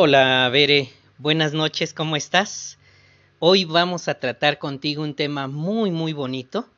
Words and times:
Hola, 0.00 0.48
Bere. 0.52 0.90
Buenas 1.18 1.54
noches, 1.54 1.92
¿cómo 1.92 2.14
estás? 2.14 2.78
Hoy 3.40 3.64
vamos 3.64 4.06
a 4.06 4.20
tratar 4.20 4.60
contigo 4.60 5.02
un 5.02 5.14
tema 5.14 5.48
muy, 5.48 5.90
muy 5.90 6.12
bonito 6.12 6.68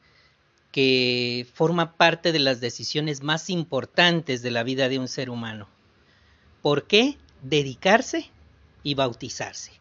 que 0.73 1.47
forma 1.53 1.99
parte 1.99 2.33
de 2.33 2.39
las 2.39 2.63
decisiones 2.63 3.23
más 3.23 3.51
importantes 3.51 4.41
de 4.41 4.51
la 4.51 4.63
vida 4.63 4.89
de 4.89 4.99
un 4.99 5.07
ser 5.07 5.29
humano. 5.29 5.69
¿Por 6.63 6.87
qué 6.87 7.19
dedicarse 7.43 8.31
y 8.83 8.95
bautizarse? 8.95 9.73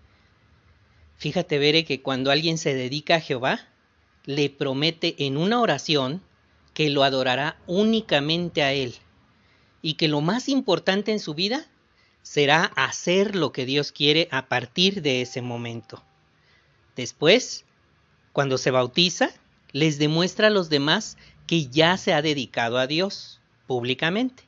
Fíjate, 1.16 1.60
Bere, 1.60 1.86
que 1.86 2.02
cuando 2.02 2.32
alguien 2.32 2.58
se 2.58 2.74
dedica 2.74 3.16
a 3.16 3.22
Jehová, 3.22 3.62
le 4.26 4.50
promete 4.50 5.16
en 5.26 5.38
una 5.38 5.62
oración 5.62 6.22
que 6.74 6.90
lo 6.90 7.06
adorará 7.06 7.58
únicamente 7.68 8.64
a 8.64 8.74
Él 8.74 8.96
y 9.82 9.94
que 9.94 10.10
lo 10.10 10.20
más 10.20 10.50
importante 10.50 11.14
en 11.14 11.22
su 11.22 11.36
vida 11.36 11.70
será 12.30 12.66
hacer 12.76 13.36
lo 13.36 13.52
que 13.52 13.66
Dios 13.66 13.92
quiere 13.92 14.28
a 14.30 14.50
partir 14.50 15.02
de 15.02 15.24
ese 15.24 15.42
momento. 15.42 16.04
Después, 16.96 17.66
cuando 18.34 18.60
se 18.60 18.70
bautiza, 18.70 19.32
les 19.72 19.98
demuestra 19.98 20.46
a 20.46 20.52
los 20.52 20.70
demás 20.70 21.18
que 21.48 21.66
ya 21.66 21.98
se 21.98 22.14
ha 22.14 22.22
dedicado 22.22 22.78
a 22.78 22.86
Dios 22.86 23.42
públicamente. 23.66 24.44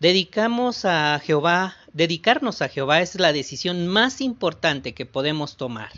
Dedicamos 0.00 0.84
a 0.84 1.18
Jehová, 1.24 1.76
dedicarnos 1.94 2.60
a 2.60 2.68
Jehová 2.68 3.00
es 3.00 3.14
la 3.14 3.32
decisión 3.32 3.86
más 3.88 4.20
importante 4.20 4.92
que 4.92 5.06
podemos 5.06 5.56
tomar. 5.56 5.92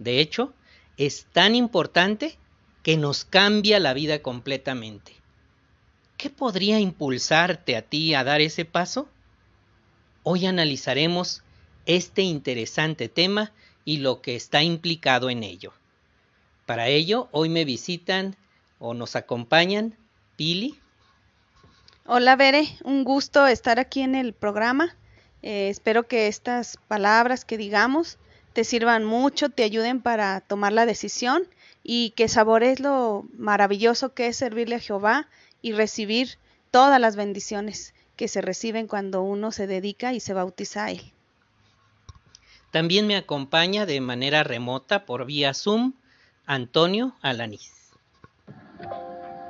De 0.00 0.18
hecho, 0.18 0.52
es 0.96 1.26
tan 1.26 1.54
importante 1.54 2.40
que 2.82 2.96
nos 2.96 3.24
cambia 3.24 3.78
la 3.78 3.94
vida 3.94 4.20
completamente. 4.20 5.12
¿Qué 6.16 6.28
podría 6.28 6.80
impulsarte 6.80 7.76
a 7.76 7.82
ti 7.82 8.14
a 8.14 8.24
dar 8.24 8.40
ese 8.40 8.64
paso? 8.64 9.08
Hoy 10.28 10.44
analizaremos 10.46 11.44
este 11.86 12.22
interesante 12.22 13.08
tema 13.08 13.52
y 13.84 13.98
lo 13.98 14.22
que 14.22 14.34
está 14.34 14.60
implicado 14.64 15.30
en 15.30 15.44
ello. 15.44 15.72
Para 16.66 16.88
ello, 16.88 17.28
hoy 17.30 17.48
me 17.48 17.64
visitan 17.64 18.34
o 18.80 18.92
nos 18.92 19.14
acompañan 19.14 19.94
Pili. 20.34 20.80
Hola, 22.06 22.34
Bere, 22.34 22.66
un 22.82 23.04
gusto 23.04 23.46
estar 23.46 23.78
aquí 23.78 24.00
en 24.02 24.16
el 24.16 24.32
programa. 24.32 24.96
Eh, 25.42 25.68
espero 25.68 26.08
que 26.08 26.26
estas 26.26 26.76
palabras 26.88 27.44
que 27.44 27.56
digamos 27.56 28.18
te 28.52 28.64
sirvan 28.64 29.04
mucho, 29.04 29.48
te 29.48 29.62
ayuden 29.62 30.00
para 30.00 30.40
tomar 30.40 30.72
la 30.72 30.86
decisión 30.86 31.44
y 31.84 32.10
que 32.16 32.26
sabores 32.26 32.80
lo 32.80 33.26
maravilloso 33.38 34.12
que 34.12 34.26
es 34.26 34.36
servirle 34.36 34.74
a 34.74 34.80
Jehová 34.80 35.28
y 35.62 35.70
recibir 35.70 36.36
todas 36.72 37.00
las 37.00 37.14
bendiciones 37.14 37.94
que 38.16 38.28
se 38.28 38.40
reciben 38.40 38.86
cuando 38.86 39.22
uno 39.22 39.52
se 39.52 39.66
dedica 39.66 40.12
y 40.12 40.20
se 40.20 40.34
bautiza 40.34 40.86
a 40.86 40.90
Él. 40.90 41.00
También 42.70 43.06
me 43.06 43.16
acompaña 43.16 43.86
de 43.86 44.00
manera 44.00 44.42
remota 44.42 45.06
por 45.06 45.26
vía 45.26 45.54
Zoom 45.54 45.94
Antonio 46.46 47.14
Alanís. 47.22 47.72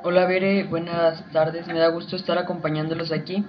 Hola 0.02 0.26
Bere, 0.26 0.64
buenas 0.64 1.24
tardes, 1.32 1.66
me 1.66 1.78
da 1.78 1.88
gusto 1.88 2.16
estar 2.16 2.38
acompañándolos 2.38 3.10
aquí. 3.10 3.44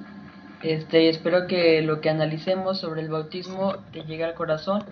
Este, 0.63 1.09
espero 1.09 1.45
que 1.45 1.83
lo 1.83 2.01
que 2.01 2.09
analicemos 2.09 2.79
sobre 2.79 3.01
el 3.01 3.09
bautismo 3.09 3.75
te 3.91 4.03
llegue 4.03 4.23
al 4.23 4.33
corazón 4.33 4.83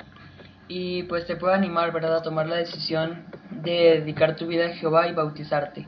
y 0.68 1.04
pues 1.04 1.26
te 1.26 1.36
pueda 1.36 1.56
animar, 1.56 1.92
¿verdad?, 1.92 2.18
a 2.18 2.22
tomar 2.22 2.48
la 2.48 2.56
decisión 2.56 3.26
de 3.50 4.00
dedicar 4.00 4.36
tu 4.36 4.46
vida 4.46 4.68
a 4.68 4.76
Jehová 4.76 5.08
y 5.08 5.14
bautizarte. 5.14 5.88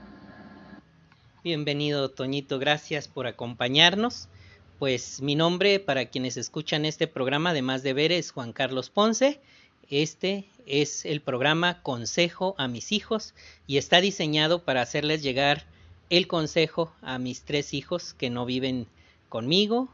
Bienvenido, 1.48 2.10
Toñito, 2.10 2.60
gracias 2.60 3.08
por 3.08 3.26
acompañarnos. 3.26 4.28
Pues 4.80 5.22
mi 5.22 5.36
nombre, 5.36 5.80
para 5.80 6.08
quienes 6.08 6.36
escuchan 6.36 6.84
este 6.84 7.08
programa, 7.08 7.54
de 7.54 7.94
ver, 7.94 8.12
es 8.12 8.32
Juan 8.32 8.52
Carlos 8.52 8.90
Ponce. 8.90 9.40
Este 9.90 10.44
es 10.66 11.06
el 11.06 11.22
programa 11.22 11.82
Consejo 11.84 12.54
a 12.58 12.68
mis 12.68 12.92
hijos 12.92 13.34
y 13.66 13.78
está 13.78 14.02
diseñado 14.02 14.66
para 14.66 14.82
hacerles 14.82 15.24
llegar 15.24 15.66
el 16.10 16.28
consejo 16.28 16.94
a 17.02 17.18
mis 17.18 17.44
tres 17.44 17.74
hijos 17.74 18.14
que 18.14 18.30
no 18.30 18.46
viven 18.46 18.86
conmigo. 19.30 19.88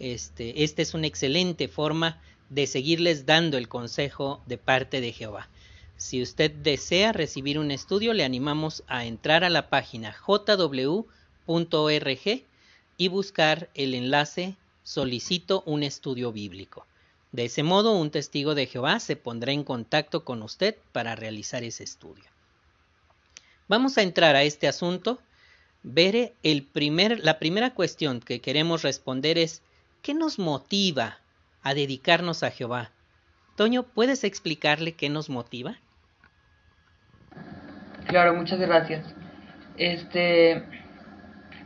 Este, 0.00 0.64
esta 0.64 0.82
es 0.82 0.92
una 0.92 1.06
excelente 1.06 1.68
forma 1.68 2.20
de 2.50 2.66
seguirles 2.66 3.24
dando 3.24 3.56
el 3.56 3.68
consejo 3.68 4.42
de 4.44 4.58
parte 4.58 5.00
de 5.00 5.12
Jehová. 5.12 5.48
Si 6.00 6.22
usted 6.22 6.50
desea 6.50 7.12
recibir 7.12 7.58
un 7.58 7.70
estudio, 7.70 8.14
le 8.14 8.24
animamos 8.24 8.84
a 8.86 9.04
entrar 9.04 9.44
a 9.44 9.50
la 9.50 9.68
página 9.68 10.14
jw.org 10.14 11.04
y 12.96 13.08
buscar 13.08 13.68
el 13.74 13.94
enlace 13.94 14.56
Solicito 14.82 15.62
un 15.66 15.82
estudio 15.82 16.32
bíblico. 16.32 16.86
De 17.32 17.44
ese 17.44 17.62
modo, 17.62 17.92
un 17.92 18.10
testigo 18.10 18.54
de 18.54 18.64
Jehová 18.64 18.98
se 18.98 19.14
pondrá 19.16 19.52
en 19.52 19.62
contacto 19.62 20.24
con 20.24 20.42
usted 20.42 20.74
para 20.92 21.16
realizar 21.16 21.64
ese 21.64 21.84
estudio. 21.84 22.24
Vamos 23.68 23.98
a 23.98 24.02
entrar 24.02 24.36
a 24.36 24.42
este 24.42 24.68
asunto. 24.68 25.20
Veré 25.82 26.32
el 26.42 26.62
primer, 26.62 27.22
la 27.22 27.38
primera 27.38 27.74
cuestión 27.74 28.20
que 28.20 28.40
queremos 28.40 28.80
responder 28.80 29.36
es 29.36 29.60
¿qué 30.00 30.14
nos 30.14 30.38
motiva 30.38 31.18
a 31.62 31.74
dedicarnos 31.74 32.42
a 32.42 32.50
Jehová? 32.50 32.90
Toño, 33.54 33.82
¿puedes 33.82 34.24
explicarle 34.24 34.92
qué 34.92 35.10
nos 35.10 35.28
motiva? 35.28 35.78
Claro, 38.10 38.34
muchas 38.34 38.58
gracias. 38.58 39.06
Este, 39.76 40.64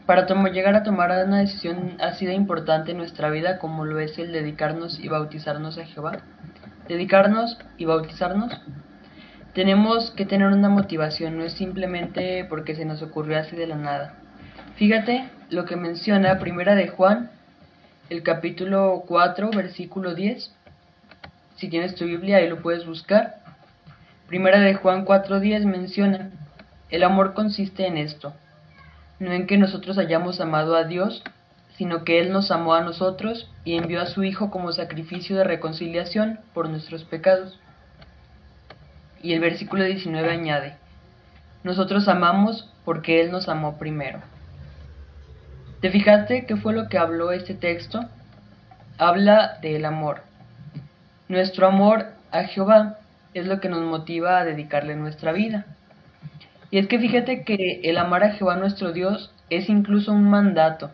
para 0.04 0.26
llegar 0.50 0.74
a 0.74 0.82
tomar 0.82 1.10
una 1.26 1.38
decisión 1.38 1.96
así 2.00 2.26
de 2.26 2.34
importante 2.34 2.90
en 2.90 2.98
nuestra 2.98 3.30
vida 3.30 3.58
como 3.58 3.86
lo 3.86 3.98
es 3.98 4.18
el 4.18 4.30
dedicarnos 4.30 5.00
y 5.00 5.08
bautizarnos 5.08 5.78
a 5.78 5.86
Jehová, 5.86 6.18
dedicarnos 6.86 7.58
y 7.78 7.86
bautizarnos, 7.86 8.60
tenemos 9.54 10.10
que 10.10 10.26
tener 10.26 10.48
una 10.48 10.68
motivación, 10.68 11.38
no 11.38 11.44
es 11.44 11.54
simplemente 11.54 12.44
porque 12.44 12.76
se 12.76 12.84
nos 12.84 13.00
ocurrió 13.00 13.38
así 13.38 13.56
de 13.56 13.66
la 13.66 13.76
nada. 13.76 14.16
Fíjate 14.76 15.30
lo 15.48 15.64
que 15.64 15.76
menciona 15.76 16.38
Primera 16.38 16.74
de 16.74 16.88
Juan, 16.88 17.30
el 18.10 18.22
capítulo 18.22 19.04
4, 19.06 19.50
versículo 19.50 20.14
10. 20.14 20.54
Si 21.56 21.70
tienes 21.70 21.94
tu 21.94 22.04
Biblia 22.04 22.36
ahí 22.36 22.50
lo 22.50 22.60
puedes 22.60 22.84
buscar. 22.84 23.43
Primera 24.34 24.58
de 24.58 24.74
Juan 24.74 25.04
4:10 25.04 25.64
menciona, 25.64 26.32
el 26.90 27.04
amor 27.04 27.34
consiste 27.34 27.86
en 27.86 27.96
esto, 27.96 28.34
no 29.20 29.30
en 29.30 29.46
que 29.46 29.58
nosotros 29.58 29.96
hayamos 29.96 30.40
amado 30.40 30.74
a 30.74 30.82
Dios, 30.82 31.22
sino 31.76 32.02
que 32.02 32.18
Él 32.18 32.32
nos 32.32 32.50
amó 32.50 32.74
a 32.74 32.80
nosotros 32.80 33.48
y 33.64 33.76
envió 33.76 34.02
a 34.02 34.06
su 34.06 34.24
Hijo 34.24 34.50
como 34.50 34.72
sacrificio 34.72 35.36
de 35.36 35.44
reconciliación 35.44 36.40
por 36.52 36.68
nuestros 36.68 37.04
pecados. 37.04 37.60
Y 39.22 39.34
el 39.34 39.38
versículo 39.38 39.84
19 39.84 40.28
añade, 40.28 40.78
nosotros 41.62 42.08
amamos 42.08 42.68
porque 42.84 43.20
Él 43.20 43.30
nos 43.30 43.48
amó 43.48 43.78
primero. 43.78 44.18
¿Te 45.80 45.90
fijaste 45.90 46.44
qué 46.44 46.56
fue 46.56 46.72
lo 46.72 46.88
que 46.88 46.98
habló 46.98 47.30
este 47.30 47.54
texto? 47.54 48.00
Habla 48.98 49.58
del 49.62 49.84
amor. 49.84 50.22
Nuestro 51.28 51.68
amor 51.68 52.06
a 52.32 52.42
Jehová 52.42 52.98
es 53.34 53.46
lo 53.46 53.60
que 53.60 53.68
nos 53.68 53.82
motiva 53.82 54.38
a 54.38 54.44
dedicarle 54.44 54.96
nuestra 54.96 55.32
vida. 55.32 55.66
Y 56.70 56.78
es 56.78 56.88
que 56.88 56.98
fíjate 56.98 57.44
que 57.44 57.80
el 57.84 57.98
amar 57.98 58.24
a 58.24 58.32
Jehová 58.32 58.56
nuestro 58.56 58.92
Dios 58.92 59.32
es 59.50 59.68
incluso 59.68 60.12
un 60.12 60.28
mandato. 60.28 60.90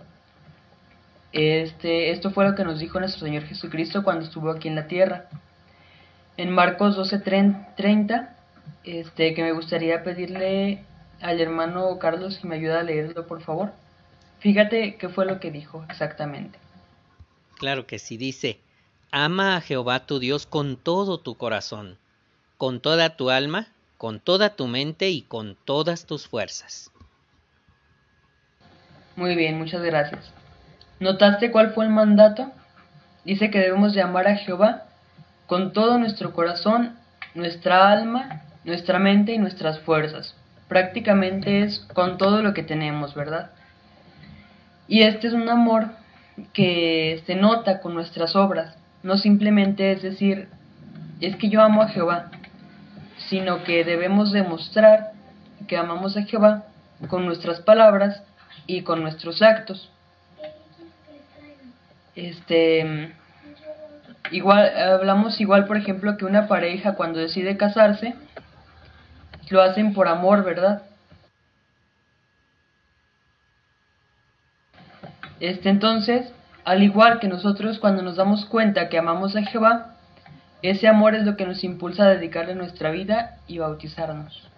Este, 1.32 2.10
esto 2.10 2.30
fue 2.30 2.44
lo 2.44 2.56
que 2.56 2.64
nos 2.64 2.80
dijo 2.80 2.98
nuestro 2.98 3.26
Señor 3.26 3.44
Jesucristo 3.44 4.02
cuando 4.02 4.24
estuvo 4.24 4.50
aquí 4.50 4.68
en 4.68 4.74
la 4.74 4.88
tierra. 4.88 5.26
En 6.36 6.50
Marcos 6.50 6.96
12:30, 6.96 8.30
este, 8.84 9.34
que 9.34 9.42
me 9.42 9.52
gustaría 9.52 10.02
pedirle 10.02 10.84
al 11.20 11.40
hermano 11.40 11.98
Carlos 11.98 12.38
que 12.38 12.48
me 12.48 12.56
ayude 12.56 12.78
a 12.78 12.82
leerlo, 12.82 13.26
por 13.26 13.42
favor. 13.42 13.72
Fíjate 14.40 14.96
qué 14.96 15.08
fue 15.08 15.26
lo 15.26 15.38
que 15.38 15.50
dijo 15.50 15.84
exactamente. 15.88 16.58
Claro 17.58 17.86
que 17.86 17.98
sí, 17.98 18.16
dice, 18.16 18.58
ama 19.12 19.56
a 19.56 19.60
Jehová 19.60 20.06
tu 20.06 20.18
Dios 20.18 20.46
con 20.46 20.76
todo 20.76 21.20
tu 21.20 21.36
corazón, 21.36 21.98
con 22.60 22.80
toda 22.80 23.16
tu 23.16 23.30
alma 23.30 23.68
con 24.00 24.18
toda 24.18 24.56
tu 24.56 24.66
mente 24.66 25.10
y 25.10 25.20
con 25.20 25.58
todas 25.66 26.06
tus 26.06 26.26
fuerzas. 26.26 26.90
Muy 29.14 29.34
bien, 29.34 29.58
muchas 29.58 29.82
gracias. 29.82 30.32
¿Notaste 31.00 31.50
cuál 31.50 31.74
fue 31.74 31.84
el 31.84 31.90
mandato? 31.90 32.50
Dice 33.26 33.50
que 33.50 33.58
debemos 33.58 33.92
llamar 33.92 34.26
a 34.26 34.36
Jehová 34.36 34.84
con 35.46 35.74
todo 35.74 35.98
nuestro 35.98 36.32
corazón, 36.32 36.96
nuestra 37.34 37.92
alma, 37.92 38.40
nuestra 38.64 38.98
mente 38.98 39.34
y 39.34 39.38
nuestras 39.38 39.78
fuerzas. 39.80 40.34
Prácticamente 40.66 41.60
es 41.60 41.80
con 41.92 42.16
todo 42.16 42.42
lo 42.42 42.54
que 42.54 42.62
tenemos, 42.62 43.14
¿verdad? 43.14 43.50
Y 44.88 45.02
este 45.02 45.26
es 45.26 45.34
un 45.34 45.50
amor 45.50 45.88
que 46.54 47.22
se 47.26 47.34
nota 47.34 47.82
con 47.82 47.92
nuestras 47.92 48.34
obras. 48.34 48.74
No 49.02 49.18
simplemente 49.18 49.92
es 49.92 50.00
decir, 50.00 50.48
es 51.20 51.36
que 51.36 51.50
yo 51.50 51.60
amo 51.60 51.82
a 51.82 51.88
Jehová 51.88 52.30
sino 53.28 53.64
que 53.64 53.84
debemos 53.84 54.32
demostrar 54.32 55.12
que 55.68 55.76
amamos 55.76 56.16
a 56.16 56.22
Jehová 56.22 56.64
con 57.08 57.26
nuestras 57.26 57.60
palabras 57.60 58.22
y 58.66 58.82
con 58.82 59.02
nuestros 59.02 59.42
actos. 59.42 59.90
Este 62.14 63.14
igual, 64.30 64.76
hablamos 64.78 65.40
igual, 65.40 65.66
por 65.66 65.76
ejemplo, 65.76 66.16
que 66.16 66.24
una 66.24 66.48
pareja 66.48 66.94
cuando 66.94 67.18
decide 67.18 67.56
casarse, 67.56 68.14
lo 69.48 69.62
hacen 69.62 69.92
por 69.92 70.08
amor, 70.08 70.44
¿verdad? 70.44 70.82
Este 75.40 75.70
entonces, 75.70 76.32
al 76.64 76.82
igual 76.82 77.18
que 77.18 77.28
nosotros 77.28 77.78
cuando 77.78 78.02
nos 78.02 78.16
damos 78.16 78.44
cuenta 78.44 78.88
que 78.88 78.98
amamos 78.98 79.34
a 79.36 79.42
Jehová, 79.42 79.96
ese 80.62 80.88
amor 80.88 81.14
es 81.14 81.24
lo 81.24 81.36
que 81.36 81.46
nos 81.46 81.64
impulsa 81.64 82.04
a 82.04 82.10
dedicarle 82.10 82.54
nuestra 82.54 82.90
vida 82.90 83.38
y 83.46 83.58
bautizarnos. 83.58 84.48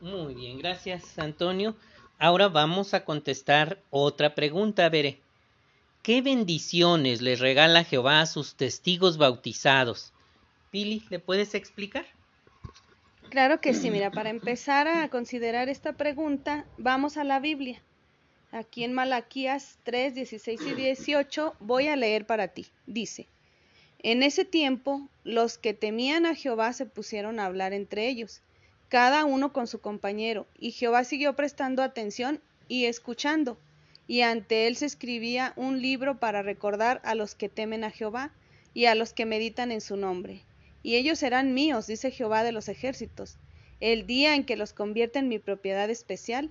Muy 0.00 0.34
bien, 0.34 0.58
gracias 0.58 1.18
Antonio. 1.18 1.76
Ahora 2.18 2.48
vamos 2.48 2.94
a 2.94 3.04
contestar 3.04 3.78
otra 3.90 4.34
pregunta, 4.34 4.88
Veré. 4.88 5.18
¿Qué 6.02 6.22
bendiciones 6.22 7.22
les 7.22 7.38
regala 7.38 7.84
Jehová 7.84 8.20
a 8.20 8.26
sus 8.26 8.56
testigos 8.56 9.18
bautizados? 9.18 10.12
Pili, 10.72 11.04
¿le 11.10 11.20
puedes 11.20 11.54
explicar? 11.54 12.04
Claro 13.28 13.60
que 13.60 13.72
sí, 13.72 13.90
mira, 13.90 14.10
para 14.10 14.30
empezar 14.30 14.88
a 14.88 15.08
considerar 15.08 15.68
esta 15.68 15.92
pregunta, 15.92 16.64
vamos 16.76 17.16
a 17.16 17.24
la 17.24 17.38
Biblia. 17.38 17.80
Aquí 18.52 18.84
en 18.84 18.92
Malaquías 18.92 19.78
3, 19.84 20.14
16 20.14 20.60
y 20.60 20.74
18 20.74 21.54
voy 21.58 21.88
a 21.88 21.96
leer 21.96 22.26
para 22.26 22.48
ti. 22.48 22.66
Dice, 22.86 23.26
en 24.02 24.22
ese 24.22 24.44
tiempo 24.44 25.08
los 25.24 25.56
que 25.56 25.72
temían 25.72 26.26
a 26.26 26.34
Jehová 26.34 26.74
se 26.74 26.84
pusieron 26.84 27.40
a 27.40 27.46
hablar 27.46 27.72
entre 27.72 28.08
ellos, 28.08 28.42
cada 28.90 29.24
uno 29.24 29.54
con 29.54 29.66
su 29.66 29.80
compañero, 29.80 30.46
y 30.58 30.72
Jehová 30.72 31.04
siguió 31.04 31.34
prestando 31.34 31.82
atención 31.82 32.42
y 32.68 32.84
escuchando, 32.84 33.56
y 34.06 34.20
ante 34.20 34.66
él 34.66 34.76
se 34.76 34.84
escribía 34.84 35.54
un 35.56 35.80
libro 35.80 36.20
para 36.20 36.42
recordar 36.42 37.00
a 37.04 37.14
los 37.14 37.34
que 37.34 37.48
temen 37.48 37.84
a 37.84 37.90
Jehová 37.90 38.34
y 38.74 38.84
a 38.84 38.94
los 38.94 39.14
que 39.14 39.24
meditan 39.24 39.72
en 39.72 39.80
su 39.80 39.96
nombre. 39.96 40.44
Y 40.82 40.96
ellos 40.96 41.20
serán 41.20 41.54
míos, 41.54 41.86
dice 41.86 42.10
Jehová 42.10 42.44
de 42.44 42.52
los 42.52 42.68
ejércitos, 42.68 43.38
el 43.80 44.06
día 44.06 44.34
en 44.34 44.44
que 44.44 44.58
los 44.58 44.74
convierta 44.74 45.20
en 45.20 45.28
mi 45.28 45.38
propiedad 45.38 45.88
especial 45.88 46.50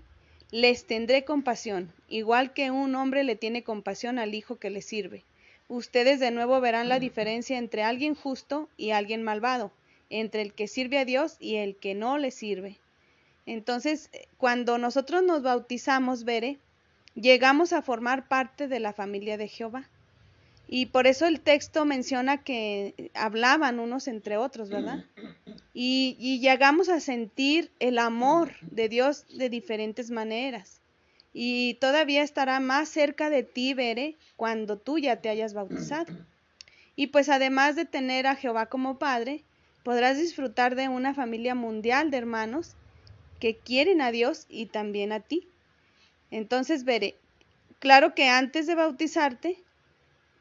les 0.51 0.86
tendré 0.86 1.24
compasión, 1.24 1.94
igual 2.09 2.53
que 2.53 2.71
un 2.71 2.94
hombre 2.95 3.24
le 3.24 3.38
tiene 3.38 3.63
compasión 3.63 4.19
al 4.19 4.36
hijo 4.36 4.57
que 4.57 4.69
le 4.69 4.81
sirve. 4.81 5.24
Ustedes 5.69 6.19
de 6.19 6.31
nuevo 6.31 6.59
verán 6.59 6.89
la 6.89 7.00
diferencia 7.00 7.57
entre 7.57 7.83
alguien 7.83 8.15
justo 8.15 8.68
y 8.75 8.92
alguien 8.92 9.24
malvado, 9.24 9.71
entre 10.09 10.42
el 10.42 10.51
que 10.51 10.68
sirve 10.68 10.98
a 10.98 11.06
Dios 11.06 11.38
y 11.39 11.56
el 11.56 11.77
que 11.77 11.95
no 11.95 12.18
le 12.18 12.31
sirve. 12.31 12.77
Entonces, 13.45 14.09
cuando 14.38 14.77
nosotros 14.77 15.24
nos 15.24 15.42
bautizamos, 15.42 16.25
Bere, 16.25 16.57
llegamos 17.15 17.71
a 17.71 17.81
formar 17.81 18.27
parte 18.27 18.68
de 18.68 18.81
la 18.81 18.92
familia 18.92 19.38
de 19.38 19.48
Jehová. 19.48 19.89
Y 20.73 20.85
por 20.85 21.06
eso 21.06 21.27
el 21.27 21.41
texto 21.41 21.83
menciona 21.83 22.45
que 22.45 23.12
hablaban 23.13 23.81
unos 23.81 24.07
entre 24.07 24.38
otros, 24.38 24.69
¿verdad? 24.69 25.03
Y, 25.73 26.39
llegamos 26.39 26.88
a 26.88 27.01
sentir 27.01 27.73
el 27.79 28.00
amor 28.00 28.53
de 28.62 28.88
Dios 28.88 29.25
de 29.27 29.50
diferentes 29.50 30.12
maneras. 30.12 30.79
Y 31.33 31.73
todavía 31.81 32.23
estará 32.23 32.62
más 32.62 32.88
cerca 32.88 33.29
de 33.29 33.44
ti, 33.44 33.73
Bere, 33.73 34.15
cuando 34.38 34.77
tú 34.77 34.97
ya 34.97 35.18
te 35.18 35.27
hayas 35.27 35.53
bautizado. 35.53 36.13
Y 36.95 37.07
pues 37.07 37.27
además 37.27 37.75
de 37.75 37.83
tener 37.83 38.25
a 38.25 38.38
Jehová 38.38 38.67
como 38.67 38.97
Padre, 38.97 39.44
podrás 39.83 40.17
disfrutar 40.17 40.75
de 40.75 40.88
una 40.88 41.13
familia 41.13 41.53
mundial 41.53 42.12
de 42.12 42.17
hermanos 42.17 42.77
que 43.41 43.57
quieren 43.57 44.00
a 44.00 44.12
Dios 44.12 44.45
y 44.47 44.67
también 44.67 45.12
a 45.12 45.19
ti. 45.19 45.50
Entonces, 46.31 46.85
Bere, 46.85 47.17
claro 47.79 48.15
que 48.15 48.29
antes 48.29 48.67
de 48.67 48.75
bautizarte, 48.75 49.62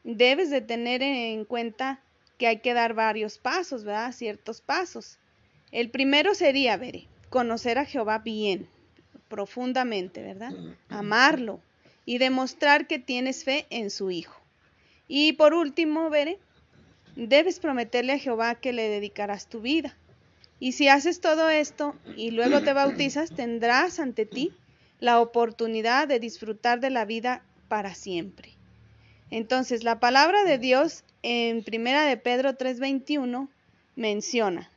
debes 0.05 0.51
de 0.51 0.61
tener 0.61 1.03
en 1.03 1.45
cuenta 1.45 2.03
que 2.39 2.47
hay 2.47 2.61
que 2.61 2.75
dar 2.75 2.95
varios 2.95 3.39
pasos, 3.39 3.85
¿verdad? 3.85 4.13
Ciertos 4.13 4.61
pasos. 4.61 5.19
El 5.73 5.91
primero 5.91 6.35
sería, 6.35 6.77
ver, 6.77 7.07
conocer 7.29 7.79
a 7.79 7.85
Jehová 7.85 8.19
bien, 8.19 8.69
profundamente, 9.29 10.23
¿verdad? 10.23 10.53
Amarlo 10.89 11.61
y 12.05 12.19
demostrar 12.19 12.87
que 12.87 12.99
tienes 12.99 13.45
fe 13.45 13.67
en 13.71 13.91
su 13.91 14.11
Hijo. 14.11 14.41
Y 15.07 15.35
por 15.35 15.55
último, 15.55 16.11
Bere, 16.11 16.39
debes 17.17 17.61
prometerle 17.61 18.15
a 18.15 18.19
Jehová 18.19 18.55
que 18.55 18.73
le 18.73 18.89
dedicarás 18.89 19.49
tu 19.49 19.61
vida. 19.61 19.97
Y 20.59 20.73
si 20.73 20.89
haces 20.89 21.21
todo 21.21 21.49
esto 21.51 21.95
y 22.17 22.31
luego 22.31 22.61
te 22.61 22.73
bautizas, 22.73 23.35
tendrás 23.35 23.99
ante 23.99 24.27
ti 24.27 24.53
la 24.99 25.21
oportunidad 25.21 26.09
de 26.09 26.21
disfrutar 26.21 26.81
de 26.81 26.91
la 26.91 27.05
vida 27.05 27.43
para 27.69 27.95
siempre. 27.95 28.60
Entonces, 29.31 29.85
la 29.85 30.01
palabra 30.01 30.45
de 30.45 30.59
Dios 30.59 31.05
en 31.23 31.63
Primera 31.63 32.05
de 32.05 32.17
Pedro 32.17 32.57
3:21 32.57 33.49
menciona 33.95 34.71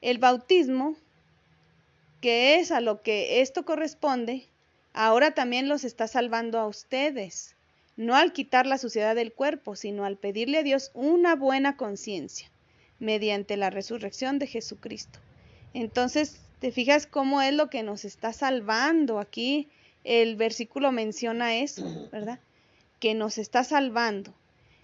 el 0.00 0.18
bautismo, 0.18 0.96
que 2.20 2.56
es 2.56 2.70
a 2.70 2.80
lo 2.80 3.02
que 3.02 3.40
esto 3.40 3.64
corresponde, 3.64 4.46
ahora 4.92 5.32
también 5.32 5.68
los 5.68 5.84
está 5.84 6.06
salvando 6.06 6.58
a 6.58 6.66
ustedes, 6.66 7.56
no 7.96 8.14
al 8.14 8.32
quitar 8.32 8.66
la 8.66 8.78
suciedad 8.78 9.14
del 9.14 9.32
cuerpo, 9.32 9.76
sino 9.76 10.04
al 10.04 10.16
pedirle 10.16 10.58
a 10.58 10.62
Dios 10.62 10.90
una 10.94 11.34
buena 11.34 11.76
conciencia 11.76 12.50
mediante 12.98 13.56
la 13.56 13.70
resurrección 13.70 14.38
de 14.38 14.46
Jesucristo. 14.46 15.18
Entonces, 15.74 16.40
¿te 16.60 16.72
fijas 16.72 17.06
cómo 17.06 17.42
es 17.42 17.54
lo 17.54 17.68
que 17.70 17.82
nos 17.82 18.04
está 18.04 18.32
salvando? 18.32 19.18
Aquí 19.18 19.68
el 20.04 20.36
versículo 20.36 20.92
menciona 20.92 21.56
eso, 21.56 22.08
¿verdad? 22.10 22.38
Que 23.00 23.14
nos 23.14 23.38
está 23.38 23.64
salvando. 23.64 24.32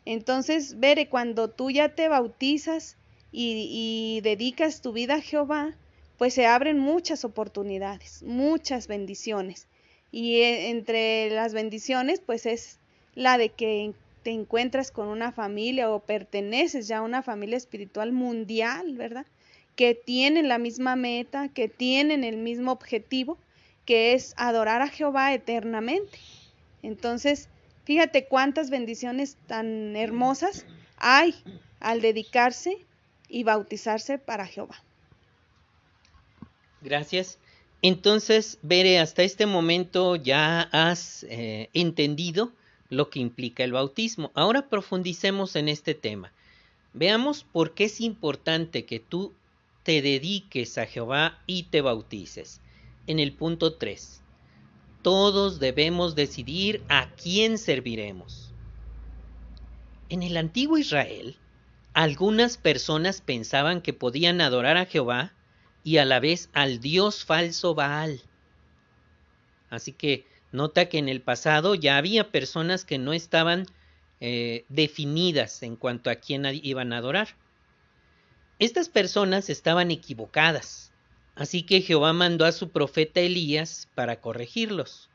Entonces, 0.07 0.79
Bere, 0.81 1.09
cuando 1.09 1.49
tú 1.49 1.71
ya 1.71 1.95
te 1.95 2.09
bautizas 2.09 2.97
y, 3.33 4.21
dedicas 4.23 4.81
tu 4.81 4.93
vida 4.93 5.17
a 5.17 5.21
Jehová, 5.21 5.75
pues 6.17 6.33
se 6.33 6.47
abren 6.47 6.79
muchas 6.79 7.25
oportunidades, 7.25 8.23
muchas 8.23 8.87
bendiciones. 8.87 9.67
Y 10.11 10.37
eh, 10.37 10.71
entre 10.71 11.31
las 11.31 11.53
bendiciones, 11.53 12.21
pues 12.25 12.47
es 12.47 12.79
la 13.15 13.37
de 13.37 13.51
que 13.51 13.93
te 14.23 14.31
encuentras 14.31 14.91
con 14.91 15.09
una 15.09 15.33
familia 15.33 15.91
o 15.91 16.01
perteneces 16.01 16.89
ya 16.89 16.99
a 16.99 17.03
una 17.03 17.23
familia 17.23 17.57
espiritual 17.57 18.13
mundial, 18.13 18.97
¿verdad? 18.97 19.27
Que 19.75 19.95
tienen 19.95 20.49
la 20.49 20.59
misma 20.59 20.97
meta, 20.97 21.49
que 21.49 21.69
tienen 21.69 22.25
el 22.25 22.39
mismo 22.39 22.73
objetivo, 22.73 23.37
que 23.85 24.15
es 24.15 24.35
adorar 24.37 24.83
a 24.83 24.89
Jehová 24.89 25.35
eternamente. 25.35 26.19
Entonces, 26.83 27.49
Fíjate 27.87 28.27
cuántas 28.27 28.69
bendiciones 28.69 29.37
tan 29.47 29.95
hermosas 29.95 30.67
hay 30.97 31.37
al 31.79 32.01
dedicarse 32.01 32.85
y 33.29 33.45
bautizarse 33.45 34.19
para 34.19 34.45
Jehová. 34.45 34.83
Gracias. 36.83 37.39
Entonces, 37.83 38.59
Bere, 38.63 38.99
hasta 38.99 39.23
este 39.23 39.47
momento 39.47 40.17
ya 40.17 40.63
has 40.73 41.25
eh, 41.31 41.71
entendido 41.75 42.51
lo 42.89 43.09
que 43.09 43.21
implica 43.21 43.63
el 43.63 43.73
bautismo. 43.73 44.33
Ahora 44.35 44.69
profundicemos 44.69 45.55
en 45.55 45.69
este 45.69 45.95
tema. 45.95 46.33
Veamos 46.93 47.45
por 47.45 47.73
qué 47.75 47.85
es 47.85 48.01
importante 48.01 48.85
que 48.85 48.99
tú 48.99 49.33
te 49.85 50.03
dediques 50.03 50.77
a 50.77 50.87
Jehová 50.87 51.39
y 51.47 51.65
te 51.65 51.83
bautices. 51.83 52.61
En 53.07 53.21
el 53.21 53.33
punto 53.33 53.75
3 53.75 54.23
todos 55.07 55.61
debemos 55.61 56.17
decidir 56.17 56.83
a 56.89 57.09
quién 57.11 57.59
serviremos. 57.59 58.53
En 60.09 60.25
el 60.25 60.37
antiguo 60.37 60.79
Israel, 60.79 61.37
algunas 61.95 62.57
personas 62.57 63.21
pensaban 63.21 63.83
que 63.83 63.93
podían 63.93 64.41
adorar 64.41 64.77
a 64.77 64.87
Jehová 64.87 65.33
y 65.85 65.99
a 65.99 66.05
la 66.05 66.19
vez 66.19 66.51
al 66.55 66.81
dios 66.81 67.25
falso 67.25 67.73
Baal. 67.77 68.21
Así 69.71 69.93
que 69.93 70.27
nota 70.51 70.89
que 70.89 70.99
en 70.99 71.09
el 71.09 71.21
pasado 71.21 71.77
ya 71.77 71.99
había 71.99 72.33
personas 72.33 72.85
que 72.85 72.99
no 72.99 73.13
estaban 73.13 73.67
eh, 74.19 74.65
definidas 74.69 75.63
en 75.63 75.77
cuanto 75.77 76.11
a 76.11 76.17
quién 76.17 76.47
iban 76.65 76.93
a 76.93 76.97
adorar. 76.97 77.29
Estas 78.59 78.89
personas 78.89 79.51
estaban 79.51 79.93
equivocadas 79.93 80.91
Así 81.37 81.63
que 81.63 81.83
Jehová 81.83 82.15
mandó 82.15 82.47
a 82.47 82.53
su 82.53 82.71
profeta 82.71 83.21
Elías 83.21 83.89
para 83.95 84.21
corregirlos. 84.23 85.11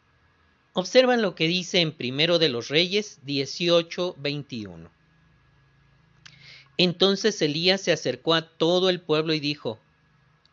Observan 0.73 1.21
lo 1.21 1.35
que 1.35 1.47
dice 1.47 1.81
en 1.81 1.91
Primero 1.91 2.39
de 2.39 2.47
los 2.47 2.69
Reyes 2.69 3.19
18:21. 3.25 4.89
Entonces 6.77 7.41
Elías 7.41 7.81
se 7.81 7.91
acercó 7.91 8.35
a 8.35 8.47
todo 8.47 8.89
el 8.89 9.01
pueblo 9.01 9.33
y 9.33 9.39
dijo, 9.39 9.79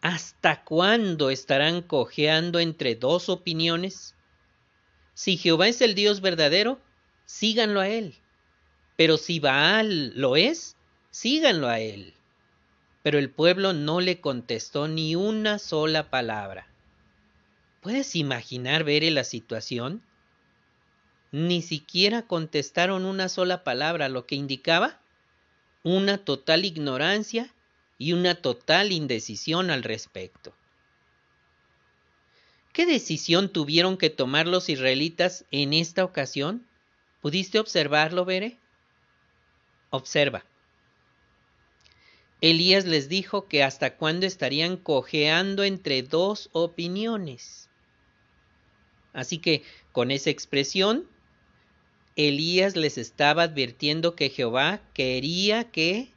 ¿Hasta 0.01 0.65
cuándo 0.65 1.31
estarán 1.31 1.83
cojeando 1.83 2.61
entre 2.61 2.95
dos 2.95 3.29
opiniones? 3.29 4.15
Si 5.15 5.37
Jehová 5.37 5.69
es 5.69 5.81
el 5.83 5.95
Dios 5.95 6.21
verdadero, 6.21 6.81
síganlo 7.27 7.81
a 7.81 7.89
él. 7.89 8.15
Pero 8.97 9.19
si 9.19 9.39
Baal 9.39 10.13
lo 10.19 10.37
es, 10.37 10.77
síganlo 11.11 11.69
a 11.69 11.81
él. 11.81 12.15
Pero 13.03 13.19
el 13.19 13.31
pueblo 13.31 13.73
no 13.73 14.01
le 14.01 14.21
contestó 14.21 14.89
ni 14.89 15.15
una 15.17 15.59
sola 15.59 16.11
palabra. 16.11 16.67
¿Puedes 17.81 18.17
imaginar, 18.17 18.85
ver 18.85 19.05
la 19.05 19.25
situación? 19.25 20.03
ni 21.31 21.63
siquiera 21.63 22.23
contestaron 22.23 23.05
una 23.05 23.29
sola 23.29 23.65
palabra, 23.65 24.09
lo 24.09 24.27
que 24.27 24.35
indicaba 24.35 24.99
una 25.83 26.19
total 26.19 26.65
ignorancia 26.65 27.53
y 27.99 28.13
una 28.13 28.35
total 28.35 28.93
indecisión 28.93 29.71
al 29.71 29.83
respecto. 29.83 30.55
¿Qué 32.73 32.87
decisión 32.87 33.49
tuvieron 33.49 33.97
que 33.97 34.11
tomar 34.11 34.47
los 34.47 34.69
israelitas 34.69 35.45
en 35.51 35.73
esta 35.73 36.05
ocasión? 36.05 36.67
¿Pudiste 37.21 37.59
observarlo, 37.59 38.25
Bere? 38.25 38.57
Observa. 39.91 40.45
Elías 42.41 42.85
les 42.85 43.09
dijo 43.09 43.49
que 43.49 43.65
hasta 43.65 43.97
cuándo 43.97 44.27
estarían 44.27 44.77
cojeando 44.77 45.65
entre 45.65 46.03
dos 46.03 46.51
opiniones. 46.53 47.69
Así 49.13 49.39
que 49.39 49.65
con 49.93 50.11
esa 50.11 50.31
expresión, 50.31 51.09
Elías 52.15 52.77
les 52.77 52.99
estaba 52.99 53.45
advirtiendo 53.45 54.15
que 54.15 54.31
Jehová 54.31 54.81
quería 54.95 55.71
que 55.71 56.13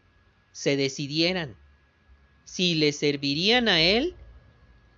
se 0.52 0.76
decidieran 0.76 1.56
si 2.44 2.76
le 2.76 2.92
servirían 2.92 3.70
a 3.70 3.82
él 3.82 4.16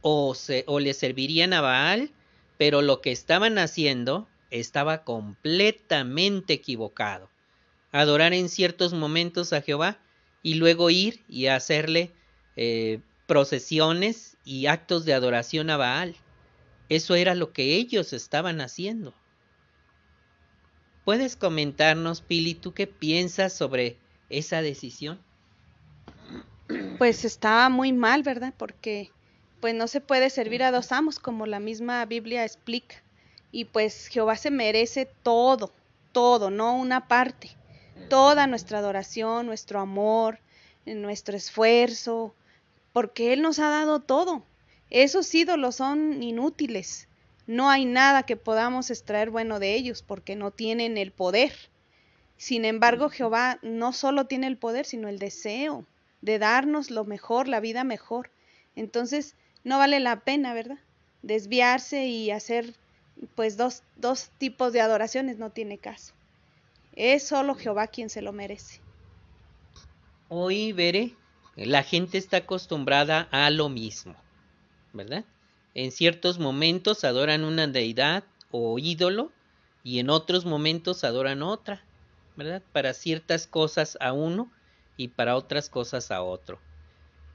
o, 0.01 0.33
se, 0.33 0.63
o 0.67 0.79
le 0.79 0.93
servirían 0.93 1.53
a 1.53 1.61
Baal, 1.61 2.11
pero 2.57 2.81
lo 2.81 2.99
que 2.99 3.11
estaban 3.11 3.57
haciendo 3.57 4.27
estaba 4.49 5.03
completamente 5.03 6.53
equivocado. 6.53 7.29
Adorar 7.91 8.33
en 8.33 8.49
ciertos 8.49 8.93
momentos 8.93 9.53
a 9.53 9.61
Jehová 9.61 9.99
y 10.43 10.55
luego 10.55 10.89
ir 10.89 11.23
y 11.27 11.47
hacerle 11.47 12.11
eh, 12.55 12.99
procesiones 13.25 14.37
y 14.45 14.67
actos 14.67 15.05
de 15.05 15.13
adoración 15.13 15.69
a 15.69 15.77
Baal. 15.77 16.15
Eso 16.89 17.15
era 17.15 17.33
lo 17.33 17.53
que 17.53 17.75
ellos 17.75 18.13
estaban 18.13 18.61
haciendo. 18.61 19.13
¿Puedes 21.05 21.35
comentarnos, 21.35 22.21
Pili, 22.21 22.53
tú 22.53 22.73
qué 22.73 22.87
piensas 22.87 23.53
sobre 23.53 23.97
esa 24.29 24.61
decisión? 24.61 25.19
Pues 26.97 27.25
estaba 27.25 27.69
muy 27.69 27.91
mal, 27.91 28.23
¿verdad? 28.23 28.53
Porque 28.57 29.11
pues 29.59 29.73
no 29.73 29.87
se 29.87 30.01
puede 30.01 30.29
servir 30.29 30.63
a 30.63 30.71
dos 30.71 30.91
amos, 30.91 31.19
como 31.19 31.45
la 31.45 31.59
misma 31.59 32.05
Biblia 32.05 32.43
explica. 32.43 32.95
Y 33.51 33.65
pues 33.65 34.07
Jehová 34.07 34.35
se 34.35 34.51
merece 34.51 35.05
todo, 35.23 35.73
todo, 36.11 36.49
no 36.49 36.75
una 36.75 37.07
parte. 37.07 37.51
Toda 38.09 38.47
nuestra 38.47 38.79
adoración, 38.79 39.45
nuestro 39.45 39.79
amor, 39.79 40.39
nuestro 40.85 41.35
esfuerzo, 41.37 42.33
porque 42.91 43.33
Él 43.33 43.41
nos 43.41 43.59
ha 43.59 43.69
dado 43.69 43.99
todo. 43.99 44.43
Esos 44.89 45.33
ídolos 45.33 45.75
son 45.75 46.21
inútiles. 46.21 47.07
No 47.47 47.69
hay 47.69 47.85
nada 47.85 48.23
que 48.23 48.37
podamos 48.37 48.89
extraer 48.91 49.29
bueno 49.29 49.59
de 49.59 49.73
ellos 49.73 50.03
porque 50.03 50.35
no 50.35 50.51
tienen 50.51 50.97
el 50.97 51.11
poder. 51.11 51.53
Sin 52.37 52.65
embargo, 52.65 53.09
Jehová 53.09 53.59
no 53.61 53.93
solo 53.93 54.25
tiene 54.25 54.47
el 54.47 54.57
poder, 54.57 54.85
sino 54.85 55.07
el 55.07 55.19
deseo 55.19 55.85
de 56.21 56.39
darnos 56.39 56.89
lo 56.89 57.03
mejor, 57.03 57.47
la 57.47 57.59
vida 57.59 57.83
mejor. 57.83 58.31
Entonces, 58.75 59.35
no 59.63 59.77
vale 59.77 59.99
la 59.99 60.21
pena, 60.21 60.53
¿verdad? 60.53 60.77
Desviarse 61.21 62.05
y 62.05 62.31
hacer 62.31 62.73
pues 63.35 63.57
dos, 63.57 63.83
dos 63.97 64.29
tipos 64.37 64.73
de 64.73 64.81
adoraciones 64.81 65.37
no 65.37 65.49
tiene 65.51 65.77
caso. 65.77 66.13
Es 66.95 67.27
solo 67.27 67.55
Jehová 67.55 67.87
quien 67.87 68.09
se 68.09 68.21
lo 68.21 68.33
merece. 68.33 68.79
Hoy 70.29 70.73
veré, 70.73 71.13
la 71.55 71.83
gente 71.83 72.17
está 72.17 72.37
acostumbrada 72.37 73.27
a 73.31 73.49
lo 73.49 73.69
mismo, 73.69 74.15
¿verdad? 74.93 75.25
En 75.73 75.91
ciertos 75.91 76.39
momentos 76.39 77.03
adoran 77.03 77.43
una 77.43 77.67
deidad 77.67 78.23
o 78.51 78.77
ídolo 78.77 79.31
y 79.83 79.99
en 79.99 80.09
otros 80.09 80.45
momentos 80.45 81.03
adoran 81.03 81.41
otra, 81.41 81.83
¿verdad? 82.35 82.61
Para 82.71 82.93
ciertas 82.93 83.47
cosas 83.47 83.97
a 83.99 84.13
uno 84.13 84.51
y 84.95 85.09
para 85.09 85.35
otras 85.35 85.69
cosas 85.69 86.11
a 86.11 86.21
otro. 86.21 86.59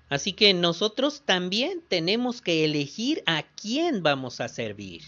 Así 0.09 0.33
que 0.33 0.55
nosotros 0.55 1.23
también 1.25 1.83
tenemos 1.87 2.41
que 2.41 2.65
elegir 2.65 3.23
a 3.27 3.43
quién 3.43 4.03
vamos 4.03 4.41
a 4.41 4.49
servir. 4.49 5.03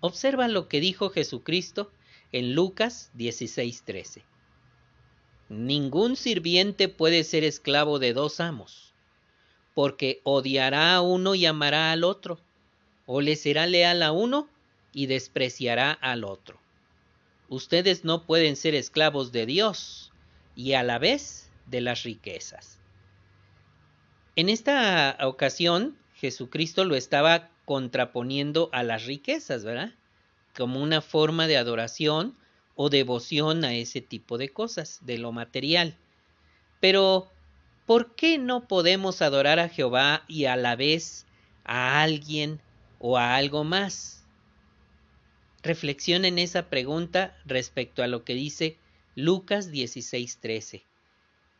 Observa 0.00 0.46
lo 0.46 0.68
que 0.68 0.80
dijo 0.80 1.10
Jesucristo 1.10 1.90
en 2.32 2.54
Lucas 2.54 3.10
16:13. 3.14 4.22
Ningún 5.48 6.16
sirviente 6.16 6.88
puede 6.88 7.24
ser 7.24 7.42
esclavo 7.44 7.98
de 7.98 8.12
dos 8.12 8.38
amos, 8.40 8.94
porque 9.74 10.20
odiará 10.22 10.94
a 10.94 11.00
uno 11.00 11.34
y 11.34 11.46
amará 11.46 11.90
al 11.90 12.04
otro, 12.04 12.40
o 13.06 13.20
le 13.20 13.34
será 13.34 13.66
leal 13.66 14.02
a 14.02 14.12
uno 14.12 14.48
y 14.92 15.06
despreciará 15.06 15.92
al 15.92 16.24
otro. 16.24 16.60
Ustedes 17.48 18.04
no 18.04 18.26
pueden 18.26 18.54
ser 18.54 18.76
esclavos 18.76 19.32
de 19.32 19.46
Dios 19.46 20.12
y 20.54 20.74
a 20.74 20.84
la 20.84 20.98
vez 20.98 21.50
de 21.66 21.80
las 21.80 22.04
riquezas. 22.04 22.78
En 24.36 24.48
esta 24.48 25.18
ocasión, 25.22 25.98
Jesucristo 26.14 26.84
lo 26.84 26.94
estaba 26.94 27.50
contraponiendo 27.64 28.70
a 28.72 28.82
las 28.84 29.06
riquezas, 29.06 29.64
¿verdad? 29.64 29.92
Como 30.56 30.82
una 30.82 31.00
forma 31.00 31.46
de 31.46 31.56
adoración 31.56 32.36
o 32.74 32.90
devoción 32.90 33.64
a 33.64 33.74
ese 33.74 34.00
tipo 34.00 34.38
de 34.38 34.48
cosas, 34.48 34.98
de 35.02 35.18
lo 35.18 35.32
material. 35.32 35.96
Pero, 36.80 37.28
¿por 37.86 38.14
qué 38.14 38.38
no 38.38 38.66
podemos 38.66 39.22
adorar 39.22 39.58
a 39.58 39.68
Jehová 39.68 40.24
y 40.28 40.46
a 40.46 40.56
la 40.56 40.76
vez 40.76 41.26
a 41.64 42.02
alguien 42.02 42.60
o 42.98 43.18
a 43.18 43.36
algo 43.36 43.64
más? 43.64 44.24
Reflexiona 45.62 46.28
en 46.28 46.38
esa 46.38 46.70
pregunta 46.70 47.36
respecto 47.44 48.02
a 48.02 48.06
lo 48.06 48.24
que 48.24 48.34
dice 48.34 48.78
Lucas 49.14 49.70
16:13. 49.70 50.84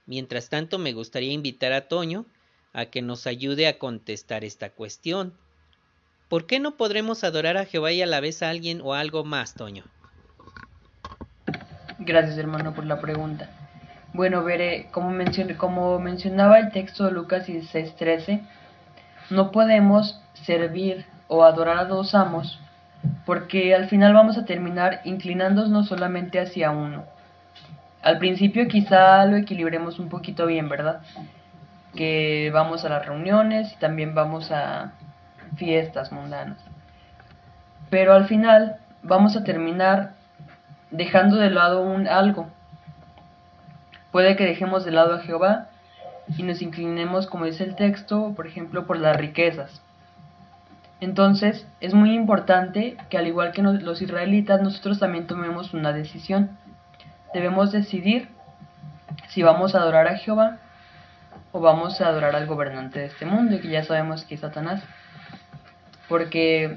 Mientras 0.06 0.49
tanto, 0.49 0.78
me 0.78 0.94
gustaría 0.94 1.32
invitar 1.32 1.73
a 1.73 1.87
Toño 1.87 2.25
a 2.73 2.87
que 2.87 3.02
nos 3.02 3.26
ayude 3.26 3.66
a 3.66 3.78
contestar 3.78 4.44
esta 4.44 4.70
cuestión. 4.70 5.35
¿Por 6.30 6.46
qué 6.46 6.60
no 6.60 6.76
podremos 6.76 7.25
adorar 7.25 7.56
a 7.56 7.64
Jehová 7.64 7.90
y 7.90 8.02
a 8.02 8.06
la 8.06 8.20
vez 8.20 8.40
a 8.44 8.50
alguien 8.50 8.80
o 8.84 8.94
algo 8.94 9.25
más, 9.25 9.54
Toño? 9.54 9.82
Gracias, 11.99 12.38
hermano, 12.38 12.72
por 12.72 12.87
la 12.87 13.00
pregunta. 13.00 13.50
Bueno, 14.12 14.44
veré, 14.44 14.87
como, 14.92 15.12
como 15.58 15.99
mencionaba 15.99 16.60
el 16.60 16.70
texto 16.70 17.06
de 17.06 17.10
Lucas 17.10 17.49
16:13, 17.49 18.42
no 19.30 19.50
podemos 19.50 20.22
servir 20.44 21.04
o 21.26 21.42
adorar 21.42 21.78
a 21.78 21.87
dos 21.87 22.14
amos, 22.14 22.60
porque 23.26 23.75
al 23.75 23.88
final 23.88 24.14
vamos 24.14 24.38
a 24.38 24.44
terminar 24.44 25.00
inclinándonos 25.04 25.88
solamente 25.88 26.38
hacia 26.38 26.70
uno. 26.70 27.06
Al 28.02 28.18
principio 28.18 28.68
quizá 28.68 29.26
lo 29.26 29.37
equilibremos 29.37 29.99
un 29.99 30.08
poquito 30.08 30.46
bien, 30.46 30.68
¿verdad? 30.68 31.00
Que 31.96 32.52
vamos 32.54 32.84
a 32.84 32.88
las 32.88 33.04
reuniones 33.04 33.72
y 33.72 33.76
también 33.80 34.14
vamos 34.14 34.52
a 34.52 34.92
fiestas 35.57 36.12
mundanas. 36.12 36.59
Pero 37.88 38.14
al 38.14 38.26
final 38.26 38.76
vamos 39.02 39.37
a 39.37 39.45
terminar 39.45 40.12
dejando 40.90 41.37
de 41.37 41.50
lado 41.50 41.83
un 41.83 42.07
algo. 42.07 42.49
Puede 44.12 44.37
que 44.37 44.45
dejemos 44.45 44.85
de 44.85 44.90
lado 44.90 45.14
a 45.14 45.21
Jehová 45.21 45.69
y 46.37 46.42
nos 46.42 46.62
inclinemos, 46.62 47.26
como 47.26 47.45
dice 47.45 47.64
el 47.64 47.76
texto, 47.76 48.33
por 48.35 48.47
ejemplo, 48.47 48.87
por 48.87 48.99
las 48.99 49.16
riquezas. 49.16 49.83
Entonces, 51.00 51.66
es 51.80 51.95
muy 51.95 52.14
importante 52.14 52.97
que 53.09 53.19
al 53.19 53.26
igual 53.26 53.52
que 53.52 53.62
los 53.62 54.02
israelitas, 54.02 54.61
nosotros 54.61 54.99
también 54.99 55.26
tomemos 55.26 55.73
una 55.73 55.92
decisión 55.92 56.59
debemos 57.33 57.73
decidir 57.73 58.28
si 59.28 59.42
vamos 59.42 59.75
a 59.75 59.78
adorar 59.78 60.09
a 60.09 60.16
Jehová 60.16 60.59
o 61.52 61.61
vamos 61.61 62.00
a 62.00 62.09
adorar 62.09 62.35
al 62.37 62.47
gobernante 62.47 63.00
de 63.00 63.07
este 63.07 63.26
mundo, 63.26 63.57
y 63.57 63.61
que 63.61 63.69
ya 63.69 63.83
sabemos 63.83 64.25
que 64.25 64.35
es 64.35 64.40
Satanás. 64.40 64.83
Porque 66.11 66.76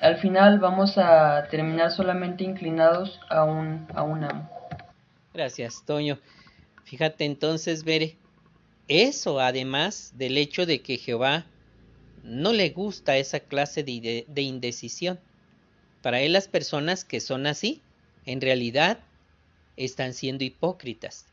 al 0.00 0.18
final 0.18 0.58
vamos 0.58 0.98
a 0.98 1.46
terminar 1.48 1.92
solamente 1.92 2.42
inclinados 2.42 3.20
a 3.30 3.44
un, 3.44 3.86
a 3.94 4.02
un 4.02 4.24
amo. 4.24 4.50
Gracias, 5.32 5.84
Toño. 5.86 6.18
Fíjate 6.84 7.24
entonces, 7.24 7.84
Bere, 7.84 8.16
eso 8.88 9.38
además 9.38 10.12
del 10.16 10.36
hecho 10.36 10.66
de 10.66 10.82
que 10.82 10.98
Jehová 10.98 11.46
no 12.24 12.52
le 12.52 12.70
gusta 12.70 13.16
esa 13.16 13.38
clase 13.38 13.84
de, 13.84 14.26
de 14.26 14.42
indecisión. 14.42 15.20
Para 16.02 16.20
él 16.20 16.32
las 16.32 16.48
personas 16.48 17.04
que 17.04 17.20
son 17.20 17.46
así, 17.46 17.80
en 18.26 18.40
realidad 18.40 18.98
están 19.76 20.14
siendo 20.14 20.42
hipócritas. 20.42 21.26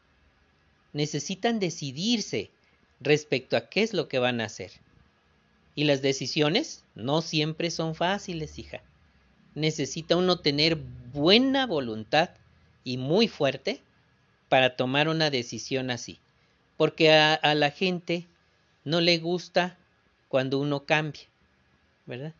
Necesitan 0.93 1.59
decidirse 1.59 2.51
respecto 2.99 3.57
a 3.57 3.67
qué 3.67 3.81
es 3.81 3.93
lo 3.93 4.07
que 4.07 4.19
van 4.19 4.41
a 4.41 4.45
hacer. 4.45 4.71
Y 5.75 5.85
las 5.85 6.01
decisiones 6.01 6.83
no 6.95 7.21
siempre 7.21 7.71
son 7.71 7.95
fáciles, 7.95 8.59
hija. 8.59 8.81
Necesita 9.55 10.15
uno 10.15 10.39
tener 10.39 10.77
buena 11.13 11.65
voluntad 11.65 12.31
y 12.83 12.97
muy 12.97 13.27
fuerte 13.27 13.81
para 14.49 14.75
tomar 14.75 15.07
una 15.07 15.29
decisión 15.29 15.91
así. 15.91 16.19
Porque 16.77 17.11
a, 17.11 17.33
a 17.33 17.55
la 17.55 17.71
gente 17.71 18.25
no 18.83 19.01
le 19.01 19.17
gusta 19.19 19.77
cuando 20.27 20.59
uno 20.59 20.85
cambia, 20.85 21.23
¿verdad? 22.05 22.33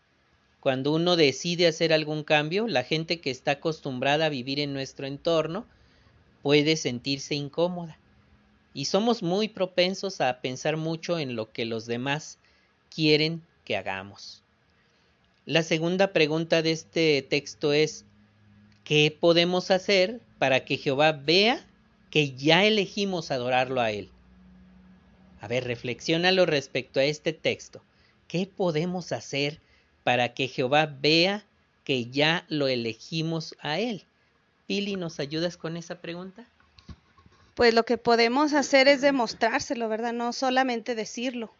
Cuando 0.60 0.94
uno 0.94 1.16
decide 1.16 1.68
hacer 1.68 1.92
algún 1.92 2.24
cambio, 2.24 2.68
la 2.68 2.84
gente 2.84 3.20
que 3.20 3.32
está 3.32 3.52
acostumbrada 3.52 4.28
a 4.28 4.30
vivir 4.30 4.60
en 4.60 4.74
nuestro 4.74 5.08
entorno 5.08 5.66
puede 6.44 6.78
sentirse 6.78 7.36
incómoda. 7.36 7.98
Y 8.74 8.86
somos 8.86 9.24
muy 9.24 9.48
propensos 9.48 10.22
a 10.22 10.40
pensar 10.40 10.78
mucho 10.78 11.20
en 11.20 11.36
lo 11.36 11.52
que 11.52 11.66
los 11.66 11.86
demás 11.86 12.38
quieren 12.94 13.42
que 13.66 13.78
hagamos. 13.78 14.44
La 15.46 15.64
segunda 15.64 16.14
pregunta 16.14 16.62
de 16.62 16.72
este 16.72 17.26
texto 17.28 17.74
es, 17.74 18.06
¿qué 18.84 19.16
podemos 19.18 19.72
hacer 19.72 20.20
para 20.38 20.66
que 20.66 20.78
Jehová 20.78 21.14
vea 21.14 21.66
que 22.12 22.34
ya 22.34 22.64
elegimos 22.66 23.32
adorarlo 23.32 23.82
a 23.82 23.92
Él? 23.92 24.10
A 25.40 25.48
ver, 25.48 25.64
reflexiónalo 25.64 26.46
respecto 26.46 27.00
a 27.00 27.04
este 27.04 27.34
texto. 27.34 27.82
¿Qué 28.28 28.46
podemos 28.46 29.12
hacer 29.12 29.60
para 30.04 30.34
que 30.34 30.48
Jehová 30.48 30.86
vea 30.86 31.44
que 31.84 32.06
ya 32.06 32.46
lo 32.48 32.68
elegimos 32.68 33.56
a 33.62 33.80
Él? 33.80 34.04
Pili, 34.68 34.96
¿nos 34.96 35.20
ayudas 35.20 35.58
con 35.58 35.76
esa 35.76 35.96
pregunta? 35.96 36.46
Pues 37.56 37.74
lo 37.74 37.84
que 37.84 37.98
podemos 37.98 38.54
hacer 38.54 38.88
es 38.88 39.02
demostrárselo, 39.02 39.90
¿verdad? 39.90 40.14
No 40.14 40.32
solamente 40.32 40.96
decirlo, 40.96 41.52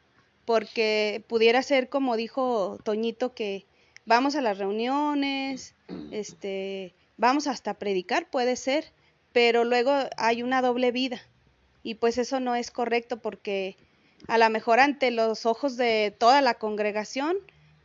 porque 0.46 1.24
pudiera 1.28 1.62
ser 1.64 1.90
como 1.90 2.16
dijo 2.18 2.80
Toñito 2.84 3.34
que 3.34 3.66
vamos 4.06 4.36
a 4.36 4.42
las 4.42 4.58
reuniones, 4.58 5.76
este, 6.12 6.94
vamos 7.18 7.48
hasta 7.48 7.76
predicar, 7.76 8.30
puede 8.30 8.56
ser, 8.56 8.92
pero 9.32 9.64
luego 9.64 9.94
hay 10.18 10.44
una 10.44 10.62
doble 10.62 10.92
vida 10.92 11.22
y 11.84 11.96
pues 11.96 12.18
eso 12.18 12.40
no 12.40 12.56
es 12.56 12.72
correcto 12.72 13.22
porque 13.22 13.78
a 14.28 14.38
lo 14.38 14.50
mejor 14.50 14.80
ante 14.80 15.12
los 15.12 15.46
ojos 15.46 15.78
de 15.78 16.16
toda 16.18 16.42
la 16.42 16.56
congregación, 16.56 17.38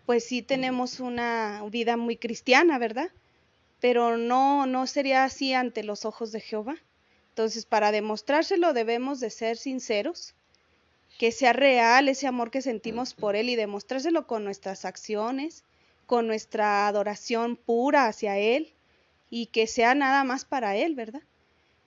pues 0.05 0.25
sí 0.25 0.43
tenemos 0.43 1.01
una 1.01 1.65
vida 1.71 1.97
muy 1.97 2.17
cristiana, 2.17 2.79
¿verdad? 2.79 3.11
Pero 3.81 4.17
no, 4.17 4.67
no 4.67 4.87
sería 4.87 5.25
así 5.25 5.55
ante 5.55 5.83
los 5.83 6.05
ojos 6.05 6.33
de 6.33 6.41
Jehová. 6.41 6.77
Entonces, 7.31 7.67
para 7.67 7.93
demostrárselo 7.93 8.73
debemos 8.73 9.21
de 9.21 9.31
ser 9.31 9.57
sinceros, 9.57 10.35
que 11.19 11.33
sea 11.33 11.53
real 11.53 12.09
ese 12.09 12.27
amor 12.27 12.51
que 12.51 12.63
sentimos 12.63 13.15
por 13.15 13.37
Él 13.37 13.49
y 13.49 13.57
demostrárselo 13.57 14.27
con 14.27 14.45
nuestras 14.45 14.85
acciones, 14.85 15.65
con 16.05 16.27
nuestra 16.27 16.87
adoración 16.87 17.57
pura 17.57 18.07
hacia 18.07 18.39
Él 18.39 18.75
y 19.31 19.47
que 19.47 19.67
sea 19.67 19.95
nada 19.95 20.25
más 20.25 20.45
para 20.45 20.77
Él, 20.77 20.95
¿verdad? 20.95 21.23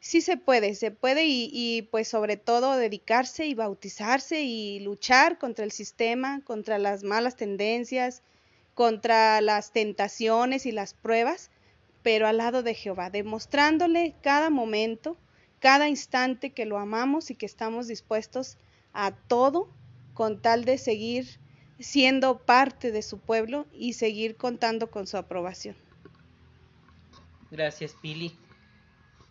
Sí 0.02 0.22
se 0.22 0.38
puede, 0.38 0.76
se 0.76 0.92
puede 0.92 1.26
y, 1.28 1.88
pues 1.92 2.08
sobre 2.08 2.38
todo 2.38 2.78
dedicarse 2.78 3.46
y 3.46 3.54
bautizarse 3.54 4.42
y 4.42 4.80
luchar 4.80 5.38
contra 5.38 5.66
el 5.66 5.72
sistema, 5.72 6.42
contra 6.46 6.80
las 6.80 7.04
malas 7.04 7.36
tendencias, 7.36 8.24
contra 8.76 9.42
las 9.42 9.74
tentaciones 9.74 10.66
y 10.66 10.72
las 10.72 10.94
pruebas, 10.94 11.52
pero 12.02 12.28
al 12.28 12.38
lado 12.38 12.64
de 12.64 12.76
Jehová, 12.76 13.10
demostrándole 13.10 14.16
cada 14.24 14.50
momento, 14.50 15.18
cada 15.60 15.90
instante 15.90 16.52
que 16.52 16.66
lo 16.66 16.78
amamos 16.78 17.30
y 17.30 17.36
que 17.36 17.46
estamos 17.46 17.88
dispuestos 17.88 18.56
a 18.56 18.69
todo 19.28 19.70
con 20.14 20.42
tal 20.42 20.66
de 20.66 20.78
seguir 20.78 21.40
siendo 21.80 22.40
parte 22.40 22.92
de 22.92 23.02
su 23.02 23.20
pueblo 23.20 23.66
y 23.74 23.94
seguir 23.94 24.36
contando 24.36 24.92
con 24.92 25.08
su 25.08 25.18
aprobación. 25.18 25.76
Gracias, 27.52 27.96
Pili. 28.02 28.36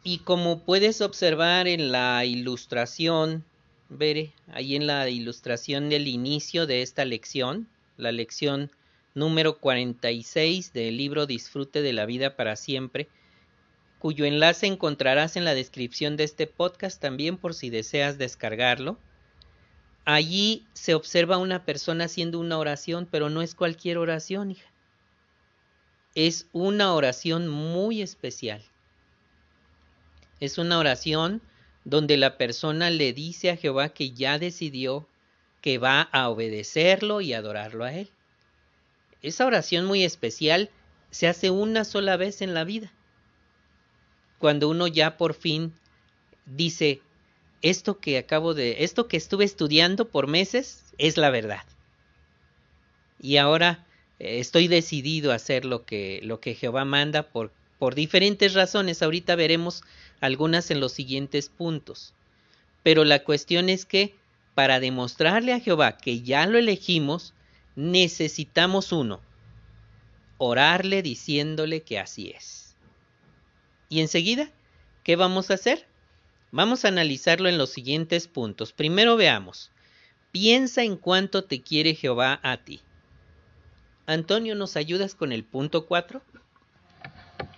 Y 0.03 0.19
como 0.21 0.61
puedes 0.61 1.01
observar 1.01 1.69
en 1.69 1.93
la 1.93 2.25
ilustración, 2.25 3.45
Bere, 3.91 4.33
ahí 4.53 4.77
en 4.77 4.87
la 4.87 5.09
ilustración 5.09 5.89
del 5.89 6.09
inicio 6.09 6.67
de 6.67 6.83
esta 6.83 7.05
lección, 7.05 7.69
la 7.97 8.13
lección 8.13 8.71
número 9.15 9.59
46 9.59 10.73
del 10.73 10.97
libro 10.97 11.27
Disfrute 11.27 11.83
de 11.83 11.93
la 11.93 12.07
vida 12.07 12.37
para 12.37 12.57
siempre, 12.57 13.09
cuyo 13.99 14.25
enlace 14.25 14.67
encontrarás 14.67 15.37
en 15.37 15.45
la 15.45 15.55
descripción 15.55 16.17
de 16.17 16.25
este 16.25 16.47
podcast 16.47 17.01
también 17.01 17.37
por 17.37 17.55
si 17.55 17.69
deseas 17.69 18.17
descargarlo. 18.19 18.99
Allí 20.11 20.67
se 20.73 20.95
observa 20.95 21.37
una 21.37 21.67
persona 21.67 22.05
haciendo 22.05 22.39
una 22.41 22.57
oración, 22.57 23.07
pero 23.11 23.29
no 23.29 23.43
es 23.43 23.55
cualquier 23.55 23.99
oración, 23.99 24.53
hija. 24.53 24.67
Es 26.15 26.47
una 26.53 26.95
oración 26.95 27.47
muy 27.47 28.01
especial. 28.01 28.65
Es 30.41 30.57
una 30.57 30.79
oración 30.79 31.43
donde 31.85 32.17
la 32.17 32.39
persona 32.39 32.89
le 32.89 33.13
dice 33.13 33.51
a 33.51 33.59
Jehová 33.59 33.91
que 33.91 34.13
ya 34.13 34.39
decidió 34.39 35.07
que 35.61 35.77
va 35.77 36.01
a 36.01 36.31
obedecerlo 36.31 37.21
y 37.21 37.35
adorarlo 37.35 37.85
a 37.85 37.93
él. 37.93 38.11
Esa 39.21 39.45
oración 39.45 39.85
muy 39.85 40.05
especial 40.05 40.71
se 41.11 41.29
hace 41.29 41.51
una 41.51 41.85
sola 41.85 42.17
vez 42.17 42.41
en 42.41 42.55
la 42.55 42.65
vida. 42.65 42.91
Cuando 44.39 44.71
uno 44.71 44.87
ya 44.87 45.19
por 45.19 45.35
fin 45.35 45.75
dice, 46.47 47.03
esto 47.63 47.99
que 47.99 48.19
acabo 48.19 48.55
de, 48.55 48.85
esto 48.85 49.09
que 49.09 49.17
estuve 49.17 49.45
estudiando 49.45 50.09
por 50.09 50.27
meses 50.27 50.85
es 50.99 51.17
la 51.17 51.31
verdad. 51.31 51.65
Y 53.21 53.37
ahora 53.37 53.87
eh, 54.19 54.39
estoy 54.39 54.69
decidido 54.69 55.33
a 55.33 55.37
hacer 55.37 55.65
lo 55.65 55.85
que, 55.85 56.21
lo 56.23 56.41
que 56.41 56.55
Jehová 56.55 56.85
manda 56.85 57.25
por, 57.25 57.53
por 57.79 57.95
diferentes 57.95 58.55
razones. 58.55 59.03
Ahorita 59.03 59.35
veremos 59.35 59.83
algunas 60.21 60.71
en 60.71 60.81
los 60.81 60.93
siguientes 60.93 61.49
puntos. 61.49 62.15
Pero 62.83 63.05
la 63.05 63.25
cuestión 63.25 63.69
es 63.69 63.85
que 63.85 64.15
para 64.55 64.81
demostrarle 64.81 65.53
a 65.53 65.61
Jehová 65.61 65.99
que 65.99 66.23
ya 66.23 66.47
lo 66.47 66.59
elegimos, 66.59 67.35
necesitamos 67.77 68.91
uno, 68.91 69.21
orarle 70.37 71.03
diciéndole 71.03 71.83
que 71.83 71.99
así 71.99 72.31
es. 72.31 72.75
Y 73.89 74.01
enseguida, 74.01 74.51
¿qué 75.05 75.17
vamos 75.17 75.51
a 75.51 75.55
hacer? 75.55 75.87
Vamos 76.51 76.85
a 76.85 76.89
analizarlo 76.89 77.49
en 77.49 77.59
los 77.59 77.71
siguientes 77.71 78.27
puntos. 78.27 78.73
Primero 78.73 79.17
veamos, 79.17 79.71
piensa 80.33 80.83
en 80.83 80.97
cuánto 80.97 81.45
te 81.45 81.61
quiere 81.61 81.95
Jehová 81.95 82.41
a 82.43 82.57
ti. 82.59 82.81
Antonio, 84.07 84.55
¿nos 84.55 84.77
ayudas 84.77 85.15
con 85.15 85.33
el 85.33 85.45
punto 85.45 85.85
4? 85.87 86.23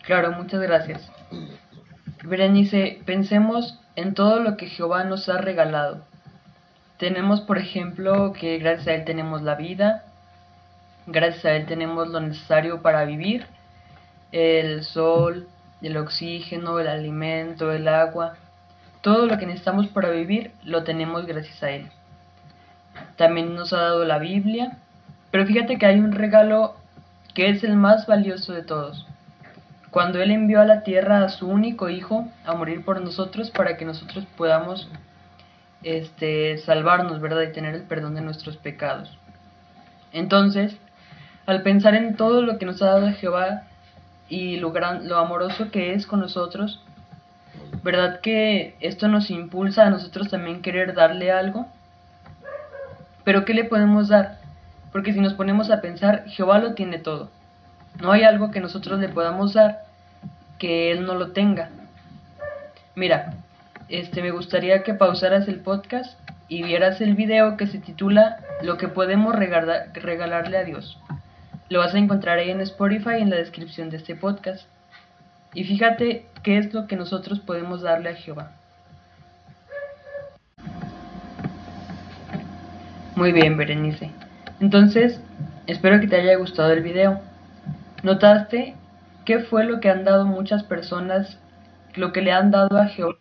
Claro, 0.02 0.32
muchas 0.32 0.60
gracias. 0.60 1.08
Berenice, 2.24 3.00
pensemos 3.06 3.78
en 3.94 4.14
todo 4.14 4.40
lo 4.40 4.56
que 4.56 4.66
Jehová 4.66 5.04
nos 5.04 5.28
ha 5.28 5.38
regalado. 5.38 6.04
Tenemos, 6.98 7.40
por 7.42 7.58
ejemplo, 7.58 8.32
que 8.32 8.58
gracias 8.58 8.88
a 8.88 8.94
Él 8.94 9.04
tenemos 9.04 9.42
la 9.42 9.54
vida, 9.54 10.04
gracias 11.06 11.44
a 11.44 11.52
Él 11.52 11.66
tenemos 11.66 12.08
lo 12.08 12.18
necesario 12.18 12.82
para 12.82 13.04
vivir, 13.04 13.46
el 14.32 14.82
sol, 14.82 15.48
el 15.80 15.96
oxígeno, 15.96 16.80
el 16.80 16.88
alimento, 16.88 17.72
el 17.72 17.86
agua, 17.86 18.36
todo 19.00 19.26
lo 19.26 19.38
que 19.38 19.46
necesitamos 19.46 19.88
para 19.88 20.10
vivir 20.10 20.52
lo 20.64 20.84
tenemos 20.84 21.26
gracias 21.26 21.62
a 21.62 21.70
Él. 21.70 21.90
También 23.16 23.54
nos 23.54 23.72
ha 23.72 23.80
dado 23.80 24.04
la 24.04 24.18
Biblia, 24.18 24.78
pero 25.30 25.46
fíjate 25.46 25.78
que 25.78 25.86
hay 25.86 25.98
un 25.98 26.12
regalo 26.12 26.74
que 27.34 27.48
es 27.48 27.64
el 27.64 27.76
más 27.76 28.06
valioso 28.06 28.52
de 28.52 28.62
todos. 28.62 29.06
Cuando 29.90 30.20
Él 30.22 30.30
envió 30.30 30.60
a 30.60 30.66
la 30.66 30.82
tierra 30.82 31.24
a 31.24 31.28
su 31.28 31.48
único 31.48 31.88
Hijo 31.88 32.28
a 32.44 32.54
morir 32.54 32.84
por 32.84 33.00
nosotros 33.00 33.50
para 33.50 33.76
que 33.76 33.84
nosotros 33.84 34.24
podamos 34.36 34.88
este, 35.82 36.58
salvarnos, 36.58 37.20
¿verdad? 37.20 37.42
Y 37.42 37.52
tener 37.52 37.74
el 37.74 37.82
perdón 37.82 38.14
de 38.14 38.20
nuestros 38.20 38.56
pecados. 38.56 39.16
Entonces, 40.12 40.76
al 41.46 41.62
pensar 41.62 41.94
en 41.94 42.16
todo 42.16 42.42
lo 42.42 42.58
que 42.58 42.66
nos 42.66 42.82
ha 42.82 42.86
dado 42.86 43.12
Jehová 43.12 43.62
y 44.28 44.56
lo, 44.56 44.72
gran, 44.72 45.08
lo 45.08 45.16
amoroso 45.16 45.70
que 45.70 45.94
es 45.94 46.06
con 46.06 46.20
nosotros, 46.20 46.80
¿Verdad 47.82 48.20
que 48.20 48.74
esto 48.80 49.08
nos 49.08 49.30
impulsa 49.30 49.86
a 49.86 49.90
nosotros 49.90 50.28
también 50.28 50.60
querer 50.60 50.94
darle 50.94 51.32
algo? 51.32 51.66
Pero 53.24 53.44
¿qué 53.44 53.54
le 53.54 53.64
podemos 53.64 54.08
dar? 54.08 54.38
Porque 54.92 55.12
si 55.12 55.20
nos 55.20 55.34
ponemos 55.34 55.70
a 55.70 55.80
pensar, 55.80 56.24
Jehová 56.26 56.58
lo 56.58 56.74
tiene 56.74 56.98
todo. 56.98 57.30
No 58.00 58.12
hay 58.12 58.24
algo 58.24 58.50
que 58.50 58.60
nosotros 58.60 59.00
le 59.00 59.08
podamos 59.08 59.54
dar 59.54 59.84
que 60.58 60.92
Él 60.92 61.06
no 61.06 61.14
lo 61.14 61.32
tenga. 61.32 61.70
Mira, 62.94 63.34
este, 63.88 64.22
me 64.22 64.30
gustaría 64.30 64.82
que 64.82 64.94
pausaras 64.94 65.48
el 65.48 65.60
podcast 65.60 66.18
y 66.48 66.62
vieras 66.62 67.00
el 67.00 67.14
video 67.14 67.56
que 67.56 67.66
se 67.66 67.78
titula 67.78 68.38
Lo 68.62 68.76
que 68.76 68.88
podemos 68.88 69.34
regalarle 69.34 70.58
a 70.58 70.64
Dios. 70.64 70.98
Lo 71.68 71.78
vas 71.78 71.94
a 71.94 71.98
encontrar 71.98 72.38
ahí 72.38 72.50
en 72.50 72.60
Spotify 72.60 73.20
en 73.20 73.30
la 73.30 73.36
descripción 73.36 73.90
de 73.90 73.96
este 73.96 74.16
podcast. 74.16 74.66
Y 75.54 75.64
fíjate 75.64 76.26
qué 76.42 76.58
es 76.58 76.72
lo 76.72 76.86
que 76.86 76.96
nosotros 76.96 77.40
podemos 77.40 77.82
darle 77.82 78.10
a 78.10 78.14
Jehová. 78.14 78.52
Muy 83.16 83.32
bien, 83.32 83.56
Berenice. 83.56 84.10
Entonces, 84.60 85.20
espero 85.66 86.00
que 86.00 86.06
te 86.06 86.16
haya 86.16 86.36
gustado 86.36 86.72
el 86.72 86.82
video. 86.82 87.20
¿Notaste 88.02 88.74
qué 89.24 89.40
fue 89.40 89.64
lo 89.64 89.80
que 89.80 89.90
han 89.90 90.04
dado 90.04 90.24
muchas 90.24 90.62
personas, 90.62 91.38
lo 91.94 92.12
que 92.12 92.22
le 92.22 92.32
han 92.32 92.50
dado 92.50 92.78
a 92.78 92.86
Jehová? 92.86 93.16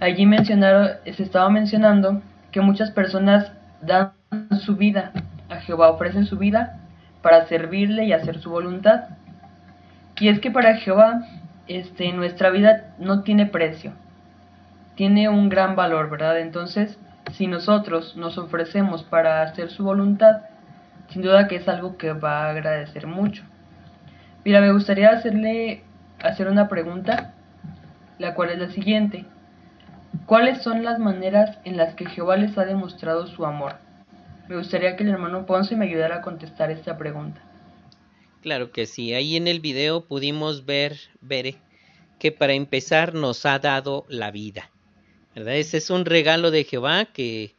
Allí 0.00 0.26
mencionaron, 0.26 0.88
se 1.04 1.22
estaba 1.22 1.48
mencionando 1.50 2.22
que 2.50 2.60
muchas 2.60 2.90
personas 2.90 3.52
dan 3.82 4.12
su 4.60 4.76
vida 4.76 5.12
a 5.48 5.56
Jehová, 5.56 5.90
ofrecen 5.90 6.26
su 6.26 6.36
vida 6.36 6.80
para 7.22 7.46
servirle 7.46 8.04
y 8.04 8.12
hacer 8.12 8.40
su 8.40 8.50
voluntad. 8.50 9.04
Y 10.20 10.28
es 10.28 10.38
que 10.38 10.50
para 10.50 10.76
Jehová 10.76 11.22
este, 11.66 12.12
nuestra 12.12 12.50
vida 12.50 12.94
no 12.98 13.22
tiene 13.22 13.46
precio, 13.46 13.92
tiene 14.94 15.30
un 15.30 15.48
gran 15.48 15.74
valor, 15.74 16.10
¿verdad? 16.10 16.38
Entonces, 16.40 16.98
si 17.32 17.46
nosotros 17.46 18.16
nos 18.16 18.36
ofrecemos 18.36 19.02
para 19.02 19.42
hacer 19.42 19.70
su 19.70 19.82
voluntad, 19.82 20.42
sin 21.08 21.22
duda 21.22 21.48
que 21.48 21.56
es 21.56 21.68
algo 21.68 21.96
que 21.96 22.12
va 22.12 22.44
a 22.44 22.50
agradecer 22.50 23.06
mucho. 23.06 23.42
Mira, 24.44 24.60
me 24.60 24.72
gustaría 24.72 25.08
hacerle 25.08 25.84
hacer 26.22 26.48
una 26.48 26.68
pregunta, 26.68 27.32
la 28.18 28.34
cual 28.34 28.50
es 28.50 28.58
la 28.58 28.68
siguiente. 28.68 29.24
¿Cuáles 30.26 30.62
son 30.62 30.84
las 30.84 30.98
maneras 30.98 31.58
en 31.64 31.78
las 31.78 31.94
que 31.94 32.06
Jehová 32.06 32.36
les 32.36 32.56
ha 32.58 32.66
demostrado 32.66 33.26
su 33.26 33.46
amor? 33.46 33.76
Me 34.48 34.56
gustaría 34.56 34.96
que 34.96 35.04
el 35.04 35.10
hermano 35.10 35.46
Ponce 35.46 35.76
me 35.76 35.86
ayudara 35.86 36.16
a 36.16 36.20
contestar 36.20 36.70
esta 36.70 36.98
pregunta. 36.98 37.40
Claro 38.42 38.72
que 38.72 38.86
sí. 38.86 39.12
Ahí 39.14 39.36
en 39.36 39.48
el 39.48 39.60
video 39.60 40.04
pudimos 40.06 40.64
ver, 40.64 40.98
ver 41.20 41.56
que 42.18 42.32
para 42.32 42.54
empezar 42.54 43.14
nos 43.14 43.44
ha 43.46 43.58
dado 43.58 44.06
la 44.08 44.30
vida. 44.30 44.70
¿Verdad? 45.34 45.56
Ese 45.56 45.78
es 45.78 45.90
un 45.90 46.04
regalo 46.04 46.50
de 46.50 46.64
Jehová 46.64 47.06
que, 47.06 47.54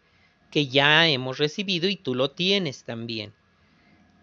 que 0.49 0.67
ya 0.67 1.07
hemos 1.07 1.37
recibido 1.37 1.87
y 1.87 1.95
tú 1.95 2.15
lo 2.15 2.31
tienes 2.31 2.83
también. 2.83 3.33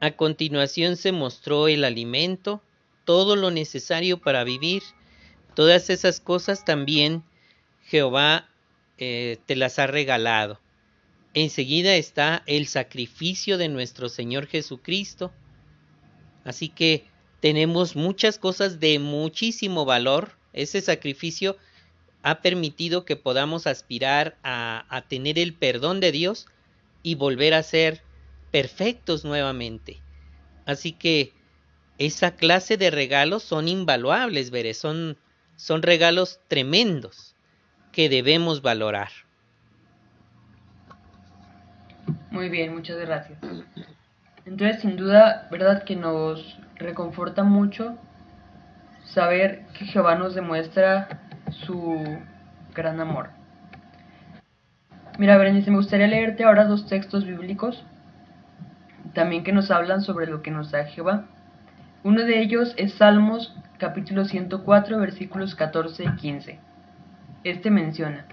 A 0.01 0.13
continuación 0.13 0.97
se 0.97 1.13
mostró 1.13 1.67
el 1.67 1.85
alimento, 1.85 2.63
todo 3.05 3.37
lo 3.37 3.51
necesario 3.51 4.21
para 4.21 4.45
vivir. 4.45 4.83
Todas 5.55 5.91
esas 5.91 6.21
cosas 6.21 6.65
también 6.65 7.25
Jehová 7.85 8.49
eh, 8.99 9.39
te 9.47 9.57
las 9.57 9.79
ha 9.79 9.87
regalado. 9.87 10.61
Enseguida 11.35 11.97
está 11.97 12.43
el 12.47 12.67
sacrificio 12.67 13.59
de 13.59 13.69
nuestro 13.69 14.09
Señor 14.09 14.47
Jesucristo. 14.47 15.33
Así 16.49 16.71
que 16.71 17.05
tenemos 17.41 17.95
muchas 17.95 18.39
cosas 18.39 18.81
de 18.81 18.99
muchísimo 18.99 19.85
valor. 19.85 20.33
Ese 20.55 20.81
sacrificio 20.81 21.59
ha 22.23 22.41
permitido 22.41 23.05
que 23.05 23.17
podamos 23.17 23.67
aspirar 23.67 24.39
a, 24.43 25.05
tener 25.09 25.39
el 25.39 25.53
perdón 25.53 26.01
de 26.01 26.11
Dios 26.11 26.47
y 27.03 27.17
volver 27.17 27.53
a 27.53 27.63
ser 27.63 28.03
perfectos 28.51 29.27
nuevamente. 29.27 30.01
Así 30.65 30.93
que 30.93 31.35
esa 31.99 32.35
clase 32.35 32.79
de 32.79 32.91
regalos 32.91 33.43
son 33.43 33.69
invaluables, 33.69 34.51
veré, 34.51 34.73
son, 34.73 35.19
son 35.57 35.83
regalos 35.83 36.41
tremendos 36.49 37.35
que 37.93 38.09
debemos 38.09 38.63
valorar. 38.63 39.11
Muy 42.31 42.49
bien, 42.49 42.75
muchas 42.75 42.97
gracias. 42.97 43.39
Entonces, 44.49 44.81
sin 44.81 44.97
duda, 44.97 45.47
verdad 45.51 45.83
que 45.85 45.95
nos 45.95 46.59
reconforta 46.77 47.45
mucho 47.45 47.99
saber 49.05 49.67
que 49.79 49.85
Jehová 49.85 50.15
nos 50.15 50.35
demuestra 50.35 51.21
su 51.51 52.19
gran 52.75 52.99
amor. 52.99 53.29
Mira, 55.19 55.37
Berenice, 55.37 55.71
me 55.71 55.77
gustaría 55.77 56.07
leerte 56.07 56.45
ahora 56.45 56.65
dos 56.65 56.89
textos 56.89 57.27
bíblicos, 57.27 57.85
también 59.13 59.45
que 59.45 59.53
nos 59.53 59.71
hablan 59.71 60.01
sobre 60.01 60.27
lo 60.27 60.41
que 60.41 60.51
nos 60.51 60.71
da 60.71 60.85
Jehová. 60.85 61.27
Uno 62.03 62.25
de 62.25 62.41
ellos 62.41 62.73
es 62.79 62.95
Salmos 62.95 63.55
capítulo 63.77 64.25
104, 64.25 64.99
versículos 64.99 65.55
14 65.57 66.05
y 66.05 66.17
15. 66.17 66.59
Este 67.45 67.71
menciona, 67.71 68.25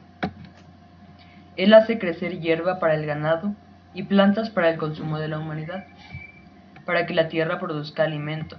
Él 1.57 1.73
hace 1.73 1.99
crecer 1.99 2.39
hierba 2.39 2.79
para 2.79 2.95
el 2.95 3.05
ganado 3.05 3.53
y 3.95 4.03
plantas 4.03 4.51
para 4.51 4.69
el 4.69 4.77
consumo 4.77 5.17
de 5.17 5.29
la 5.29 5.39
humanidad, 5.39 5.85
para 6.85 7.07
que 7.07 7.15
la 7.15 7.29
tierra 7.29 7.59
produzca 7.59 8.03
alimento. 8.03 8.57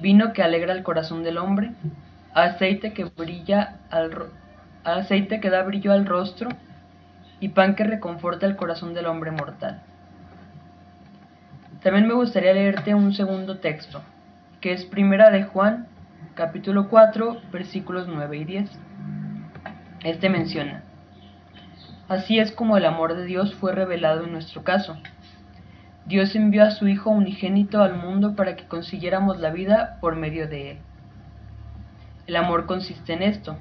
Vino 0.00 0.32
que 0.32 0.42
alegra 0.42 0.72
el 0.72 0.82
corazón 0.82 1.22
del 1.22 1.38
hombre, 1.38 1.70
aceite 2.34 2.92
que 2.92 3.04
brilla 3.04 3.76
al 3.90 4.30
aceite 4.82 5.38
que 5.38 5.50
da 5.50 5.62
brillo 5.62 5.92
al 5.92 6.06
rostro 6.06 6.48
y 7.38 7.50
pan 7.50 7.76
que 7.76 7.84
reconforta 7.84 8.46
el 8.46 8.56
corazón 8.56 8.94
del 8.94 9.06
hombre 9.06 9.30
mortal. 9.30 9.82
También 11.82 12.08
me 12.08 12.14
gustaría 12.14 12.52
leerte 12.52 12.94
un 12.94 13.12
segundo 13.12 13.58
texto, 13.58 14.02
que 14.60 14.72
es 14.72 14.84
Primera 14.84 15.30
de 15.30 15.42
Juan, 15.44 15.86
capítulo 16.34 16.88
4, 16.88 17.42
versículos 17.52 18.08
9 18.08 18.36
y 18.38 18.44
10. 18.44 18.70
Este 20.04 20.28
menciona, 20.28 20.82
Así 22.12 22.38
es 22.38 22.52
como 22.52 22.76
el 22.76 22.84
amor 22.84 23.16
de 23.16 23.24
Dios 23.24 23.54
fue 23.54 23.72
revelado 23.72 24.24
en 24.24 24.32
nuestro 24.32 24.62
caso. 24.64 24.98
Dios 26.04 26.34
envió 26.36 26.62
a 26.62 26.70
su 26.70 26.86
Hijo 26.86 27.08
unigénito 27.08 27.80
al 27.80 27.96
mundo 27.96 28.36
para 28.36 28.54
que 28.54 28.68
consiguiéramos 28.68 29.40
la 29.40 29.48
vida 29.48 29.96
por 29.98 30.14
medio 30.14 30.46
de 30.46 30.72
Él. 30.72 30.78
El 32.26 32.36
amor 32.36 32.66
consiste 32.66 33.14
en 33.14 33.22
esto, 33.22 33.56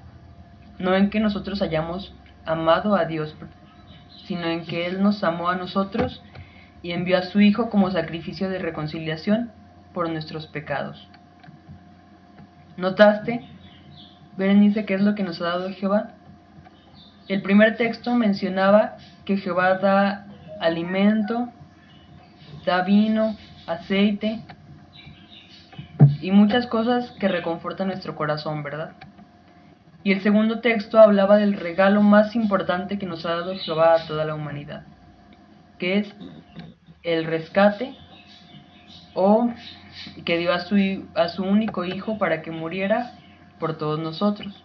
no 0.79 0.93
en 0.97 1.09
que 1.09 1.21
nosotros 1.21 1.61
hayamos 1.61 2.13
amado 2.45 2.95
a 2.95 3.05
Dios, 3.05 3.37
sino 4.27 4.47
en 4.47 4.65
que 4.65 4.85
Él 4.85 5.01
nos 5.01 5.23
amó 5.23 5.47
a 5.47 5.55
nosotros 5.55 6.21
y 6.81 6.91
envió 6.91 7.19
a 7.19 7.23
su 7.23 7.39
Hijo 7.39 7.69
como 7.69 7.89
sacrificio 7.89 8.49
de 8.49 8.59
reconciliación 8.59 9.53
por 9.93 10.09
nuestros 10.09 10.47
pecados. 10.47 11.07
¿Notaste, 12.75 13.47
Berenice, 14.35 14.83
qué 14.85 14.95
es 14.95 15.01
lo 15.01 15.15
que 15.15 15.23
nos 15.23 15.39
ha 15.39 15.45
dado 15.45 15.69
Jehová? 15.69 16.15
El 17.27 17.41
primer 17.41 17.77
texto 17.77 18.13
mencionaba 18.15 18.97
que 19.25 19.37
Jehová 19.37 19.75
da 19.75 20.27
alimento, 20.59 21.49
da 22.65 22.83
vino, 22.83 23.35
aceite 23.67 24.41
y 26.21 26.31
muchas 26.31 26.67
cosas 26.67 27.11
que 27.19 27.27
reconfortan 27.27 27.87
nuestro 27.87 28.15
corazón, 28.15 28.63
¿verdad? 28.63 28.93
Y 30.03 30.11
el 30.11 30.21
segundo 30.21 30.61
texto 30.61 30.99
hablaba 30.99 31.37
del 31.37 31.53
regalo 31.53 32.01
más 32.01 32.35
importante 32.35 32.97
que 32.97 33.05
nos 33.05 33.25
ha 33.25 33.31
dado 33.31 33.55
Jehová 33.55 33.95
a 33.95 34.07
toda 34.07 34.25
la 34.25 34.33
humanidad, 34.33 34.83
que 35.77 35.99
es 35.99 36.15
el 37.03 37.25
rescate 37.25 37.95
o 39.13 39.51
que 40.25 40.37
dio 40.37 40.53
a 40.53 40.59
su, 40.59 41.07
a 41.15 41.27
su 41.29 41.43
único 41.43 41.85
hijo 41.85 42.17
para 42.17 42.41
que 42.41 42.51
muriera 42.51 43.13
por 43.59 43.77
todos 43.77 43.99
nosotros. 43.99 44.63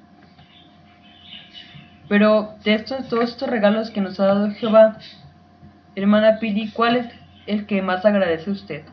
Pero 2.08 2.54
de 2.64 2.74
estos, 2.74 3.08
todos 3.08 3.30
estos 3.30 3.48
regalos 3.48 3.90
que 3.90 4.00
nos 4.00 4.20
ha 4.20 4.26
dado 4.26 4.50
Jehová, 4.52 4.98
hermana 5.96 6.38
Pili, 6.38 6.70
¿cuál 6.70 6.96
es 6.96 7.06
el 7.46 7.66
que 7.66 7.82
más 7.82 8.04
agradece 8.04 8.50
usted? 8.50 8.84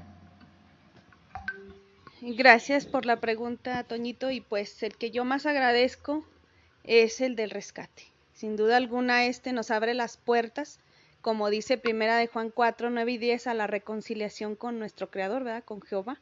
Gracias 2.22 2.86
por 2.86 3.06
la 3.06 3.18
pregunta, 3.18 3.84
Toñito, 3.84 4.32
y 4.32 4.42
pues 4.42 4.82
el 4.82 4.96
que 4.96 5.12
yo 5.12 5.26
más 5.26 5.46
agradezco 5.46 6.26
es 6.84 7.22
el 7.22 7.36
del 7.36 7.52
rescate. 7.52 8.04
Sin 8.34 8.56
duda 8.56 8.78
alguna, 8.78 9.26
este 9.26 9.54
nos 9.54 9.72
abre 9.72 9.94
las 9.94 10.18
puertas, 10.18 10.80
como 11.22 11.50
dice 11.50 11.78
Primera 11.78 12.18
de 12.18 12.28
Juan 12.28 12.50
4, 12.50 12.90
9 12.90 13.12
y 13.12 13.18
10, 13.18 13.48
a 13.48 13.54
la 13.54 13.68
reconciliación 13.68 14.56
con 14.56 14.80
nuestro 14.80 15.12
Creador, 15.12 15.44
¿verdad? 15.44 15.64
Con 15.64 15.82
Jehová. 15.82 16.20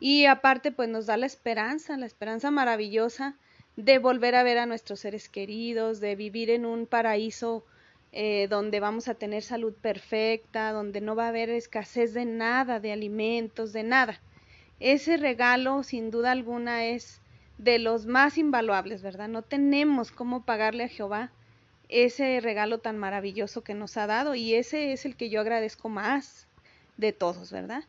Y 0.00 0.26
aparte, 0.26 0.72
pues 0.72 0.88
nos 0.88 1.06
da 1.06 1.16
la 1.16 1.26
esperanza, 1.26 1.96
la 1.96 2.06
esperanza 2.06 2.50
maravillosa 2.50 3.36
de 3.84 3.98
volver 3.98 4.34
a 4.34 4.42
ver 4.42 4.58
a 4.58 4.66
nuestros 4.66 5.00
seres 5.00 5.28
queridos, 5.28 6.00
de 6.00 6.16
vivir 6.16 6.50
en 6.50 6.66
un 6.66 6.86
paraíso 6.86 7.64
eh, 8.12 8.46
donde 8.48 8.80
vamos 8.80 9.08
a 9.08 9.14
tener 9.14 9.42
salud 9.42 9.72
perfecta, 9.74 10.72
donde 10.72 11.00
no 11.00 11.14
va 11.14 11.26
a 11.26 11.28
haber 11.28 11.50
escasez 11.50 12.12
de 12.12 12.24
nada, 12.24 12.80
de 12.80 12.92
alimentos, 12.92 13.72
de 13.72 13.82
nada. 13.82 14.20
Ese 14.80 15.16
regalo, 15.16 15.82
sin 15.82 16.10
duda 16.10 16.32
alguna, 16.32 16.86
es 16.86 17.20
de 17.58 17.78
los 17.78 18.06
más 18.06 18.38
invaluables, 18.38 19.02
¿verdad? 19.02 19.28
No 19.28 19.42
tenemos 19.42 20.10
cómo 20.10 20.44
pagarle 20.44 20.84
a 20.84 20.88
Jehová 20.88 21.30
ese 21.88 22.40
regalo 22.40 22.78
tan 22.78 22.98
maravilloso 22.98 23.62
que 23.62 23.74
nos 23.74 23.96
ha 23.96 24.06
dado 24.06 24.34
y 24.34 24.54
ese 24.54 24.92
es 24.92 25.04
el 25.04 25.16
que 25.16 25.28
yo 25.28 25.40
agradezco 25.40 25.88
más 25.88 26.48
de 26.96 27.12
todos, 27.12 27.52
¿verdad? 27.52 27.84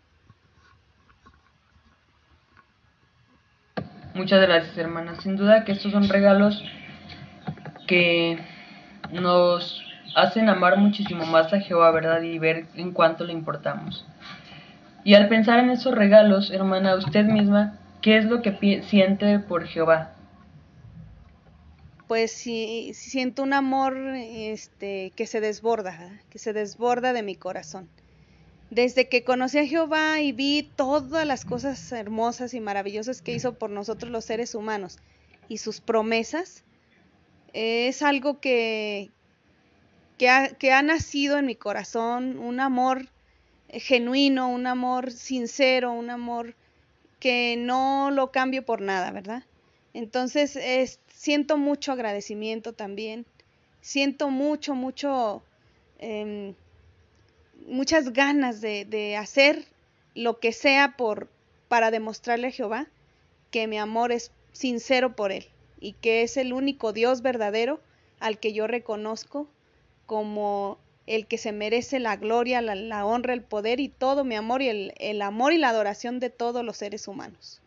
Muchas 4.13 4.41
gracias, 4.41 4.77
hermana. 4.77 5.15
Sin 5.21 5.37
duda 5.37 5.63
que 5.63 5.71
estos 5.71 5.91
son 5.91 6.09
regalos 6.09 6.63
que 7.87 8.39
nos 9.11 9.83
hacen 10.15 10.49
amar 10.49 10.77
muchísimo 10.77 11.25
más 11.25 11.53
a 11.53 11.59
Jehová, 11.59 11.91
¿verdad? 11.91 12.21
Y 12.21 12.37
ver 12.39 12.65
en 12.75 12.91
cuánto 12.91 13.23
le 13.23 13.33
importamos. 13.33 14.05
Y 15.03 15.13
al 15.15 15.29
pensar 15.29 15.59
en 15.59 15.69
esos 15.69 15.95
regalos, 15.95 16.51
hermana, 16.51 16.95
usted 16.95 17.25
misma, 17.25 17.79
¿qué 18.01 18.17
es 18.17 18.25
lo 18.25 18.41
que 18.41 18.83
siente 18.83 19.39
por 19.39 19.65
Jehová? 19.65 20.11
Pues 22.07 22.33
sí, 22.33 22.91
siento 22.93 23.41
un 23.41 23.53
amor 23.53 23.95
este, 24.15 25.13
que 25.15 25.25
se 25.25 25.39
desborda, 25.39 25.97
que 26.29 26.39
se 26.39 26.51
desborda 26.51 27.13
de 27.13 27.23
mi 27.23 27.35
corazón. 27.35 27.87
Desde 28.71 29.09
que 29.09 29.25
conocí 29.25 29.57
a 29.57 29.65
Jehová 29.65 30.21
y 30.21 30.31
vi 30.31 30.63
todas 30.77 31.27
las 31.27 31.43
cosas 31.43 31.91
hermosas 31.91 32.53
y 32.53 32.61
maravillosas 32.61 33.21
que 33.21 33.33
hizo 33.33 33.53
por 33.53 33.69
nosotros 33.69 34.09
los 34.09 34.23
seres 34.23 34.55
humanos 34.55 34.97
y 35.49 35.57
sus 35.57 35.81
promesas, 35.81 36.63
es 37.51 38.01
algo 38.01 38.39
que, 38.39 39.09
que, 40.17 40.71
ha, 40.71 40.81
nacido 40.83 41.37
en 41.37 41.47
mi 41.47 41.55
corazón, 41.55 42.39
un 42.39 42.61
amor 42.61 43.09
genuino, 43.67 44.49
un 44.49 44.65
amor 44.65 45.11
sincero, 45.11 45.91
un 45.91 46.09
amor 46.09 46.55
que 47.19 47.57
no 47.57 48.09
lo 48.09 48.31
cambio 48.31 48.63
por 48.63 48.79
nada, 48.79 49.11
¿verdad? 49.11 49.43
Entonces, 49.93 50.57
siento 51.07 51.57
mucho 51.57 51.91
agradecimiento 51.91 52.71
también, 52.71 53.25
siento 53.81 54.29
mucho, 54.29 54.75
mucho, 54.75 55.43
em, 55.99 56.55
muchas 57.71 58.13
ganas 58.13 58.61
de, 58.61 58.85
de 58.85 59.17
hacer 59.17 59.65
lo 60.13 60.39
que 60.39 60.51
sea 60.51 60.95
por, 60.97 61.29
para 61.67 61.89
demostrarle 61.89 62.47
a 62.47 62.51
Jehová 62.51 62.87
que 63.49 63.67
mi 63.67 63.79
amor 63.79 64.11
es 64.11 64.31
sincero 64.51 65.15
por 65.15 65.31
Él 65.31 65.45
y 65.79 65.93
que 65.93 66.21
es 66.21 66.37
el 66.37 66.53
único 66.53 66.93
Dios 66.93 67.21
verdadero 67.21 67.79
al 68.19 68.37
que 68.37 68.53
yo 68.53 68.67
reconozco 68.67 69.47
como 70.05 70.77
el 71.07 71.25
que 71.25 71.37
se 71.37 71.51
merece 71.51 71.99
la 71.99 72.17
gloria, 72.17 72.61
la, 72.61 73.05
honra, 73.05 73.33
el 73.33 73.41
poder 73.41 73.79
y 73.79 73.89
todo 73.89 74.23
mi 74.23 74.35
amor 74.35 74.61
y 74.61 74.69
el, 74.69 74.93
el 74.97 75.21
amor 75.21 75.53
y 75.53 75.57
la 75.57 75.69
adoración 75.69 76.19
de 76.19 76.29
todos 76.29 76.63
los 76.63 76.77
seres 76.77 77.07
humanos. 77.07 77.61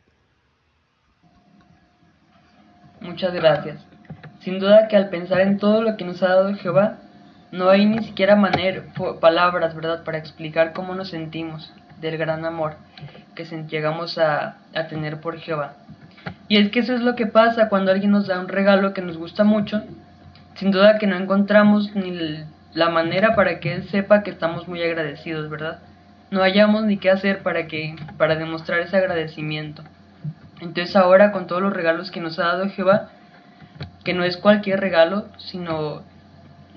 Muchas 3.00 3.34
gracias. 3.34 3.84
Sin 4.40 4.58
duda 4.58 4.88
que 4.88 4.96
al 4.96 5.08
pensar 5.08 5.40
en 5.40 5.58
todo 5.58 5.82
lo 5.82 5.96
que 5.96 6.04
nos 6.04 6.22
ha 6.22 6.28
dado 6.28 6.54
Jehová, 6.54 7.00
no 7.54 7.70
hay 7.70 7.86
ni 7.86 8.02
siquiera 8.02 8.34
manera, 8.34 8.82
palabras, 9.20 9.76
¿verdad?, 9.76 10.02
para 10.02 10.18
explicar 10.18 10.72
cómo 10.72 10.96
nos 10.96 11.10
sentimos 11.10 11.72
del 12.00 12.18
gran 12.18 12.44
amor 12.44 12.74
que 13.36 13.44
llegamos 13.44 14.18
a, 14.18 14.56
a 14.74 14.86
tener 14.88 15.20
por 15.20 15.38
Jehová. 15.38 15.74
Y 16.48 16.56
es 16.56 16.70
que 16.70 16.80
eso 16.80 16.94
es 16.94 17.00
lo 17.00 17.14
que 17.14 17.26
pasa 17.26 17.68
cuando 17.68 17.92
alguien 17.92 18.10
nos 18.10 18.26
da 18.26 18.40
un 18.40 18.48
regalo 18.48 18.92
que 18.92 19.02
nos 19.02 19.16
gusta 19.16 19.44
mucho. 19.44 19.84
Sin 20.56 20.72
duda 20.72 20.98
que 20.98 21.06
no 21.06 21.16
encontramos 21.16 21.94
ni 21.94 22.44
la 22.72 22.88
manera 22.88 23.36
para 23.36 23.60
que 23.60 23.72
él 23.72 23.88
sepa 23.88 24.24
que 24.24 24.32
estamos 24.32 24.66
muy 24.66 24.82
agradecidos, 24.82 25.48
¿verdad? 25.48 25.78
No 26.32 26.40
hallamos 26.40 26.82
ni 26.84 26.96
qué 26.96 27.10
hacer 27.10 27.44
para 27.44 27.68
que 27.68 27.94
para 28.18 28.34
demostrar 28.34 28.80
ese 28.80 28.96
agradecimiento. 28.96 29.84
Entonces 30.60 30.96
ahora 30.96 31.30
con 31.30 31.46
todos 31.46 31.62
los 31.62 31.72
regalos 31.72 32.10
que 32.10 32.20
nos 32.20 32.36
ha 32.40 32.46
dado 32.46 32.68
Jehová, 32.68 33.10
que 34.02 34.12
no 34.12 34.24
es 34.24 34.36
cualquier 34.36 34.80
regalo, 34.80 35.26
sino 35.38 36.02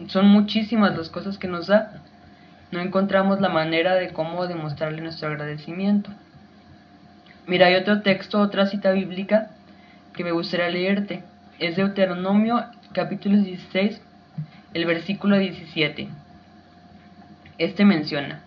son 0.08 0.28
muchísimas 0.28 0.96
las 0.96 1.10
cosas 1.10 1.38
que 1.38 1.48
nos 1.48 1.68
da, 1.68 2.02
no 2.72 2.80
encontramos 2.82 3.42
la 3.42 3.50
manera 3.50 3.96
de 3.96 4.10
cómo 4.10 4.48
demostrarle 4.48 5.02
nuestro 5.02 5.30
agradecimiento. 5.30 6.12
Mira, 7.48 7.68
hay 7.68 7.76
otro 7.76 8.02
texto, 8.02 8.40
otra 8.40 8.68
cita 8.68 8.92
bíblica 8.92 9.50
que 10.14 10.24
me 10.24 10.32
gustaría 10.32 10.70
leerte. 10.70 11.24
Es 11.60 11.78
Deuteronomio 11.78 12.64
capítulo 12.94 13.38
16, 13.38 14.02
el 14.74 14.86
versículo 14.86 15.38
17. 15.38 16.10
Este 17.58 17.86
menciona, 17.86 18.42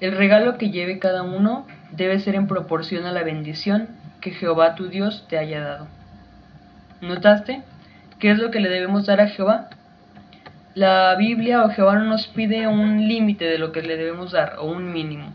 el 0.00 0.16
regalo 0.16 0.56
que 0.56 0.70
lleve 0.70 1.00
cada 1.00 1.22
uno 1.22 1.66
debe 1.90 2.20
ser 2.20 2.36
en 2.36 2.46
proporción 2.46 3.04
a 3.06 3.12
la 3.12 3.24
bendición 3.24 3.88
que 4.20 4.30
Jehová 4.30 4.74
tu 4.74 4.88
Dios 4.88 5.26
te 5.28 5.36
haya 5.36 5.60
dado. 5.60 5.88
¿Notaste? 7.00 7.62
¿Qué 8.18 8.30
es 8.30 8.38
lo 8.38 8.50
que 8.50 8.60
le 8.60 8.68
debemos 8.68 9.06
dar 9.06 9.20
a 9.20 9.28
Jehová? 9.28 9.68
La 10.74 11.14
Biblia 11.16 11.64
o 11.64 11.70
Jehová 11.70 11.96
no 11.96 12.04
nos 12.04 12.26
pide 12.28 12.66
un 12.66 13.08
límite 13.08 13.44
de 13.44 13.58
lo 13.58 13.72
que 13.72 13.82
le 13.82 13.96
debemos 13.96 14.32
dar 14.32 14.56
o 14.58 14.66
un 14.66 14.92
mínimo, 14.92 15.32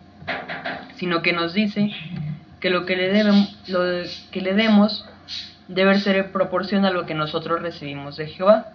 sino 0.95 1.21
que 1.21 1.33
nos 1.33 1.53
dice 1.53 1.91
que 2.59 2.69
lo 2.69 2.85
que 2.85 2.95
le, 2.95 3.11
debemos, 3.11 3.57
lo 3.67 3.81
que 4.31 4.41
le 4.41 4.53
demos 4.53 5.05
debe 5.67 5.99
ser 5.99 6.31
proporción 6.31 6.85
a 6.85 6.91
lo 6.91 7.05
que 7.05 7.13
nosotros 7.13 7.61
recibimos 7.61 8.17
de 8.17 8.27
Jehová. 8.27 8.67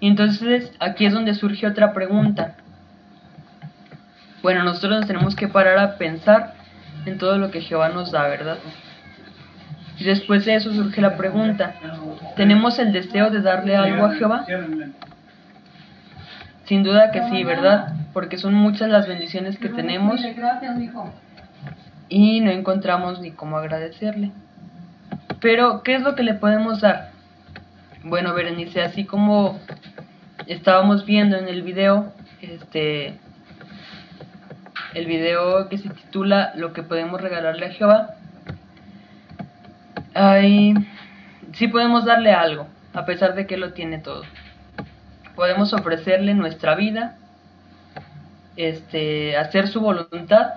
Y 0.00 0.08
entonces 0.08 0.72
aquí 0.80 1.06
es 1.06 1.12
donde 1.12 1.34
surge 1.34 1.66
otra 1.66 1.92
pregunta. 1.92 2.56
Bueno, 4.42 4.64
nosotros 4.64 4.98
nos 4.98 5.06
tenemos 5.06 5.36
que 5.36 5.48
parar 5.48 5.78
a 5.78 5.96
pensar 5.96 6.54
en 7.06 7.18
todo 7.18 7.38
lo 7.38 7.50
que 7.50 7.60
Jehová 7.60 7.90
nos 7.90 8.10
da, 8.10 8.28
¿verdad? 8.28 8.58
Y 9.98 10.04
después 10.04 10.44
de 10.44 10.56
eso 10.56 10.72
surge 10.72 11.00
la 11.00 11.16
pregunta, 11.16 11.74
¿tenemos 12.36 12.78
el 12.78 12.92
deseo 12.92 13.30
de 13.30 13.40
darle 13.40 13.76
algo 13.76 14.06
a 14.06 14.14
Jehová? 14.14 14.44
Sin 16.64 16.82
duda 16.82 17.10
que 17.10 17.22
sí, 17.28 17.44
¿verdad? 17.44 17.94
Porque 18.12 18.38
son 18.38 18.54
muchas 18.54 18.88
las 18.88 19.06
bendiciones 19.06 19.58
que 19.58 19.68
tenemos 19.68 20.20
y 22.08 22.40
no 22.40 22.50
encontramos 22.50 23.20
ni 23.20 23.32
cómo 23.32 23.56
agradecerle. 23.56 24.30
Pero, 25.40 25.82
¿qué 25.82 25.96
es 25.96 26.02
lo 26.02 26.14
que 26.14 26.22
le 26.22 26.34
podemos 26.34 26.80
dar? 26.80 27.10
Bueno, 28.02 28.34
Berenice, 28.34 28.82
así 28.82 29.04
como 29.04 29.58
estábamos 30.46 31.04
viendo 31.04 31.36
en 31.36 31.48
el 31.48 31.62
video, 31.62 32.12
este, 32.40 33.18
el 34.94 35.06
video 35.06 35.68
que 35.68 35.78
se 35.78 35.90
titula 35.90 36.52
Lo 36.56 36.72
que 36.72 36.82
podemos 36.82 37.20
regalarle 37.20 37.66
a 37.66 37.70
Jehová, 37.70 38.14
ahí 40.14 40.74
sí 41.52 41.68
podemos 41.68 42.04
darle 42.04 42.32
algo, 42.32 42.66
a 42.94 43.04
pesar 43.04 43.34
de 43.34 43.46
que 43.46 43.56
lo 43.56 43.72
tiene 43.72 43.98
todo. 43.98 44.22
Podemos 45.34 45.72
ofrecerle 45.72 46.34
nuestra 46.34 46.74
vida, 46.74 47.16
este, 48.56 49.36
hacer 49.36 49.68
su 49.68 49.80
voluntad 49.80 50.54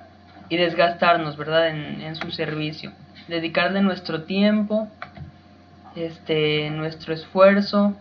y 0.50 0.58
desgastarnos, 0.58 1.38
¿verdad?, 1.38 1.70
en, 1.70 2.16
su 2.16 2.32
servicio. 2.32 2.92
Dedicarle 3.28 3.82
nuestro 3.82 4.24
tiempo, 4.24 4.88
este, 5.96 6.70
nuestro 6.70 7.14
esfuerzo, 7.14 7.96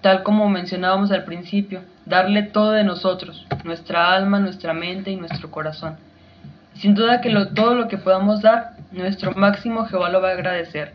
tal 0.00 0.22
como 0.22 0.48
mencionábamos 0.48 1.10
al 1.10 1.24
principio, 1.24 1.80
darle 2.04 2.42
todo 2.42 2.72
de 2.72 2.84
nosotros, 2.84 3.46
nuestra 3.64 4.12
alma, 4.14 4.38
nuestra 4.38 4.74
mente 4.74 5.10
y 5.10 5.16
nuestro 5.16 5.50
corazón. 5.50 5.96
Sin 6.74 6.94
duda 6.94 7.20
que 7.20 7.30
lo, 7.30 7.48
todo 7.48 7.74
lo 7.74 7.88
que 7.88 7.98
podamos 7.98 8.42
dar, 8.42 8.72
nuestro 8.92 9.32
máximo 9.32 9.86
Jehová 9.86 10.10
lo 10.10 10.20
va 10.20 10.30
a 10.30 10.32
agradecer. 10.32 10.92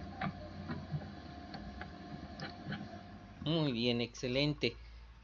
Muy 3.49 3.71
bien, 3.71 3.99
excelente. 3.99 4.75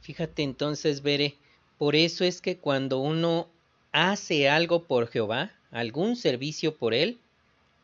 Fíjate 0.02 0.42
entonces, 0.42 1.04
Bere, 1.04 1.36
por 1.78 1.96
eso 1.96 2.24
es 2.24 2.42
que 2.42 2.58
cuando 2.58 2.98
uno 2.98 3.48
hace 3.92 4.50
algo 4.50 4.86
por 4.86 5.10
Jehová, 5.10 5.52
algún 5.70 6.16
servicio 6.16 6.76
por 6.76 6.96
Él, 6.96 7.20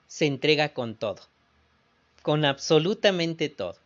se 0.07 0.25
entrega 0.25 0.73
con 0.73 0.95
todo, 0.95 1.21
con 2.23 2.43
absolutamente 2.43 3.49
todo. 3.49 3.77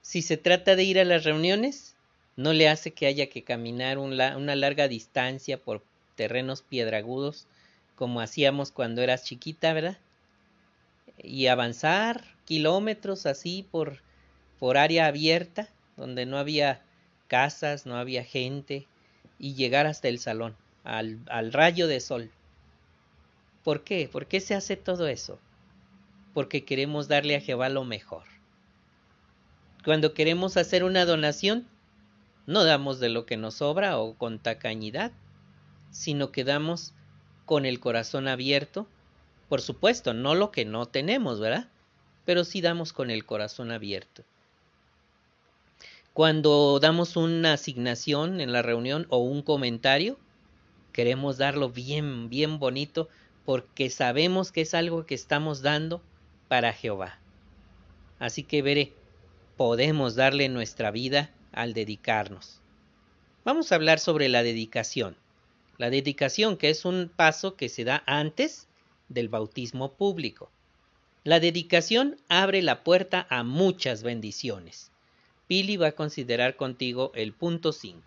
Si 0.00 0.22
se 0.22 0.36
trata 0.36 0.74
de 0.74 0.82
ir 0.82 0.98
a 0.98 1.04
las 1.04 1.22
reuniones, 1.22 1.94
no 2.34 2.52
le 2.52 2.68
hace 2.68 2.90
que 2.90 3.06
haya 3.06 3.28
que 3.28 3.44
caminar 3.44 3.98
una 3.98 4.56
larga 4.56 4.88
distancia 4.88 5.56
por 5.56 5.84
terrenos 6.16 6.62
piedragudos, 6.62 7.46
como 7.94 8.20
hacíamos 8.20 8.72
cuando 8.72 9.02
eras 9.02 9.22
chiquita, 9.22 9.72
¿verdad? 9.72 9.98
Y 11.22 11.46
avanzar 11.46 12.24
kilómetros 12.44 13.24
así 13.24 13.64
por, 13.70 14.02
por 14.58 14.76
área 14.76 15.06
abierta, 15.06 15.68
donde 15.96 16.26
no 16.26 16.38
había 16.38 16.82
casas, 17.28 17.86
no 17.86 17.96
había 17.96 18.24
gente, 18.24 18.86
y 19.38 19.54
llegar 19.54 19.86
hasta 19.86 20.08
el 20.08 20.18
salón, 20.18 20.56
al, 20.84 21.52
rayo 21.52 21.88
de 21.88 22.00
sol. 22.00 22.30
¿Por 23.64 23.84
qué? 23.84 24.08
¿Por 24.10 24.26
qué 24.26 24.40
se 24.40 24.54
hace 24.54 24.76
todo 24.76 25.08
eso? 25.08 25.38
Porque 26.34 26.64
queremos 26.64 27.08
darle 27.08 27.36
a 27.36 27.40
Jehová 27.40 27.68
lo 27.68 27.84
mejor. 27.84 28.24
Cuando 29.84 30.14
queremos 30.14 30.56
hacer 30.56 30.84
una 30.84 31.04
donación, 31.04 31.66
no 32.46 32.64
damos 32.64 33.00
de 33.00 33.08
lo 33.08 33.26
que 33.26 33.36
nos 33.36 33.54
sobra 33.54 33.98
o 33.98 34.14
con 34.14 34.38
tacañidad, 34.38 35.12
sino 35.90 36.32
que 36.32 36.44
damos 36.44 36.94
con 37.46 37.66
el 37.66 37.80
corazón 37.80 38.28
abierto. 38.28 38.86
Por 39.48 39.60
supuesto, 39.60 40.14
no 40.14 40.34
lo 40.34 40.50
que 40.50 40.64
no 40.64 40.86
tenemos, 40.86 41.40
¿verdad? 41.40 41.68
Pero 42.24 42.44
sí 42.44 42.60
damos 42.60 42.92
con 42.92 43.10
el 43.10 43.26
corazón 43.26 43.70
abierto. 43.72 44.24
Cuando 46.14 46.78
damos 46.78 47.16
una 47.16 47.54
asignación 47.54 48.42
en 48.42 48.52
la 48.52 48.60
reunión 48.60 49.06
o 49.08 49.18
un 49.18 49.40
comentario, 49.40 50.18
queremos 50.92 51.38
darlo 51.38 51.70
bien, 51.70 52.28
bien 52.28 52.58
bonito 52.58 53.08
porque 53.46 53.88
sabemos 53.88 54.52
que 54.52 54.60
es 54.60 54.74
algo 54.74 55.06
que 55.06 55.14
estamos 55.14 55.62
dando 55.62 56.02
para 56.48 56.74
Jehová. 56.74 57.18
Así 58.18 58.42
que 58.42 58.60
veré, 58.60 58.92
podemos 59.56 60.14
darle 60.14 60.50
nuestra 60.50 60.90
vida 60.90 61.30
al 61.50 61.72
dedicarnos. 61.72 62.60
Vamos 63.42 63.72
a 63.72 63.76
hablar 63.76 63.98
sobre 63.98 64.28
la 64.28 64.42
dedicación. 64.42 65.16
La 65.78 65.88
dedicación 65.88 66.58
que 66.58 66.68
es 66.68 66.84
un 66.84 67.10
paso 67.14 67.56
que 67.56 67.70
se 67.70 67.84
da 67.84 68.02
antes 68.06 68.68
del 69.08 69.30
bautismo 69.30 69.92
público. 69.94 70.50
La 71.24 71.40
dedicación 71.40 72.18
abre 72.28 72.60
la 72.60 72.84
puerta 72.84 73.26
a 73.30 73.44
muchas 73.44 74.02
bendiciones. 74.02 74.91
Pili 75.52 75.76
va 75.76 75.88
a 75.88 75.92
considerar 75.92 76.56
contigo 76.56 77.12
el 77.14 77.34
punto 77.34 77.72
5. 77.72 78.00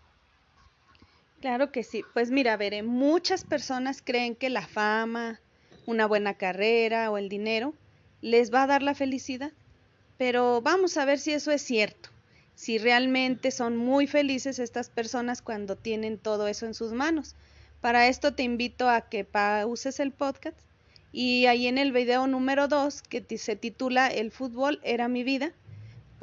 Claro 1.41 1.71
que 1.71 1.83
sí. 1.83 2.03
Pues 2.11 2.31
mira, 2.31 2.57
veré, 2.57 2.81
muchas 2.81 3.43
personas 3.43 4.01
creen 4.03 4.33
que 4.35 4.49
la 4.49 4.65
fama, 4.65 5.39
una 5.85 6.07
buena 6.07 6.33
carrera 6.33 7.11
o 7.11 7.19
el 7.19 7.29
dinero 7.29 7.75
les 8.21 8.51
va 8.51 8.63
a 8.63 8.65
dar 8.65 8.81
la 8.81 8.95
felicidad. 8.95 9.51
Pero 10.17 10.61
vamos 10.61 10.97
a 10.97 11.05
ver 11.05 11.19
si 11.19 11.33
eso 11.33 11.51
es 11.51 11.61
cierto. 11.61 12.09
si 12.55 12.79
realmente 12.79 13.51
son 13.51 13.77
muy 13.77 14.07
felices 14.07 14.57
estas 14.57 14.89
personas 14.89 15.43
cuando 15.43 15.75
tienen 15.75 16.17
todo 16.17 16.47
eso 16.47 16.65
en 16.65 16.73
sus 16.73 16.93
manos. 16.93 17.35
Para 17.79 18.07
esto 18.07 18.33
te 18.33 18.41
invito 18.41 18.89
a 18.89 19.01
que 19.01 19.23
pauses 19.23 19.99
el 19.99 20.11
podcast 20.11 20.57
y 21.11 21.45
ahí 21.45 21.67
en 21.67 21.77
el 21.77 21.91
video 21.91 22.25
número 22.25 22.67
2 22.67 23.03
que 23.03 23.37
se 23.37 23.55
titula 23.55 24.07
El 24.07 24.31
fútbol 24.31 24.79
era 24.83 25.07
mi 25.07 25.23
vida, 25.23 25.53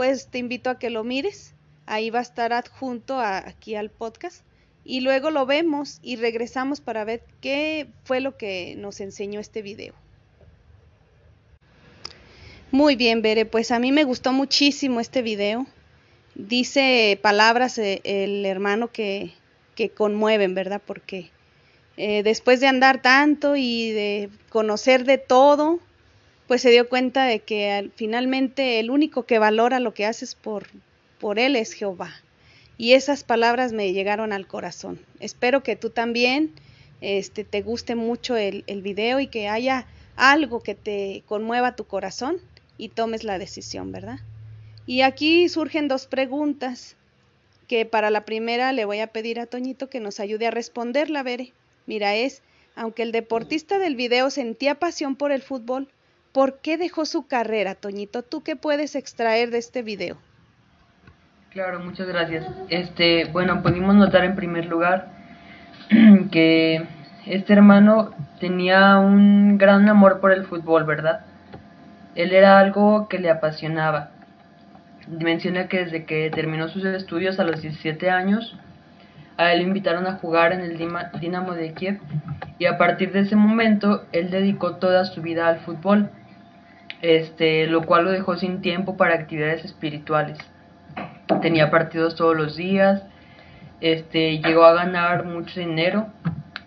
pues 0.03 0.27
te 0.27 0.39
invito 0.39 0.69
a 0.69 0.81
que 0.81 0.91
lo 0.91 1.05
mires. 1.05 1.55
Ahí 1.87 2.11
va 2.11 2.19
a 2.19 2.23
estar 2.23 2.53
adjunto 2.53 3.21
aquí 3.21 3.77
al 3.77 3.89
podcast 3.89 4.45
y 4.85 5.01
luego 5.01 5.31
lo 5.31 5.47
vemos 5.47 6.01
y 6.03 6.17
regresamos 6.17 6.81
para 6.81 7.05
ver 7.05 7.23
qué 7.41 7.87
fue 8.03 8.21
lo 8.21 8.37
que 8.37 8.75
nos 8.77 9.01
enseñó 9.01 9.39
este 9.39 9.63
video. 9.63 9.95
Muy 12.73 12.97
bien, 12.97 13.23
Bere, 13.23 13.47
pues 13.47 13.71
a 13.71 13.79
mí 13.79 13.93
me 13.93 14.03
gustó 14.03 14.33
muchísimo 14.33 14.99
este 14.99 15.23
video. 15.23 15.69
Dice 16.35 17.17
palabras 17.23 17.79
eh, 17.79 18.01
el 18.03 18.45
hermano 18.45 18.91
que, 18.91 19.31
que 19.77 19.91
conmueven, 19.91 20.57
¿verdad? 20.57 20.83
Porque 20.85 21.31
eh, 21.97 22.25
después 22.25 22.59
de 22.59 22.67
andar 22.67 23.03
tanto 23.03 23.55
y 23.55 23.93
de 23.93 24.31
conocer 24.49 25.05
de 25.05 25.19
todo, 25.19 25.79
pues 26.53 26.61
se 26.61 26.71
dio 26.71 26.87
cuenta 26.87 27.25
de 27.25 27.39
que 27.39 27.91
finalmente 27.97 28.79
el 28.79 28.91
único 28.91 29.23
que 29.23 29.39
valora 29.39 29.81
lo 29.81 29.95
que 29.95 30.05
haces 30.05 30.35
por, 30.35 30.67
por 31.19 31.39
él 31.39 31.57
es 31.57 31.73
Jehová. 31.73 32.13
Y 32.77 32.93
esas 32.93 33.25
palabras 33.25 33.73
me 33.73 33.95
llegaron 33.95 34.35
al 34.35 34.47
corazón. 34.47 35.01
Espero 35.19 35.63
que 35.63 35.77
tú 35.77 35.89
también 35.89 36.53
este, 37.01 37.45
te 37.45 37.63
guste 37.63 37.95
mucho 37.95 38.37
el, 38.37 38.65
el 38.67 38.83
video 38.83 39.19
y 39.19 39.29
que 39.29 39.49
haya 39.49 39.87
algo 40.15 40.63
que 40.63 40.75
te 40.75 41.23
conmueva 41.25 41.75
tu 41.75 41.87
corazón 41.87 42.37
y 42.77 42.91
tomes 42.91 43.25
la 43.25 43.39
decisión, 43.39 43.91
¿verdad? 43.91 44.19
Y 44.85 45.01
aquí 45.01 45.49
surgen 45.49 45.89
dos 45.89 46.07
preguntas 46.07 46.97
que 47.67 47.87
para 47.87 48.11
la 48.11 48.27
primera 48.27 48.75
le 48.75 48.85
voy 48.85 48.99
a 48.99 49.07
pedir 49.07 49.41
a 49.41 49.47
Toñito 49.47 49.89
que 49.89 50.01
nos 50.01 50.21
ayude 50.21 50.49
a 50.49 50.51
responderla, 50.51 51.23
Bere. 51.23 51.55
Mira, 51.87 52.15
es, 52.15 52.43
aunque 52.77 53.05
el 53.05 53.13
deportista 53.13 53.79
del 53.79 53.97
video 53.97 54.29
sentía 54.29 54.75
pasión 54.75 55.17
por 55.17 55.33
el 55.33 55.41
fútbol, 55.41 55.89
¿por 56.33 56.61
qué 56.61 56.77
dejó 56.79 57.05
su 57.05 57.27
carrera, 57.27 57.75
Toñito? 57.75 58.23
¿Tú 58.23 58.43
qué 58.43 58.57
puedes 58.57 58.97
extraer 58.97 59.51
de 59.51 59.59
este 59.59 59.83
video? 59.83 60.17
Claro, 61.51 61.81
muchas 61.81 62.09
gracias. 62.09 62.47
Este, 62.69 63.27
bueno, 63.27 63.63
pudimos 63.63 63.95
notar 63.95 64.25
en 64.25 64.35
primer 64.35 64.67
lugar 64.67 65.13
que 66.33 66.87
este 67.27 67.53
hermano 67.53 68.11
tenía 68.41 68.97
un 68.97 69.59
gran 69.59 69.89
amor 69.89 70.21
por 70.21 70.33
el 70.33 70.45
fútbol, 70.45 70.85
¿verdad? 70.85 71.27
Él 72.15 72.33
era 72.33 72.59
algo 72.59 73.07
que 73.09 73.19
le 73.19 73.31
apasionaba. 73.31 74.11
Menciona 75.09 75.69
que 75.69 75.85
desde 75.85 76.05
que 76.05 76.31
terminó 76.31 76.69
sus 76.69 76.85
estudios 76.85 77.39
a 77.39 77.45
los 77.45 77.61
17 77.61 78.11
años, 78.11 78.57
a 79.37 79.53
él 79.53 79.61
lo 79.61 79.69
invitaron 79.69 80.07
a 80.07 80.15
jugar 80.15 80.53
en 80.53 80.61
el 80.61 80.79
Dinamo 81.21 81.53
de 81.55 81.73
Kiev 81.73 82.01
y 82.59 82.67
a 82.67 82.79
partir 82.79 83.13
de 83.13 83.21
ese 83.21 83.37
momento 83.37 84.07
él 84.13 84.31
dedicó 84.31 84.77
toda 84.77 85.05
su 85.05 85.23
vida 85.23 85.49
al 85.49 85.61
fútbol, 85.61 86.11
este, 87.03 87.67
lo 87.67 87.83
cual 87.83 88.05
lo 88.05 88.11
dejó 88.13 88.37
sin 88.37 88.63
tiempo 88.63 88.97
para 88.97 89.15
actividades 89.15 89.65
espirituales. 89.65 90.39
Tenía 91.43 91.71
partidos 91.71 92.15
todos 92.15 92.37
los 92.37 92.57
días, 92.57 93.03
este, 93.81 94.39
llegó 94.39 94.65
a 94.65 94.75
ganar 94.75 95.25
mucho 95.25 95.59
dinero, 95.59 96.07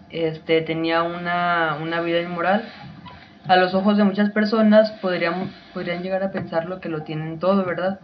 este, 0.09 0.61
tenía 0.61 1.03
una, 1.03 1.77
una 1.81 2.01
vida 2.01 2.21
inmoral. 2.21 2.65
A 3.47 3.55
los 3.55 3.73
ojos 3.73 3.95
de 3.95 4.03
muchas 4.03 4.31
personas 4.31 4.91
podrían, 5.01 5.51
podrían 5.73 6.03
llegar 6.03 6.23
a 6.23 6.31
pensar 6.31 6.65
lo 6.65 6.81
que 6.81 6.89
lo 6.89 7.03
tienen 7.03 7.39
todo, 7.39 7.63
¿verdad? 7.63 7.99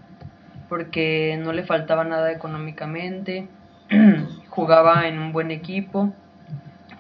Porque 0.69 1.37
no 1.43 1.51
le 1.51 1.63
faltaba 1.63 2.05
nada 2.05 2.31
económicamente, 2.31 3.49
jugaba 4.49 5.07
en 5.07 5.19
un 5.19 5.33
buen 5.33 5.51
equipo, 5.51 6.13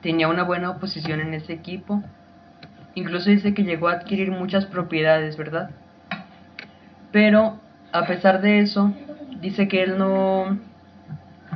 tenía 0.01 0.27
una 0.27 0.43
buena 0.43 0.71
oposición 0.71 1.21
en 1.21 1.33
ese 1.35 1.53
equipo. 1.53 2.03
Incluso 2.95 3.29
dice 3.29 3.53
que 3.53 3.63
llegó 3.63 3.87
a 3.87 3.93
adquirir 3.93 4.31
muchas 4.31 4.65
propiedades, 4.65 5.37
¿verdad? 5.37 5.71
Pero 7.11 7.59
a 7.91 8.05
pesar 8.05 8.41
de 8.41 8.59
eso, 8.59 8.93
dice 9.39 9.67
que 9.67 9.83
él 9.83 9.97
no, 9.97 10.57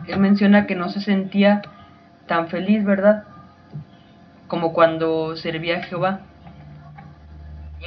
él 0.08 0.20
menciona 0.20 0.66
que 0.66 0.76
no 0.76 0.90
se 0.90 1.02
sentía 1.02 1.62
tan 2.28 2.48
feliz, 2.48 2.84
¿verdad? 2.84 3.24
Como 4.48 4.74
cuando 4.74 5.36
servía 5.36 5.78
a 5.78 5.84
Jehová. 5.84 6.22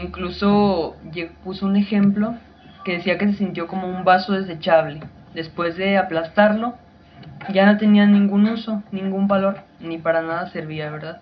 Incluso 0.01 0.97
puso 1.43 1.67
un 1.67 1.77
ejemplo 1.77 2.35
que 2.85 2.93
decía 2.93 3.19
que 3.19 3.27
se 3.27 3.35
sintió 3.35 3.67
como 3.67 3.89
un 3.89 4.05
vaso 4.05 4.33
desechable. 4.33 5.01
Después 5.35 5.77
de 5.77 5.99
aplastarlo, 5.99 6.75
ya 7.53 7.67
no 7.67 7.79
tenía 7.79 8.07
ningún 8.07 8.49
uso, 8.49 8.83
ningún 8.93 9.29
valor, 9.29 9.59
ni 9.81 9.99
para 9.99 10.23
nada 10.23 10.49
servía, 10.51 10.91
¿verdad? 10.91 11.21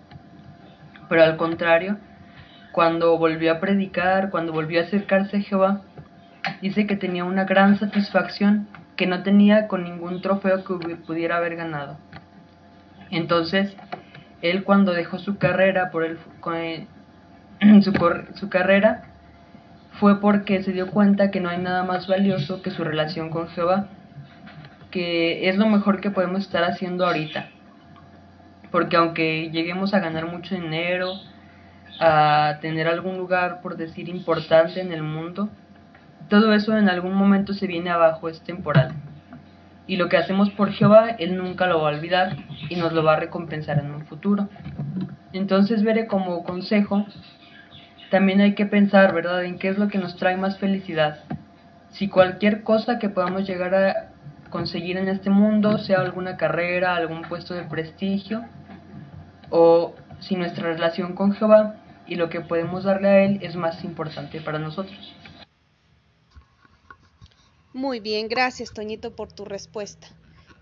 Pero 1.09 1.23
al 1.23 1.37
contrario, 1.37 1.97
cuando 2.77 3.17
volvió 3.17 3.53
a 3.53 3.59
predicar, 3.59 4.29
cuando 4.29 4.53
volvió 4.53 4.79
a 4.79 4.83
acercarse 4.83 5.37
a 5.37 5.41
Jehová, 5.41 5.81
dice 6.61 6.85
que 6.85 6.95
tenía 6.95 7.25
una 7.25 7.43
gran 7.45 7.79
satisfacción 7.79 8.67
que 8.95 9.07
no 9.07 9.23
tenía 9.23 9.67
con 9.67 9.83
ningún 9.83 10.21
trofeo 10.21 10.63
que 10.63 10.95
pudiera 10.95 11.37
haber 11.37 11.55
ganado. 11.55 11.97
Entonces, 13.09 13.75
él 14.43 14.63
cuando 14.63 14.93
dejó 14.93 15.17
su 15.17 15.39
carrera 15.39 15.89
por 15.89 16.05
el, 16.05 16.19
su, 17.81 17.93
su 18.35 18.49
carrera 18.49 19.05
fue 19.93 20.21
porque 20.21 20.61
se 20.61 20.71
dio 20.71 20.91
cuenta 20.91 21.31
que 21.31 21.39
no 21.39 21.49
hay 21.49 21.57
nada 21.57 21.83
más 21.83 22.07
valioso 22.07 22.61
que 22.61 22.69
su 22.69 22.83
relación 22.83 23.31
con 23.31 23.47
Jehová 23.47 23.87
que 24.91 25.49
es 25.49 25.57
lo 25.57 25.65
mejor 25.65 25.99
que 25.99 26.11
podemos 26.11 26.41
estar 26.41 26.63
haciendo 26.63 27.07
ahorita. 27.07 27.49
Porque 28.69 28.97
aunque 28.97 29.49
lleguemos 29.49 29.95
a 29.95 29.99
ganar 29.99 30.27
mucho 30.27 30.53
dinero, 30.53 31.13
a 31.99 32.57
tener 32.61 32.87
algún 32.87 33.17
lugar, 33.17 33.61
por 33.61 33.77
decir, 33.77 34.09
importante 34.09 34.81
en 34.81 34.91
el 34.91 35.03
mundo, 35.03 35.49
todo 36.29 36.53
eso 36.53 36.77
en 36.77 36.89
algún 36.89 37.13
momento 37.13 37.53
se 37.53 37.67
viene 37.67 37.89
abajo, 37.89 38.29
es 38.29 38.41
temporal. 38.41 38.93
Y 39.87 39.95
lo 39.95 40.09
que 40.09 40.17
hacemos 40.17 40.49
por 40.49 40.71
Jehová, 40.71 41.11
Él 41.17 41.37
nunca 41.37 41.65
lo 41.65 41.81
va 41.81 41.89
a 41.89 41.93
olvidar 41.93 42.35
y 42.69 42.75
nos 42.75 42.91
lo 42.91 43.03
va 43.03 43.13
a 43.13 43.19
recompensar 43.19 43.79
en 43.79 43.91
un 43.91 44.05
futuro. 44.05 44.49
Entonces 45.31 45.83
veré 45.83 46.07
como 46.07 46.43
consejo, 46.43 47.05
también 48.11 48.41
hay 48.41 48.53
que 48.53 48.65
pensar, 48.65 49.13
¿verdad?, 49.13 49.45
en 49.45 49.57
qué 49.57 49.69
es 49.69 49.77
lo 49.77 49.87
que 49.87 49.97
nos 49.97 50.17
trae 50.17 50.37
más 50.37 50.57
felicidad. 50.57 51.19
Si 51.89 52.09
cualquier 52.09 52.63
cosa 52.63 52.99
que 52.99 53.09
podamos 53.09 53.47
llegar 53.47 53.73
a 53.75 54.09
conseguir 54.49 54.97
en 54.97 55.07
este 55.07 55.29
mundo, 55.29 55.77
sea 55.77 56.01
alguna 56.01 56.37
carrera, 56.37 56.95
algún 56.95 57.21
puesto 57.23 57.53
de 57.53 57.63
prestigio, 57.63 58.43
o 59.49 59.95
si 60.19 60.35
nuestra 60.35 60.73
relación 60.73 61.13
con 61.13 61.33
Jehová 61.33 61.75
y 62.07 62.15
lo 62.15 62.29
que 62.29 62.41
podemos 62.41 62.83
darle 62.83 63.07
a 63.07 63.23
Él 63.23 63.39
es 63.41 63.55
más 63.55 63.83
importante 63.83 64.41
para 64.41 64.59
nosotros. 64.59 65.13
Muy 67.73 67.99
bien, 67.99 68.27
gracias 68.27 68.73
Toñito 68.73 69.15
por 69.15 69.31
tu 69.31 69.45
respuesta. 69.45 70.07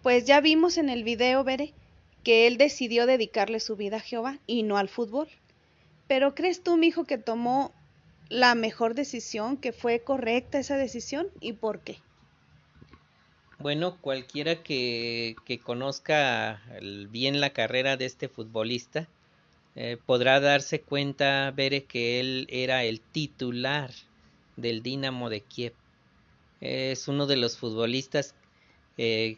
Pues 0.04 0.26
ya 0.26 0.42
vimos 0.42 0.78
en 0.78 0.90
el 0.90 1.04
video, 1.04 1.44
Bere, 1.44 1.74
que 2.24 2.46
él 2.46 2.58
decidió 2.58 3.06
dedicarle 3.06 3.60
su 3.60 3.76
vida 3.76 3.98
a 3.98 4.02
Jehová 4.02 4.40
y 4.48 4.64
no 4.64 4.78
al 4.78 4.90
fútbol. 4.90 5.30
Pero 6.08 6.36
¿crees 6.36 6.62
tú, 6.62 6.76
mi 6.76 6.88
hijo, 6.88 7.06
que 7.06 7.18
tomó 7.18 7.72
la 8.30 8.54
mejor 8.56 8.96
decisión, 8.96 9.58
que 9.58 9.72
fue 9.72 10.02
correcta 10.02 10.60
esa 10.60 10.78
decisión 10.78 11.28
y 11.40 11.54
por 11.54 11.80
qué? 11.80 12.00
Bueno, 13.60 13.98
cualquiera 14.02 14.62
que, 14.62 15.36
conozca 15.64 16.62
bien 17.10 17.40
la 17.40 17.52
carrera 17.52 17.96
de 17.98 18.06
este 18.06 18.28
futbolista 18.28 19.08
eh, 19.76 19.98
podrá 20.06 20.40
darse 20.40 20.82
cuenta, 20.82 21.52
ver 21.52 21.84
que 21.86 22.20
él 22.20 22.48
era 22.50 22.84
el 22.84 23.02
titular 23.02 23.92
del 24.56 24.82
Dinamo 24.82 25.30
de 25.30 25.42
Kiev. 25.42 25.74
Es 26.62 27.08
uno 27.08 27.28
de 27.28 27.36
los 27.36 27.58
futbolistas 27.58 28.34
eh, 28.98 29.38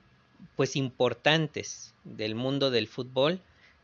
pues 0.55 0.75
importantes 0.75 1.95
del 2.03 2.35
mundo 2.35 2.69
del 2.69 2.87
fútbol 2.87 3.39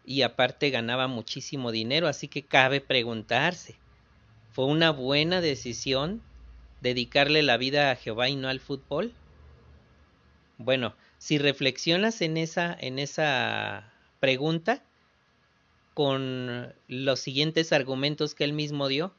y 0.06 0.22
aparte 0.22 0.70
ganaba 0.70 1.08
muchísimo 1.08 1.72
dinero, 1.72 2.08
así 2.08 2.28
que 2.28 2.44
cabe 2.44 2.82
preguntarse, 2.82 3.76
¿fue 4.52 4.66
una 4.66 4.92
buena 4.92 5.42
decisión 5.42 6.22
dedicarle 6.82 7.42
la 7.42 7.58
vida 7.58 7.90
a 7.90 7.96
Jehová 7.96 8.30
y 8.30 8.36
no 8.36 8.50
al 8.50 8.60
fútbol? 8.60 9.12
Bueno, 10.58 10.94
si 11.18 11.40
reflexionas 11.40 12.22
en 12.22 12.38
esa, 12.38 12.78
en 12.80 13.00
esa 13.00 13.92
pregunta, 14.20 14.84
con 15.94 16.74
los 16.88 17.20
siguientes 17.20 17.72
argumentos 17.72 18.36
que 18.36 18.44
él 18.44 18.54
mismo 18.54 18.88
dio, 18.88 19.14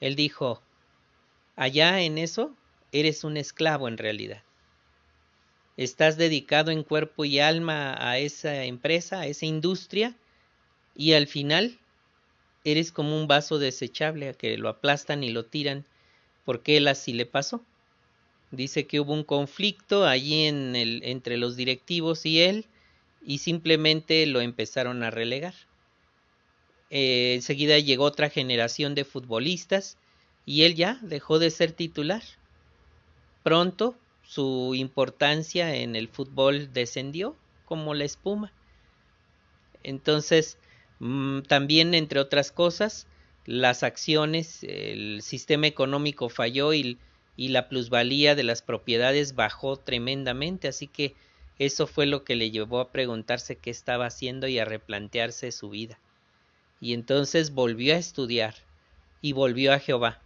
él 0.00 0.16
dijo, 0.16 0.62
allá 1.56 2.00
en 2.00 2.18
eso 2.18 2.54
eres 2.92 3.24
un 3.24 3.36
esclavo 3.36 3.88
en 3.88 3.98
realidad. 3.98 4.42
Estás 5.76 6.16
dedicado 6.16 6.70
en 6.70 6.82
cuerpo 6.82 7.24
y 7.24 7.38
alma 7.38 7.96
a 7.98 8.18
esa 8.18 8.64
empresa, 8.64 9.20
a 9.20 9.26
esa 9.26 9.46
industria, 9.46 10.14
y 10.94 11.14
al 11.14 11.26
final 11.26 11.78
eres 12.64 12.92
como 12.92 13.18
un 13.18 13.26
vaso 13.26 13.58
desechable 13.58 14.28
a 14.28 14.34
que 14.34 14.56
lo 14.58 14.68
aplastan 14.68 15.24
y 15.24 15.30
lo 15.30 15.46
tiran, 15.46 15.84
porque 16.44 16.76
él 16.76 16.88
así 16.88 17.12
le 17.12 17.26
pasó. 17.26 17.64
Dice 18.50 18.86
que 18.86 19.00
hubo 19.00 19.14
un 19.14 19.24
conflicto 19.24 20.04
allí 20.04 20.44
en 20.44 20.76
el, 20.76 21.00
entre 21.04 21.38
los 21.38 21.56
directivos 21.56 22.26
y 22.26 22.42
él 22.42 22.66
y 23.24 23.38
simplemente 23.38 24.26
lo 24.26 24.40
empezaron 24.40 25.02
a 25.02 25.10
relegar. 25.10 25.54
Eh, 26.94 27.32
enseguida 27.32 27.78
llegó 27.78 28.04
otra 28.04 28.28
generación 28.28 28.94
de 28.94 29.06
futbolistas 29.06 29.96
y 30.44 30.64
él 30.64 30.74
ya 30.74 30.98
dejó 31.00 31.38
de 31.38 31.48
ser 31.48 31.72
titular. 31.72 32.22
Pronto 33.42 33.96
su 34.22 34.74
importancia 34.74 35.74
en 35.74 35.96
el 35.96 36.08
fútbol 36.08 36.70
descendió 36.74 37.34
como 37.64 37.94
la 37.94 38.04
espuma. 38.04 38.52
Entonces, 39.82 40.58
mm, 40.98 41.40
también 41.48 41.94
entre 41.94 42.20
otras 42.20 42.52
cosas, 42.52 43.06
las 43.46 43.82
acciones, 43.84 44.62
el 44.62 45.22
sistema 45.22 45.68
económico 45.68 46.28
falló 46.28 46.74
y, 46.74 46.98
y 47.38 47.48
la 47.48 47.70
plusvalía 47.70 48.34
de 48.34 48.42
las 48.42 48.60
propiedades 48.60 49.34
bajó 49.34 49.78
tremendamente, 49.78 50.68
así 50.68 50.88
que 50.88 51.14
eso 51.58 51.86
fue 51.86 52.04
lo 52.04 52.22
que 52.22 52.36
le 52.36 52.50
llevó 52.50 52.80
a 52.80 52.92
preguntarse 52.92 53.56
qué 53.56 53.70
estaba 53.70 54.04
haciendo 54.04 54.46
y 54.46 54.58
a 54.58 54.66
replantearse 54.66 55.52
su 55.52 55.70
vida. 55.70 55.98
Y 56.82 56.94
entonces 56.94 57.52
volvió 57.54 57.94
a 57.94 57.98
estudiar 57.98 58.56
y 59.20 59.34
volvió 59.34 59.72
a 59.72 59.78
Jehová. 59.78 60.20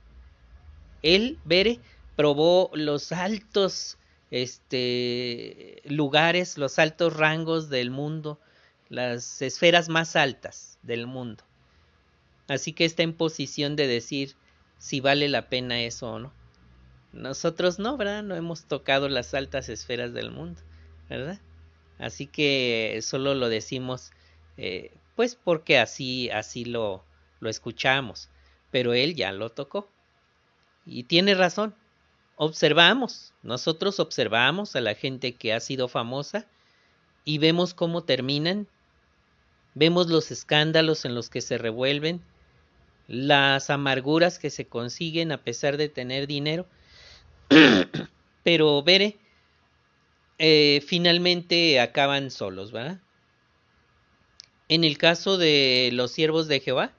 Él, 1.02 1.38
Bere, 1.44 1.80
probó 2.16 2.70
los 2.72 3.12
altos 3.12 3.98
este, 4.30 5.82
lugares, 5.84 6.57
los 6.57 6.78
altos 6.78 7.14
rangos 7.14 7.68
del 7.68 7.90
mundo, 7.90 8.40
las 8.88 9.42
esferas 9.42 9.90
más 9.90 10.16
altas 10.16 10.78
del 10.82 11.07
mundo. 11.07 11.44
Así 12.48 12.72
que 12.72 12.86
está 12.86 13.02
en 13.02 13.12
posición 13.12 13.76
de 13.76 13.86
decir 13.86 14.34
si 14.78 15.00
vale 15.00 15.28
la 15.28 15.50
pena 15.50 15.82
eso 15.82 16.11
o 16.11 16.18
no. 16.18 16.32
Nosotros 17.12 17.78
no, 17.78 17.98
¿verdad? 17.98 18.22
No 18.22 18.34
hemos 18.34 18.64
tocado 18.64 19.11
las 19.11 19.34
altas 19.34 19.68
esferas 19.68 20.14
del 20.14 20.30
mundo, 20.30 20.62
¿verdad? 21.11 21.38
Así 21.98 22.26
que 22.26 22.98
solo 23.02 23.34
lo 23.34 23.50
decimos, 23.50 24.12
eh, 24.57 24.90
pues 25.16 25.34
porque 25.34 25.78
así, 25.78 26.30
así 26.30 26.64
lo, 26.64 27.02
lo 27.40 27.50
escuchamos. 27.50 28.28
Pero 28.70 28.94
él 28.94 29.14
ya 29.14 29.32
lo 29.32 29.50
tocó. 29.50 29.88
Y 30.84 31.04
tiene 31.04 31.34
razón. 31.34 31.74
Observamos, 32.36 33.32
nosotros 33.42 33.98
observamos 33.98 34.76
a 34.76 34.82
la 34.82 34.94
gente 34.94 35.34
que 35.34 35.54
ha 35.54 35.60
sido 35.60 35.88
famosa 35.88 36.46
y 37.24 37.38
vemos 37.38 37.72
cómo 37.72 38.04
terminan, 38.04 38.68
vemos 39.74 40.08
los 40.08 40.30
escándalos 40.30 41.06
en 41.06 41.14
los 41.14 41.30
que 41.30 41.40
se 41.40 41.56
revuelven, 41.56 42.20
las 43.08 43.70
amarguras 43.70 44.38
que 44.38 44.50
se 44.50 44.66
consiguen 44.66 45.32
a 45.32 45.42
pesar 45.42 45.78
de 45.78 45.88
tener 45.88 46.26
dinero. 46.26 46.66
Pero, 48.44 48.82
Bere, 48.82 49.16
eh, 50.38 50.84
finalmente 50.86 51.80
acaban 51.80 52.30
solos, 52.30 52.70
¿verdad? 52.70 53.00
En 54.68 54.82
el 54.82 54.98
caso 54.98 55.38
de 55.38 55.90
los 55.92 56.10
siervos 56.10 56.48
de 56.48 56.58
Jehová, 56.58 56.92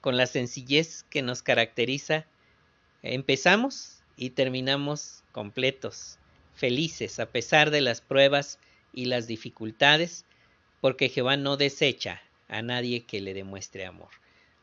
con 0.00 0.16
la 0.16 0.26
sencillez 0.26 1.04
que 1.10 1.22
nos 1.22 1.40
caracteriza, 1.40 2.26
empezamos 3.02 4.02
y 4.16 4.30
terminamos 4.30 5.22
completos, 5.30 6.18
felices 6.56 7.20
a 7.20 7.26
pesar 7.26 7.70
de 7.70 7.82
las 7.82 8.00
pruebas 8.00 8.58
y 8.92 9.04
las 9.04 9.28
dificultades, 9.28 10.24
porque 10.80 11.08
Jehová 11.08 11.36
no 11.36 11.56
desecha 11.56 12.20
a 12.48 12.62
nadie 12.62 13.04
que 13.04 13.20
le 13.20 13.32
demuestre 13.32 13.86
amor. 13.86 14.10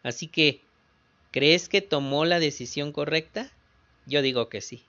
Así 0.03 0.28
que, 0.28 0.61
¿crees 1.32 1.70
que 1.70 1.82
tomó 1.82 2.26
la 2.26 2.41
decisión 2.41 2.91
correcta? 2.91 3.49
Yo 4.05 4.22
digo 4.22 4.49
que 4.49 4.59
sí. 4.59 4.84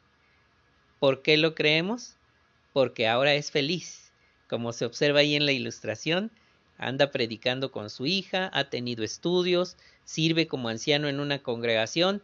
¿Por 0.99 1.23
qué 1.23 1.37
lo 1.37 1.55
creemos? 1.55 2.17
Porque 2.73 3.07
ahora 3.07 3.35
es 3.35 3.53
feliz. 3.53 4.11
Como 4.49 4.73
se 4.73 4.85
observa 4.85 5.21
ahí 5.21 5.37
en 5.37 5.47
la 5.47 5.53
ilustración, 5.53 6.33
anda 6.81 7.11
predicando 7.11 7.71
con 7.71 7.91
su 7.91 8.07
hija, 8.07 8.51
ha 8.55 8.65
tenido 8.65 9.05
estudios, 9.05 9.77
sirve 10.05 10.47
como 10.47 10.71
anciano 10.71 11.09
en 11.09 11.21
una 11.21 11.43
congregación. 11.43 12.23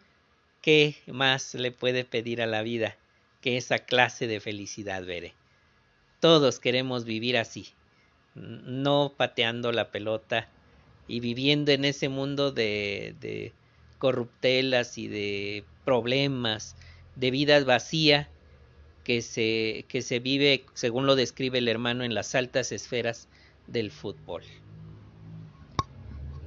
¿Qué 0.63 0.97
más 1.07 1.55
le 1.55 1.71
puede 1.71 2.05
pedir 2.05 2.41
a 2.41 2.47
la 2.47 2.63
vida 2.63 2.97
que 3.43 3.59
esa 3.59 3.81
clase 3.81 4.27
de 4.27 4.41
felicidad, 4.41 5.05
veré? 5.05 5.35
Todos 6.21 6.59
queremos 6.59 7.05
vivir 7.05 7.37
así, 7.37 7.69
no 8.35 9.13
pateando 9.15 9.73
la 9.73 9.91
pelota 9.91 10.49
y 11.07 11.21
viviendo 11.21 11.71
en 11.71 11.85
ese 11.85 12.09
mundo 12.09 12.51
de, 12.51 13.15
de 13.21 13.53
corruptelas 13.99 14.97
y 14.97 15.07
de 15.07 15.65
problemas, 15.85 16.77
de 17.15 17.31
vida 17.31 17.63
vacía 17.63 18.31
que 19.05 19.21
se, 19.21 19.85
que 19.89 20.01
se 20.01 20.19
vive, 20.19 20.65
según 20.73 21.07
lo 21.07 21.15
describe 21.15 21.59
el 21.59 21.69
hermano, 21.69 22.05
en 22.05 22.15
las 22.15 22.35
altas 22.35 22.73
esferas 22.73 23.29
del 23.67 23.91
fútbol. 23.91 24.43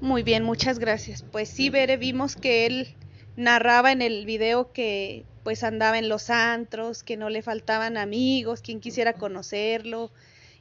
Muy 0.01 0.23
bien, 0.23 0.43
muchas 0.43 0.79
gracias. 0.79 1.23
Pues 1.23 1.49
sí, 1.49 1.69
Bere, 1.69 1.97
vimos 1.97 2.35
que 2.35 2.65
él 2.65 2.95
narraba 3.35 3.91
en 3.91 4.01
el 4.01 4.25
video 4.25 4.71
que 4.71 5.25
pues 5.43 5.63
andaba 5.63 5.97
en 5.97 6.09
los 6.09 6.29
antros, 6.29 7.03
que 7.03 7.17
no 7.17 7.29
le 7.29 7.41
faltaban 7.41 7.97
amigos, 7.97 8.61
quien 8.61 8.79
quisiera 8.79 9.13
conocerlo. 9.13 10.11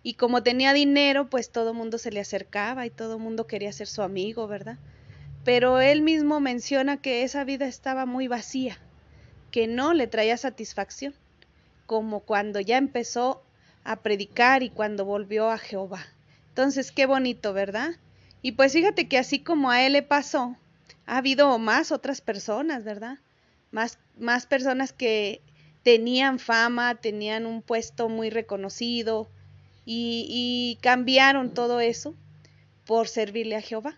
Y 0.02 0.14
como 0.14 0.42
tenía 0.42 0.72
dinero, 0.72 1.28
pues 1.28 1.50
todo 1.50 1.74
mundo 1.74 1.98
se 1.98 2.11
le 2.11 2.20
acercaba 2.20 2.86
y 2.86 2.90
todo 2.90 3.18
mundo 3.18 3.46
quería 3.46 3.72
ser 3.72 3.86
su 3.86 4.02
amigo, 4.02 4.46
¿verdad? 4.48 4.78
Pero 5.44 5.80
él 5.80 6.02
mismo 6.02 6.40
menciona 6.40 7.00
que 7.00 7.22
esa 7.22 7.44
vida 7.44 7.66
estaba 7.66 8.06
muy 8.06 8.28
vacía, 8.28 8.78
que 9.50 9.66
no 9.66 9.94
le 9.94 10.06
traía 10.06 10.36
satisfacción, 10.36 11.14
como 11.86 12.20
cuando 12.20 12.61
ya 12.61 12.76
empezó 12.76 13.42
a 13.84 14.02
predicar 14.02 14.62
y 14.62 14.70
cuando 14.70 15.04
volvió 15.04 15.50
a 15.50 15.59
Jehová. 15.59 16.06
Entonces, 16.59 16.90
qué 16.90 17.06
bonito, 17.06 17.52
¿verdad? 17.52 17.90
Y 18.42 18.50
pues 18.50 18.72
fíjate 18.72 19.06
que 19.06 19.16
así 19.16 19.38
como 19.38 19.70
a 19.70 19.86
él 19.86 19.92
le 19.92 20.02
pasó, 20.02 20.56
ha 21.06 21.18
habido 21.18 21.56
más 21.61 21.92
otras 21.92 22.20
personas, 22.20 22.82
¿verdad? 22.82 23.18
Más, 23.70 24.00
más 24.18 24.46
personas 24.46 24.92
que 24.92 25.40
tenían 25.84 26.40
fama, 26.40 26.96
tenían 26.96 27.46
un 27.46 27.62
puesto 27.62 28.09
muy 28.09 28.28
reconocido 28.28 29.28
y, 29.86 30.26
y 30.28 30.82
cambiaron 30.82 31.54
todo 31.54 31.78
eso 31.78 32.16
por 32.86 33.06
servirle 33.06 33.54
a 33.54 33.62
Jehová. 33.62 33.96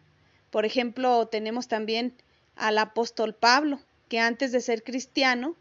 Por 0.51 0.67
ejemplo, 0.67 1.29
tenemos 1.29 1.67
también 1.67 2.13
al 2.57 2.77
apóstol 2.77 3.35
Pablo, 3.35 3.81
que 4.11 4.21
antes 4.21 4.53
de 4.53 4.61
ser 4.61 4.85
cristiano 4.85 5.57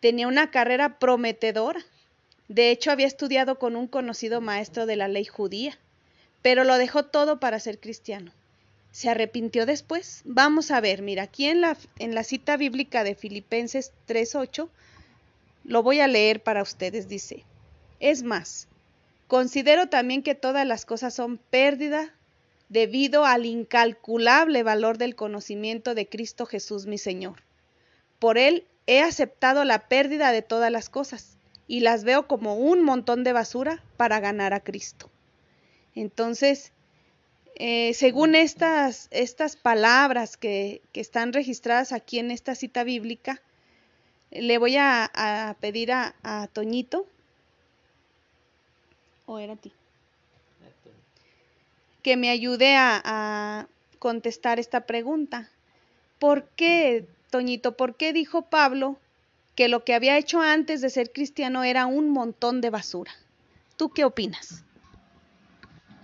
tenía 0.00 0.26
una 0.26 0.50
carrera 0.50 0.98
prometedora. 0.98 1.80
De 2.48 2.70
hecho, 2.70 2.90
había 2.90 3.06
estudiado 3.06 3.58
con 3.58 3.76
un 3.76 3.86
conocido 3.86 4.40
maestro 4.40 4.86
de 4.86 4.96
la 4.96 5.08
ley 5.08 5.26
judía 5.26 5.78
pero 6.48 6.64
lo 6.64 6.78
dejó 6.78 7.02
todo 7.02 7.40
para 7.40 7.60
ser 7.60 7.78
cristiano. 7.78 8.32
¿Se 8.90 9.10
arrepintió 9.10 9.66
después? 9.66 10.22
Vamos 10.24 10.70
a 10.70 10.80
ver, 10.80 11.02
mira, 11.02 11.24
aquí 11.24 11.44
en 11.44 11.60
la, 11.60 11.76
en 11.98 12.14
la 12.14 12.24
cita 12.24 12.56
bíblica 12.56 13.04
de 13.04 13.14
Filipenses 13.14 13.92
3.8, 14.08 14.70
lo 15.64 15.82
voy 15.82 16.00
a 16.00 16.06
leer 16.06 16.42
para 16.42 16.62
ustedes, 16.62 17.06
dice, 17.06 17.44
es 18.00 18.22
más, 18.22 18.66
considero 19.26 19.90
también 19.90 20.22
que 20.22 20.34
todas 20.34 20.66
las 20.66 20.86
cosas 20.86 21.12
son 21.12 21.36
pérdida 21.36 22.14
debido 22.70 23.26
al 23.26 23.44
incalculable 23.44 24.62
valor 24.62 24.96
del 24.96 25.16
conocimiento 25.16 25.94
de 25.94 26.08
Cristo 26.08 26.46
Jesús 26.46 26.86
mi 26.86 26.96
Señor. 26.96 27.42
Por 28.18 28.38
Él 28.38 28.64
he 28.86 29.02
aceptado 29.02 29.64
la 29.64 29.86
pérdida 29.88 30.32
de 30.32 30.40
todas 30.40 30.72
las 30.72 30.88
cosas 30.88 31.36
y 31.66 31.80
las 31.80 32.04
veo 32.04 32.26
como 32.26 32.54
un 32.54 32.82
montón 32.82 33.22
de 33.22 33.34
basura 33.34 33.82
para 33.98 34.18
ganar 34.18 34.54
a 34.54 34.60
Cristo. 34.60 35.10
Entonces, 36.00 36.72
eh, 37.56 37.92
según 37.94 38.36
estas, 38.36 39.08
estas 39.10 39.56
palabras 39.56 40.36
que, 40.36 40.80
que, 40.92 41.00
están 41.00 41.32
registradas 41.32 41.90
aquí 41.90 42.20
en 42.20 42.30
esta 42.30 42.54
cita 42.54 42.84
bíblica, 42.84 43.42
le 44.30 44.58
voy 44.58 44.76
a, 44.76 45.56
pedir 45.60 45.90
a, 45.90 46.48
Toñito, 46.52 47.06
o 49.26 49.40
era 49.40 49.54
a 49.54 49.56
ti, 49.56 49.72
que 52.02 52.16
me 52.16 52.30
ayude 52.30 52.76
a, 52.76 53.02
a 53.04 53.66
contestar 53.98 54.60
esta 54.60 54.86
pregunta. 54.86 55.50
¿Por 56.20 56.44
qué, 56.50 57.06
Toñito, 57.30 57.76
por 57.76 57.96
qué 57.96 58.12
dijo 58.12 58.42
Pablo 58.42 59.00
que 59.56 59.66
lo 59.66 59.84
que 59.84 59.94
había 59.94 60.16
hecho 60.16 60.40
antes 60.40 60.80
de 60.80 60.90
ser 60.90 61.10
cristiano 61.10 61.64
era 61.64 61.86
un 61.86 62.10
montón 62.10 62.60
de 62.60 62.70
basura? 62.70 63.12
¿Tú 63.76 63.90
qué 63.90 64.04
opinas? 64.04 64.64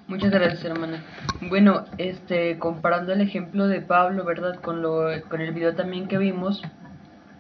Muchas 0.06 0.30
gracias, 0.30 0.62
hermana. 0.64 1.02
Bueno, 1.48 1.86
este, 1.96 2.58
comparando 2.58 3.14
el 3.14 3.22
ejemplo 3.22 3.66
de 3.68 3.80
Pablo, 3.80 4.24
¿verdad? 4.24 4.60
Con, 4.60 4.82
lo, 4.82 5.06
con 5.30 5.40
el 5.40 5.52
video 5.52 5.74
también 5.74 6.08
que 6.08 6.18
vimos, 6.18 6.62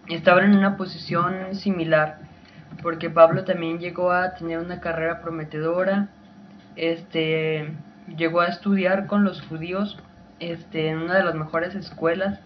estaban 0.08 0.44
en 0.44 0.56
una 0.56 0.78
posición 0.78 1.54
similar, 1.54 2.20
porque 2.82 3.10
Pablo 3.10 3.44
también 3.44 3.80
llegó 3.80 4.12
a 4.12 4.34
tener 4.34 4.58
una 4.58 4.80
carrera 4.80 5.20
prometedora, 5.20 6.08
este, 6.74 7.70
llegó 8.16 8.40
a 8.40 8.46
estudiar 8.46 9.06
con 9.08 9.24
los 9.24 9.42
judíos, 9.42 9.98
este, 10.40 10.88
en 10.88 10.98
una 10.98 11.16
de 11.16 11.24
las 11.24 11.34
mejores 11.34 11.74
escuelas, 11.74 12.40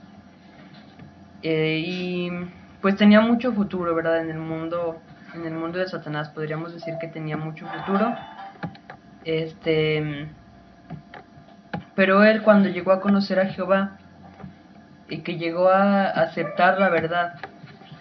eh, 1.42 1.80
y 1.86 2.30
pues 2.82 2.96
tenía 2.96 3.20
mucho 3.20 3.52
futuro, 3.52 3.94
¿verdad? 3.94 4.20
En 4.20 4.30
el 4.30 4.38
mundo 4.38 5.00
en 5.34 5.44
el 5.44 5.54
mundo 5.54 5.78
de 5.78 5.86
Satanás 5.86 6.30
podríamos 6.30 6.72
decir 6.72 6.94
que 7.00 7.08
tenía 7.08 7.36
mucho 7.36 7.66
futuro. 7.66 8.14
Este, 9.28 10.26
pero 11.94 12.24
él 12.24 12.40
cuando 12.40 12.70
llegó 12.70 12.92
a 12.92 13.02
conocer 13.02 13.38
a 13.38 13.44
Jehová 13.44 13.98
y 15.10 15.18
que 15.18 15.36
llegó 15.36 15.68
a 15.68 16.06
aceptar 16.06 16.80
la 16.80 16.88
verdad 16.88 17.34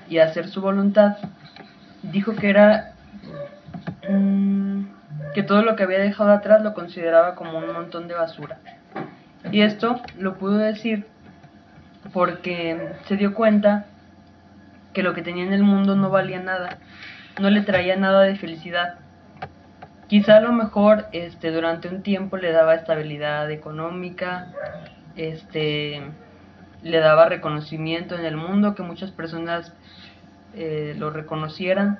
y 0.08 0.20
a 0.20 0.24
hacer 0.24 0.48
su 0.48 0.62
voluntad, 0.62 1.18
dijo 2.02 2.34
que 2.34 2.50
era 2.50 2.94
mm, 4.10 4.86
que 5.34 5.44
todo 5.44 5.64
lo 5.64 5.76
que 5.76 5.84
había 5.84 6.00
dejado 6.00 6.32
atrás 6.32 6.62
lo 6.62 6.74
consideraba 6.74 7.36
como 7.36 7.58
un 7.58 7.74
montón 7.74 8.08
de 8.08 8.14
basura. 8.14 8.60
Y 9.52 9.64
esto 9.64 10.00
lo 10.18 10.38
pudo 10.38 10.58
decir 10.58 11.08
porque 12.14 12.94
se 13.06 13.18
dio 13.18 13.34
cuenta 13.34 13.86
que 14.94 15.04
lo 15.04 15.14
que 15.14 15.24
tenía 15.24 15.44
en 15.44 15.52
el 15.52 15.64
mundo 15.64 15.98
no 15.98 16.10
valía 16.10 16.40
nada, 16.40 16.78
no 17.38 17.50
le 17.50 17.64
traía 17.64 17.98
nada 17.98 18.22
de 18.22 18.38
felicidad. 18.38 19.00
Quizá 20.08 20.38
a 20.38 20.42
lo 20.42 20.54
mejor 20.54 21.08
este, 21.12 21.52
durante 21.52 21.90
un 21.90 22.02
tiempo 22.02 22.38
le 22.38 22.52
daba 22.52 22.76
estabilidad 22.76 23.52
económica, 23.52 24.54
este, 25.18 26.02
le 26.82 27.00
daba 27.00 27.28
reconocimiento 27.28 28.16
en 28.16 28.26
el 28.26 28.38
mundo, 28.38 28.74
que 28.74 28.84
muchas 28.84 29.12
personas 29.12 29.74
eh, 30.54 30.96
lo 30.98 31.10
reconocieran, 31.10 32.00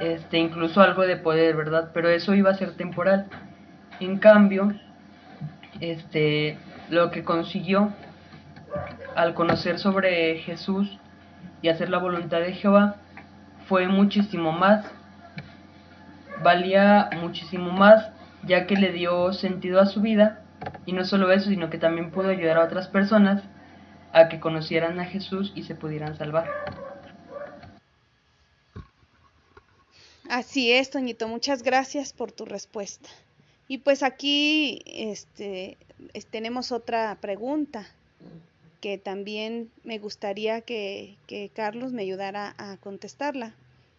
este, 0.00 0.38
incluso 0.38 0.80
algo 0.80 1.02
de 1.02 1.16
poder, 1.16 1.56
¿verdad? 1.56 1.90
Pero 1.92 2.08
eso 2.08 2.34
iba 2.34 2.50
a 2.50 2.54
ser 2.54 2.76
temporal. 2.76 3.26
En 4.00 4.18
cambio, 4.18 4.72
este, 5.80 6.56
lo 6.88 7.10
que 7.10 7.24
consiguió 7.24 7.92
al 9.14 9.34
conocer 9.34 9.78
sobre 9.78 10.38
Jesús 10.38 10.98
y 11.62 11.68
hacer 11.68 11.90
la 11.90 11.98
voluntad 11.98 12.40
de 12.40 12.52
Jehová 12.52 12.96
fue 13.66 13.86
muchísimo 13.88 14.52
más, 14.52 14.86
valía 16.42 17.10
muchísimo 17.20 17.72
más, 17.72 18.10
ya 18.44 18.66
que 18.66 18.76
le 18.76 18.92
dio 18.92 19.32
sentido 19.32 19.80
a 19.80 19.86
su 19.86 20.00
vida, 20.00 20.42
y 20.86 20.92
no 20.92 21.04
solo 21.04 21.30
eso, 21.32 21.50
sino 21.50 21.70
que 21.70 21.78
también 21.78 22.10
pudo 22.10 22.28
ayudar 22.28 22.58
a 22.58 22.64
otras 22.64 22.88
personas 22.88 23.42
a 24.12 24.28
que 24.28 24.40
conocieran 24.40 24.98
a 25.00 25.04
Jesús 25.04 25.52
y 25.54 25.62
se 25.64 25.74
pudieran 25.74 26.16
salvar. 26.16 26.48
Así 30.28 30.72
es, 30.72 30.90
Toñito, 30.90 31.26
muchas 31.26 31.62
gracias 31.62 32.12
por 32.12 32.32
tu 32.32 32.44
respuesta. 32.44 33.08
Y 33.66 33.78
pues 33.78 34.02
aquí 34.02 34.82
este, 34.86 35.78
tenemos 36.30 36.70
otra 36.72 37.16
pregunta 37.20 37.86
que 38.80 38.98
también 38.98 39.70
me 39.84 39.98
gustaría 39.98 40.60
que, 40.60 41.16
que, 41.26 41.50
Carlos 41.54 41.92
me 41.92 42.02
ayudara 42.02 42.54
a 42.58 42.76
contestarla. 42.76 43.54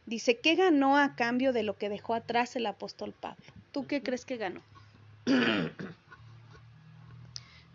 Dice, 0.09 0.39
¿qué 0.39 0.55
ganó 0.55 0.97
a 0.97 1.15
cambio 1.15 1.53
de 1.53 1.61
lo 1.61 1.77
que 1.77 1.87
dejó 1.87 2.15
atrás 2.15 2.55
el 2.55 2.65
apóstol 2.65 3.13
Pablo? 3.13 3.45
¿Tú 3.71 3.85
qué 3.85 4.01
crees 4.01 4.25
que 4.25 4.37
ganó? 4.37 4.61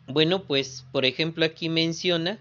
Bueno, 0.06 0.42
pues 0.42 0.84
por 0.92 1.06
ejemplo 1.06 1.46
aquí 1.46 1.70
menciona 1.70 2.38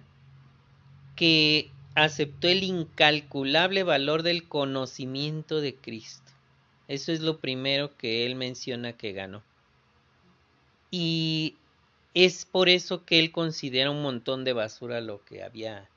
que 1.15 1.71
aceptó 1.95 2.49
el 2.49 2.61
incalculable 2.61 3.83
valor 3.83 4.21
del 4.21 4.49
conocimiento 4.49 5.61
de 5.61 5.73
Cristo. 5.73 6.29
Eso 6.89 7.13
es 7.13 7.21
lo 7.21 7.39
primero 7.39 7.95
que 7.95 8.25
él 8.25 8.35
menciona 8.35 8.91
que 8.91 9.13
ganó. 9.13 9.41
Y 10.91 11.55
es 12.13 12.43
por 12.43 12.67
eso 12.67 13.05
que 13.05 13.19
él 13.19 13.31
considera 13.31 13.91
un 13.91 14.01
montón 14.01 14.43
de 14.43 14.51
basura 14.51 14.99
lo 14.99 15.23
que 15.23 15.41
había 15.41 15.87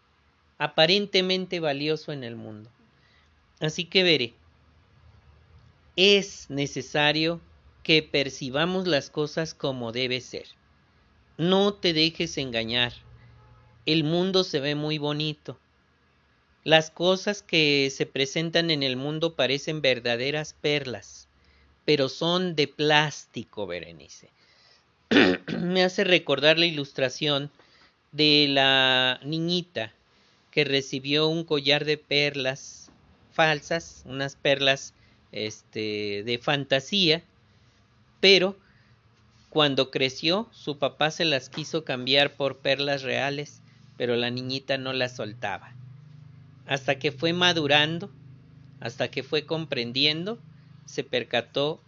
aparentemente 0.59 1.59
valioso 1.59 2.13
en 2.13 2.23
el 2.23 2.37
mundo. 2.37 2.71
Así 3.61 3.85
que 3.85 4.03
veré, 4.03 4.35
es 5.97 6.51
necesario 6.51 7.41
que 7.83 8.03
percibamos 8.03 8.87
las 8.87 9.11
cosas 9.11 9.55
como 9.55 9.93
debe 9.93 10.21
ser. 10.21 10.47
No 11.39 11.75
te 11.75 11.93
dejes 11.93 12.37
engañar. 12.39 12.93
El 13.87 14.05
mundo 14.05 14.45
se 14.45 14.61
ve 14.61 14.75
muy 14.75 14.99
bonito, 14.99 15.59
las 16.67 16.91
cosas 16.91 17.43
que 17.43 17.93
se 17.95 18.07
presentan 18.07 18.73
en 18.73 18.83
el 18.83 18.97
mundo 18.97 19.37
parecen 19.37 19.83
verdaderas 19.83 20.53
perlas, 20.53 21.29
pero 21.85 22.09
son 22.09 22.57
de 22.57 22.67
plástico, 22.67 23.69
Berenice. 23.69 24.31
Me 25.61 25.85
hace 25.85 26.03
recordar 26.03 26.59
la 26.59 26.67
ilustración 26.67 27.53
de 28.11 28.49
la 28.49 29.21
niñita 29.23 29.93
que 30.51 30.65
recibió 30.65 31.29
un 31.29 31.45
collar 31.45 31.85
de 31.85 31.99
perlas 31.99 32.86
falsas, 33.37 34.03
unas 34.07 34.35
perlas 34.35 34.95
este, 35.31 36.23
de 36.25 36.39
fantasía, 36.43 37.23
pero 38.21 38.57
cuando 39.51 39.91
creció 39.91 40.49
su 40.51 40.79
papá 40.79 41.11
se 41.11 41.27
las 41.27 41.51
quiso 41.51 41.85
cambiar 41.85 42.35
por 42.35 42.59
perlas 42.59 43.03
reales, 43.03 43.61
pero 43.99 44.17
la 44.17 44.31
niñita 44.31 44.79
no 44.79 44.93
las 44.93 45.17
soltaba. 45.17 45.75
Hasta 46.67 46.99
que 46.99 47.13
fue 47.13 47.33
madurando, 47.33 48.11
hasta 48.81 49.09
que 49.09 49.23
fue 49.23 49.45
comprendiendo, 49.45 50.39
se 50.87 51.05
percató 51.05 51.81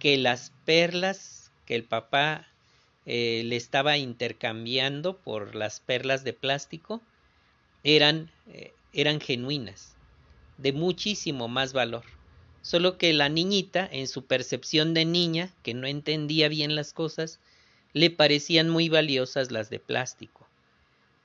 que 0.00 0.18
las 0.18 0.52
perlas 0.64 1.52
que 1.64 1.76
el 1.76 1.84
papá 1.84 2.46
eh, 3.06 3.42
le 3.44 3.56
estaba 3.56 3.96
intercambiando 3.96 5.16
por 5.16 5.54
las 5.54 5.78
perlas 5.80 6.24
de 6.24 6.32
plástico 6.32 7.00
eran, 7.84 8.30
eh, 8.48 8.72
eran 8.92 9.20
genuinas, 9.20 9.96
de 10.60 10.72
muchísimo 10.72 11.48
más 11.48 11.72
valor. 11.72 12.04
Solo 12.62 12.98
que 12.98 13.12
la 13.12 13.28
niñita, 13.28 13.88
en 13.90 14.06
su 14.06 14.24
percepción 14.26 14.92
de 14.92 15.04
niña, 15.04 15.50
que 15.62 15.74
no 15.74 15.86
entendía 15.86 16.48
bien 16.48 16.74
las 16.74 16.92
cosas, 16.92 17.40
le 17.92 18.10
parecían 18.10 18.68
muy 18.68 18.88
valiosas 18.88 19.50
las 19.50 19.70
de 19.70 19.80
plástico. 19.80 20.46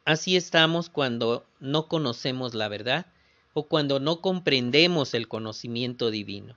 Así 0.06 0.36
estamos 0.36 0.90
cuando 0.90 1.46
no 1.60 1.88
conocemos 1.88 2.54
la 2.54 2.68
verdad 2.68 3.08
o 3.54 3.64
cuando 3.64 4.00
no 4.00 4.22
comprendemos 4.22 5.14
el 5.14 5.28
conocimiento 5.28 6.12
divino. 6.12 6.56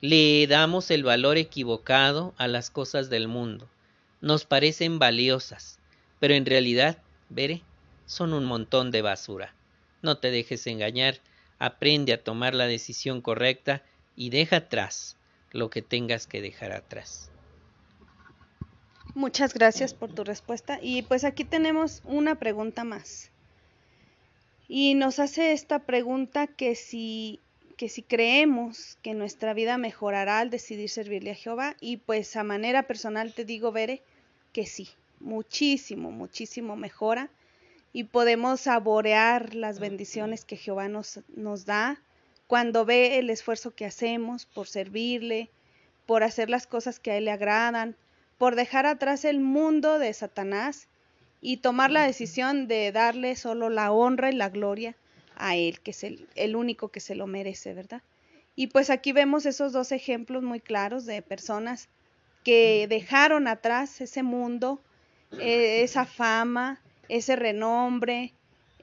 Le 0.00 0.46
damos 0.46 0.90
el 0.90 1.04
valor 1.04 1.36
equivocado 1.38 2.34
a 2.36 2.48
las 2.48 2.70
cosas 2.70 3.10
del 3.10 3.28
mundo. 3.28 3.68
Nos 4.20 4.44
parecen 4.44 4.98
valiosas, 4.98 5.78
pero 6.20 6.34
en 6.34 6.46
realidad, 6.46 6.98
veré, 7.28 7.62
son 8.06 8.32
un 8.32 8.44
montón 8.44 8.90
de 8.90 9.02
basura. 9.02 9.54
No 10.02 10.18
te 10.18 10.30
dejes 10.30 10.66
engañar, 10.66 11.20
aprende 11.64 12.12
a 12.12 12.22
tomar 12.22 12.54
la 12.54 12.66
decisión 12.66 13.20
correcta 13.20 13.82
y 14.16 14.30
deja 14.30 14.56
atrás 14.56 15.16
lo 15.50 15.70
que 15.70 15.82
tengas 15.82 16.26
que 16.26 16.42
dejar 16.42 16.72
atrás. 16.72 17.30
Muchas 19.14 19.54
gracias 19.54 19.94
por 19.94 20.12
tu 20.12 20.24
respuesta. 20.24 20.78
Y 20.82 21.02
pues 21.02 21.24
aquí 21.24 21.44
tenemos 21.44 22.02
una 22.04 22.34
pregunta 22.34 22.84
más. 22.84 23.30
Y 24.66 24.94
nos 24.94 25.20
hace 25.20 25.52
esta 25.52 25.80
pregunta 25.80 26.48
que 26.48 26.74
si, 26.74 27.40
que 27.76 27.88
si 27.88 28.02
creemos 28.02 28.98
que 29.02 29.14
nuestra 29.14 29.54
vida 29.54 29.78
mejorará 29.78 30.40
al 30.40 30.50
decidir 30.50 30.90
servirle 30.90 31.30
a 31.30 31.36
Jehová. 31.36 31.76
Y 31.80 31.98
pues 31.98 32.34
a 32.36 32.42
manera 32.42 32.82
personal 32.82 33.32
te 33.32 33.44
digo, 33.44 33.70
Bere, 33.70 34.02
que 34.52 34.66
sí, 34.66 34.88
muchísimo, 35.20 36.10
muchísimo 36.10 36.74
mejora. 36.74 37.30
Y 37.94 38.04
podemos 38.04 38.60
saborear 38.60 39.54
las 39.54 39.78
bendiciones 39.78 40.44
que 40.44 40.58
Jehová 40.58 40.88
nos, 40.88 41.20
nos 41.34 41.64
da 41.64 42.02
cuando 42.46 42.84
ve 42.84 43.18
el 43.18 43.30
esfuerzo 43.30 43.74
que 43.74 43.86
hacemos 43.86 44.44
por 44.44 44.66
servirle, 44.66 45.50
por 46.04 46.22
hacer 46.22 46.50
las 46.50 46.66
cosas 46.66 47.00
que 47.00 47.12
a 47.12 47.16
Él 47.16 47.26
le 47.26 47.30
agradan, 47.30 47.96
por 48.36 48.56
dejar 48.56 48.84
atrás 48.84 49.24
el 49.24 49.40
mundo 49.40 49.98
de 49.98 50.12
Satanás 50.12 50.88
y 51.40 51.58
tomar 51.58 51.90
la 51.90 52.04
decisión 52.04 52.66
de 52.68 52.90
darle 52.90 53.36
solo 53.36 53.70
la 53.70 53.92
honra 53.92 54.30
y 54.30 54.34
la 54.34 54.48
gloria 54.48 54.96
a 55.36 55.56
Él, 55.56 55.80
que 55.80 55.92
es 55.92 56.02
el, 56.02 56.56
único 56.56 56.88
que 56.88 57.00
se 57.00 57.14
lo 57.14 57.26
merece, 57.26 57.74
¿verdad? 57.74 58.02
Y 58.56 58.68
pues 58.68 58.90
aquí 58.90 59.12
vemos 59.12 59.46
esos 59.46 59.72
dos 59.72 59.92
ejemplos 59.92 60.42
muy 60.42 60.60
claros 60.60 61.06
de 61.06 61.22
personas 61.22 61.88
que 62.44 62.86
dejaron 62.88 63.46
atrás 63.46 64.00
ese 64.00 64.22
mundo, 64.22 64.80
e, 65.38 65.82
esa 65.82 66.06
fama, 66.06 66.80
ese 67.08 67.36
renombre, 67.36 68.32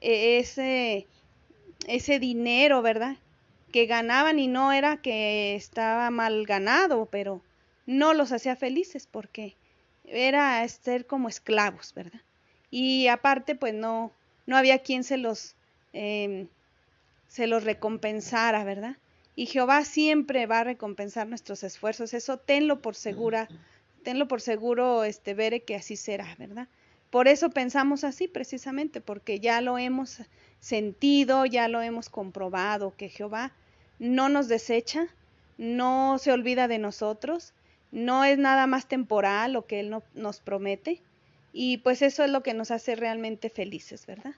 e, 0.00 0.38
ese, 0.38 1.06
ese 1.86 2.18
dinero, 2.18 2.82
¿verdad? 2.82 3.16
Que 3.72 3.86
ganaban 3.86 4.38
y 4.38 4.48
no 4.48 4.72
era 4.72 4.98
que 4.98 5.54
estaba 5.54 6.10
mal 6.10 6.44
ganado, 6.46 7.06
pero 7.06 7.42
no 7.86 8.14
los 8.14 8.32
hacía 8.32 8.56
felices 8.56 9.08
porque 9.10 9.56
era 10.04 10.66
ser 10.68 11.06
como 11.06 11.28
esclavos, 11.28 11.94
¿verdad? 11.94 12.20
Y 12.70 13.08
aparte, 13.08 13.54
pues 13.54 13.74
no, 13.74 14.12
no 14.46 14.56
había 14.56 14.78
quien 14.78 15.04
se 15.04 15.16
los, 15.16 15.54
em, 15.92 16.48
se 17.28 17.46
los 17.46 17.64
recompensara, 17.64 18.64
¿verdad? 18.64 18.96
Y 19.34 19.46
Jehová 19.46 19.84
siempre 19.84 20.46
va 20.46 20.60
a 20.60 20.64
recompensar 20.64 21.26
nuestros 21.26 21.62
esfuerzos. 21.62 22.12
Eso 22.12 22.36
tenlo 22.38 22.80
por 22.80 22.94
segura, 22.94 23.48
tenlo 24.02 24.28
por 24.28 24.40
seguro, 24.40 25.04
este, 25.04 25.34
Vere, 25.34 25.62
que 25.62 25.74
así 25.74 25.96
será, 25.96 26.34
¿verdad? 26.38 26.68
Por 27.12 27.28
eso 27.28 27.50
pensamos 27.50 28.04
así, 28.04 28.26
precisamente, 28.26 29.02
porque 29.02 29.38
ya 29.38 29.60
lo 29.60 29.76
hemos 29.76 30.22
sentido, 30.60 31.44
ya 31.44 31.68
lo 31.68 31.82
hemos 31.82 32.08
comprobado, 32.08 32.96
que 32.96 33.10
Jehová 33.10 33.52
no 33.98 34.30
nos 34.30 34.48
desecha, 34.48 35.08
no 35.58 36.16
se 36.16 36.32
olvida 36.32 36.68
de 36.68 36.78
nosotros, 36.78 37.52
no 37.90 38.24
es 38.24 38.38
nada 38.38 38.66
más 38.66 38.88
temporal 38.88 39.52
lo 39.52 39.66
que 39.66 39.80
Él 39.80 39.94
nos 40.14 40.40
promete. 40.40 41.02
Y 41.52 41.76
pues 41.76 42.00
eso 42.00 42.24
es 42.24 42.30
lo 42.30 42.42
que 42.42 42.54
nos 42.54 42.70
hace 42.70 42.96
realmente 42.96 43.50
felices, 43.50 44.06
¿verdad? 44.06 44.32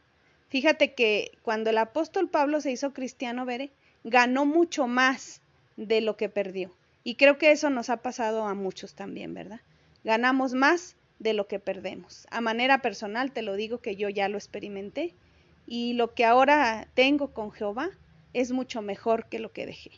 Fíjate 0.48 0.94
que 0.94 1.30
cuando 1.42 1.70
el 1.70 1.78
apóstol 1.78 2.28
Pablo 2.28 2.60
se 2.60 2.72
hizo 2.72 2.92
cristiano, 2.92 3.44
Bere, 3.44 3.70
ganó 4.02 4.46
mucho 4.46 4.88
más 4.88 5.42
de 5.76 6.00
lo 6.00 6.16
que 6.16 6.28
perdió. 6.28 6.74
Y 7.04 7.14
creo 7.14 7.38
que 7.38 7.52
eso 7.52 7.70
nos 7.70 7.88
ha 7.88 7.98
pasado 7.98 8.48
a 8.48 8.54
muchos 8.54 8.96
también, 8.96 9.32
¿verdad? 9.32 9.60
Ganamos 10.02 10.54
más 10.54 10.96
de 11.24 11.32
lo 11.32 11.48
que 11.48 11.58
perdemos. 11.58 12.28
A 12.30 12.40
manera 12.40 12.82
personal 12.82 13.32
te 13.32 13.42
lo 13.42 13.54
digo 13.56 13.78
que 13.78 13.96
yo 13.96 14.08
ya 14.10 14.28
lo 14.28 14.36
experimenté 14.36 15.14
y 15.66 15.94
lo 15.94 16.14
que 16.14 16.26
ahora 16.26 16.86
tengo 16.94 17.32
con 17.32 17.50
Jehová 17.50 17.90
es 18.34 18.52
mucho 18.52 18.82
mejor 18.82 19.26
que 19.28 19.38
lo 19.38 19.50
que 19.50 19.64
dejé. 19.66 19.90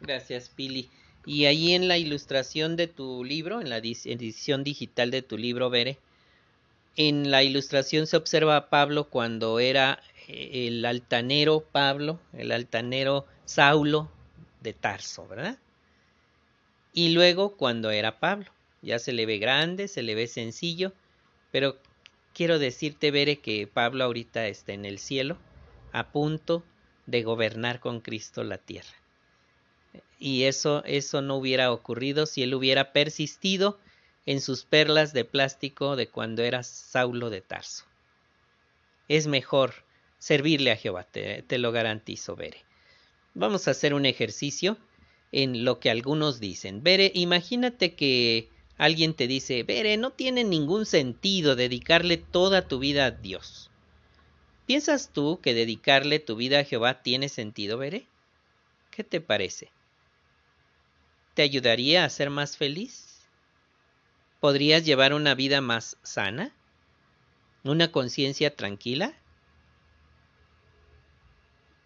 Gracias, 0.00 0.48
Pili. 0.48 0.88
Y 1.26 1.46
ahí 1.46 1.72
en 1.72 1.88
la 1.88 1.98
ilustración 1.98 2.76
de 2.76 2.86
tu 2.86 3.24
libro, 3.24 3.60
en 3.60 3.68
la 3.68 3.78
edición 3.78 4.62
digital 4.62 5.10
de 5.10 5.22
tu 5.22 5.36
libro, 5.36 5.68
Bere, 5.68 5.98
en 6.94 7.32
la 7.32 7.42
ilustración 7.42 8.06
se 8.06 8.16
observa 8.16 8.56
a 8.56 8.70
Pablo 8.70 9.08
cuando 9.10 9.58
era 9.58 10.00
eh, 10.28 10.68
el 10.68 10.84
altanero 10.84 11.60
Pablo, 11.60 12.20
el 12.32 12.52
altanero 12.52 13.26
Saulo 13.44 14.08
de 14.60 14.74
Tarso, 14.74 15.26
¿verdad? 15.26 15.58
Y 16.92 17.08
luego 17.08 17.56
cuando 17.56 17.90
era 17.90 18.20
Pablo, 18.20 18.46
ya 18.86 19.00
se 19.00 19.12
le 19.12 19.26
ve 19.26 19.38
grande, 19.38 19.88
se 19.88 20.04
le 20.04 20.14
ve 20.14 20.28
sencillo, 20.28 20.92
pero 21.50 21.76
quiero 22.32 22.60
decirte, 22.60 23.10
Bere, 23.10 23.40
que 23.40 23.66
Pablo 23.66 24.04
ahorita 24.04 24.46
está 24.46 24.72
en 24.74 24.84
el 24.84 25.00
cielo, 25.00 25.38
a 25.92 26.12
punto 26.12 26.62
de 27.06 27.24
gobernar 27.24 27.80
con 27.80 28.00
Cristo 28.00 28.44
la 28.44 28.58
tierra. 28.58 28.94
Y 30.20 30.44
eso, 30.44 30.84
eso 30.84 31.20
no 31.20 31.34
hubiera 31.34 31.72
ocurrido 31.72 32.26
si 32.26 32.44
él 32.44 32.54
hubiera 32.54 32.92
persistido 32.92 33.80
en 34.24 34.40
sus 34.40 34.64
perlas 34.64 35.12
de 35.12 35.24
plástico 35.24 35.96
de 35.96 36.08
cuando 36.08 36.44
era 36.44 36.62
Saulo 36.62 37.28
de 37.28 37.40
Tarso. 37.40 37.84
Es 39.08 39.26
mejor 39.26 39.74
servirle 40.18 40.70
a 40.70 40.76
Jehová, 40.76 41.02
te, 41.02 41.42
te 41.42 41.58
lo 41.58 41.72
garantizo, 41.72 42.36
Bere. 42.36 42.64
Vamos 43.34 43.66
a 43.66 43.72
hacer 43.72 43.94
un 43.94 44.06
ejercicio 44.06 44.78
en 45.32 45.64
lo 45.64 45.80
que 45.80 45.90
algunos 45.90 46.38
dicen. 46.38 46.84
Bere, 46.84 47.10
imagínate 47.14 47.96
que 47.96 48.54
alguien 48.78 49.14
te 49.14 49.26
dice, 49.26 49.62
Bere, 49.62 49.96
no 49.96 50.10
tiene 50.10 50.44
ningún 50.44 50.86
sentido 50.86 51.56
dedicarle 51.56 52.16
toda 52.16 52.68
tu 52.68 52.78
vida 52.78 53.06
a 53.06 53.10
Dios. 53.10 53.70
¿Piensas 54.66 55.10
tú 55.12 55.40
que 55.40 55.54
dedicarle 55.54 56.18
tu 56.18 56.36
vida 56.36 56.60
a 56.60 56.64
Jehová 56.64 57.02
tiene 57.02 57.28
sentido, 57.28 57.78
Bere? 57.78 58.06
¿Qué 58.90 59.04
te 59.04 59.20
parece? 59.20 59.70
¿Te 61.34 61.42
ayudaría 61.42 62.04
a 62.04 62.08
ser 62.08 62.30
más 62.30 62.56
feliz? 62.56 63.20
¿Podrías 64.40 64.84
llevar 64.84 65.14
una 65.14 65.34
vida 65.34 65.60
más 65.60 65.96
sana? 66.02 66.52
¿Una 67.62 67.92
conciencia 67.92 68.54
tranquila? 68.54 69.12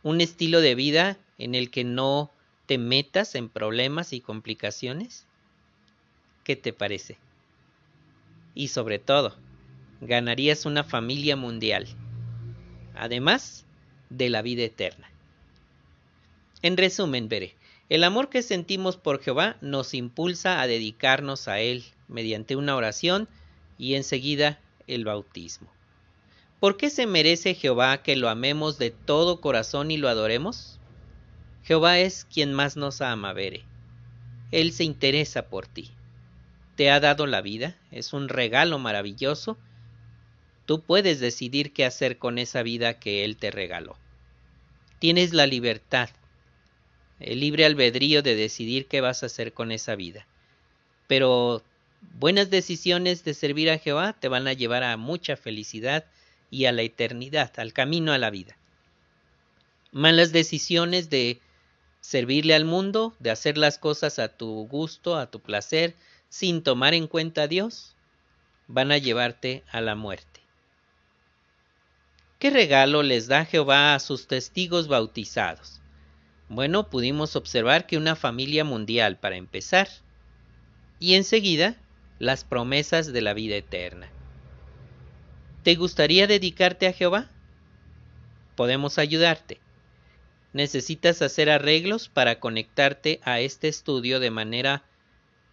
¿Un 0.02 0.20
estilo 0.20 0.60
de 0.60 0.74
vida 0.74 1.18
en 1.38 1.54
el 1.54 1.70
que 1.70 1.84
no 1.84 2.30
te 2.66 2.78
metas 2.78 3.34
en 3.34 3.48
problemas 3.48 4.12
y 4.12 4.20
complicaciones? 4.20 5.29
¿Qué 6.50 6.56
te 6.56 6.72
parece? 6.72 7.16
Y 8.56 8.66
sobre 8.66 8.98
todo, 8.98 9.36
ganarías 10.00 10.66
una 10.66 10.82
familia 10.82 11.36
mundial, 11.36 11.86
además 12.96 13.64
de 14.08 14.30
la 14.30 14.42
vida 14.42 14.64
eterna. 14.64 15.08
En 16.62 16.76
resumen, 16.76 17.28
veré, 17.28 17.54
el 17.88 18.02
amor 18.02 18.30
que 18.30 18.42
sentimos 18.42 18.96
por 18.96 19.22
Jehová 19.22 19.58
nos 19.60 19.94
impulsa 19.94 20.60
a 20.60 20.66
dedicarnos 20.66 21.46
a 21.46 21.60
Él 21.60 21.84
mediante 22.08 22.56
una 22.56 22.74
oración 22.74 23.28
y 23.78 23.94
enseguida 23.94 24.58
el 24.88 25.04
bautismo. 25.04 25.70
¿Por 26.58 26.76
qué 26.76 26.90
se 26.90 27.06
merece 27.06 27.54
Jehová 27.54 28.02
que 28.02 28.16
lo 28.16 28.28
amemos 28.28 28.76
de 28.76 28.90
todo 28.90 29.40
corazón 29.40 29.92
y 29.92 29.98
lo 29.98 30.08
adoremos? 30.08 30.80
Jehová 31.62 32.00
es 32.00 32.24
quien 32.24 32.52
más 32.52 32.76
nos 32.76 33.02
ama, 33.02 33.32
Veré. 33.34 33.62
Él 34.50 34.72
se 34.72 34.82
interesa 34.82 35.48
por 35.48 35.68
ti 35.68 35.92
te 36.80 36.90
ha 36.90 36.98
dado 36.98 37.26
la 37.26 37.42
vida, 37.42 37.76
es 37.90 38.14
un 38.14 38.30
regalo 38.30 38.78
maravilloso, 38.78 39.58
tú 40.64 40.80
puedes 40.80 41.20
decidir 41.20 41.74
qué 41.74 41.84
hacer 41.84 42.16
con 42.16 42.38
esa 42.38 42.62
vida 42.62 42.98
que 42.98 43.22
Él 43.26 43.36
te 43.36 43.50
regaló. 43.50 43.98
Tienes 44.98 45.34
la 45.34 45.46
libertad, 45.46 46.08
el 47.18 47.40
libre 47.40 47.66
albedrío 47.66 48.22
de 48.22 48.34
decidir 48.34 48.86
qué 48.86 49.02
vas 49.02 49.22
a 49.22 49.26
hacer 49.26 49.52
con 49.52 49.72
esa 49.72 49.94
vida. 49.94 50.26
Pero 51.06 51.62
buenas 52.18 52.48
decisiones 52.48 53.24
de 53.24 53.34
servir 53.34 53.68
a 53.68 53.76
Jehová 53.76 54.14
te 54.18 54.28
van 54.28 54.48
a 54.48 54.54
llevar 54.54 54.82
a 54.82 54.96
mucha 54.96 55.36
felicidad 55.36 56.06
y 56.50 56.64
a 56.64 56.72
la 56.72 56.80
eternidad, 56.80 57.52
al 57.58 57.74
camino 57.74 58.14
a 58.14 58.16
la 58.16 58.30
vida. 58.30 58.56
Malas 59.92 60.32
decisiones 60.32 61.10
de 61.10 61.42
servirle 62.00 62.54
al 62.54 62.64
mundo, 62.64 63.14
de 63.18 63.30
hacer 63.30 63.58
las 63.58 63.76
cosas 63.76 64.18
a 64.18 64.28
tu 64.28 64.66
gusto, 64.66 65.18
a 65.18 65.30
tu 65.30 65.40
placer, 65.40 65.94
sin 66.30 66.62
tomar 66.62 66.94
en 66.94 67.08
cuenta 67.08 67.42
a 67.42 67.48
Dios, 67.48 67.94
van 68.68 68.92
a 68.92 68.98
llevarte 68.98 69.64
a 69.70 69.82
la 69.82 69.96
muerte. 69.96 70.40
¿Qué 72.38 72.48
regalo 72.48 73.02
les 73.02 73.26
da 73.26 73.44
Jehová 73.44 73.94
a 73.94 73.98
sus 73.98 74.26
testigos 74.26 74.88
bautizados? 74.88 75.80
Bueno, 76.48 76.88
pudimos 76.88 77.36
observar 77.36 77.86
que 77.86 77.98
una 77.98 78.16
familia 78.16 78.64
mundial 78.64 79.18
para 79.18 79.36
empezar, 79.36 79.88
y 80.98 81.14
enseguida 81.14 81.76
las 82.18 82.44
promesas 82.44 83.12
de 83.12 83.20
la 83.20 83.34
vida 83.34 83.56
eterna. 83.56 84.08
¿Te 85.64 85.74
gustaría 85.74 86.26
dedicarte 86.26 86.86
a 86.86 86.92
Jehová? 86.92 87.28
Podemos 88.54 88.98
ayudarte. 88.98 89.60
Necesitas 90.52 91.22
hacer 91.22 91.50
arreglos 91.50 92.08
para 92.08 92.40
conectarte 92.40 93.20
a 93.24 93.40
este 93.40 93.68
estudio 93.68 94.20
de 94.20 94.30
manera 94.30 94.84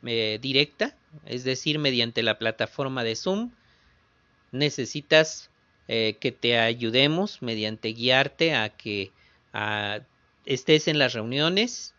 eh, 0.05 0.39
directa, 0.41 0.95
es 1.25 1.43
decir, 1.43 1.79
mediante 1.79 2.23
la 2.23 2.37
plataforma 2.37 3.03
de 3.03 3.15
Zoom. 3.15 3.51
Necesitas 4.51 5.49
eh, 5.87 6.17
que 6.19 6.31
te 6.31 6.59
ayudemos 6.59 7.41
mediante 7.41 7.89
guiarte 7.89 8.53
a 8.53 8.69
que 8.69 9.11
estés 10.45 10.87
en 10.87 10.99
las 10.99 11.13
reuniones, 11.13 11.95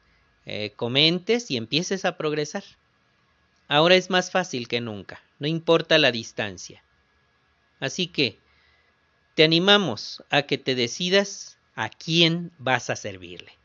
eh, 0.47 0.73
comentes 0.77 1.51
y 1.51 1.57
empieces 1.57 2.05
a 2.05 2.17
progresar. 2.17 2.65
Ahora 3.69 3.97
es 3.97 4.09
más 4.09 4.31
fácil 4.31 4.67
que 4.67 4.81
nunca, 4.81 5.23
no 5.39 5.47
importa 5.47 5.99
la 5.99 6.11
distancia. 6.11 6.83
Así 7.81 8.07
que 8.07 8.39
te 9.35 9.45
animamos 9.45 10.25
a 10.31 10.43
que 10.43 10.57
te 10.57 10.75
decidas 10.75 11.59
a 11.75 11.91
quién 11.91 12.51
vas 12.59 12.89
a 12.89 12.97
servirle. 12.97 13.58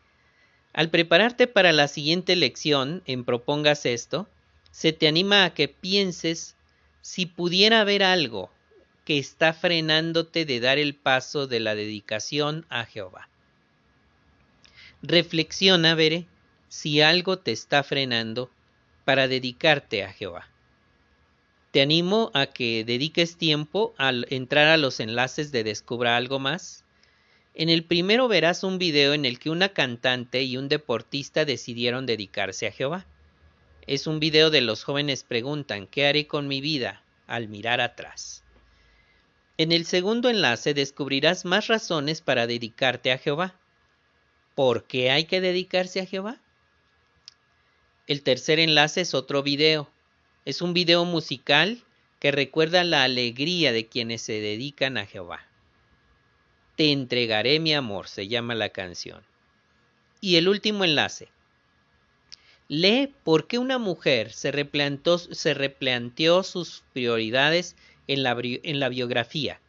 Al 0.74 0.89
prepararte 0.89 1.45
para 1.45 1.71
la 1.71 1.88
siguiente 1.88 2.36
lección 2.36 3.03
en 3.05 3.24
Propongas 3.24 3.86
esto, 3.86 4.28
se 4.71 4.91
te 4.91 5.07
anima 5.07 5.45
a 5.45 5.53
que 5.53 5.67
pienses 5.67 6.55
si 7.01 7.28
pudiera 7.28 7.82
haber 7.82 8.01
algo 8.03 8.49
que 9.05 9.19
está 9.19 9.53
frenándote 9.53 10.45
de 10.45 10.59
dar 10.59 10.80
el 10.80 10.95
paso 10.95 11.45
de 11.45 11.59
la 11.59 11.76
dedicación 11.76 12.65
a 12.69 12.86
Jehová. 12.86 13.30
Reflexiona, 15.03 15.93
veré, 15.93 16.26
si 16.69 17.01
algo 17.01 17.38
te 17.38 17.51
está 17.51 17.84
frenando 17.84 18.49
para 19.05 19.28
dedicarte 19.28 20.03
a 20.03 20.11
Jehová. 20.11 20.47
Te 21.69 21.82
animo 21.82 22.32
a 22.34 22.47
que 22.47 22.84
dediques 22.84 23.38
tiempo 23.38 23.93
al 23.97 24.26
entrar 24.32 24.67
a 24.67 24.78
los 24.78 24.99
enlaces 24.99 25.51
de 25.51 25.63
Descubra 25.63 26.17
algo 26.17 26.39
más 26.39 26.82
en 27.56 27.70
el 27.70 27.84
primero 27.84 28.28
verás 28.28 28.64
un 28.64 28.80
video 28.80 29.14
en 29.14 29.26
el 29.26 29.39
que 29.39 29.49
una 29.49 29.70
cantante 29.70 30.41
y 30.43 30.58
un 30.58 30.70
deportista 30.70 31.45
decidieron 31.45 32.06
dedicarse 32.06 32.68
a 32.68 32.72
Jehová. 32.72 33.06
Es 33.86 34.08
un 34.08 34.20
video 34.20 34.49
de 34.49 34.62
los 34.62 34.84
jóvenes 34.84 35.24
preguntan 35.24 35.88
¿qué 35.88 36.08
haré 36.08 36.28
con 36.28 36.47
mi 36.47 36.62
vida? 36.62 37.04
al 37.28 37.47
mirar 37.47 37.80
atrás. 37.80 38.43
En 39.58 39.72
el 39.72 39.86
segundo 39.86 40.30
enlace 40.30 40.74
descubrirás 40.74 41.45
más 41.45 41.68
razones 41.68 42.22
para 42.22 42.47
dedicarte 42.47 43.12
a 43.12 43.18
Jehová. 43.18 43.56
¿Por 44.56 44.84
qué 44.86 45.12
hay 45.12 45.26
que 45.26 45.41
dedicarse 45.41 46.01
a 46.01 46.06
Jehová? 46.06 46.39
El 48.08 48.24
tercer 48.24 48.60
enlace 48.60 49.01
es 49.01 49.14
otro 49.14 49.41
video. 49.41 49.89
Es 50.45 50.62
un 50.62 50.74
video 50.74 51.06
musical 51.06 51.84
que 52.20 52.32
recuerda 52.32 52.84
la 52.84 53.04
alegría 53.04 53.72
de 53.72 53.88
quienes 53.88 54.22
se 54.22 54.34
dedican 54.34 54.97
a 54.97 55.06
Jehová. 55.06 55.47
Te 56.76 56.91
entregaré 56.91 57.59
mi 57.59 57.74
amor, 57.74 58.07
se 58.07 58.28
llama 58.28 58.55
la 58.55 58.69
canción. 58.69 59.24
Y 60.21 60.38
el 60.38 60.47
último 60.47 60.84
enlace. 60.84 61.30
Lee 62.67 63.13
por 63.24 63.47
qué 63.47 63.59
una 63.59 63.78
mujer 63.78 64.32
se 64.32 64.51
replanteó, 64.51 66.43
sus 66.43 66.84
prioridades 66.93 67.76
en 68.07 68.24
la, 68.24 68.36
en 68.41 68.80
la 68.80 68.89
biografía. 68.89 69.59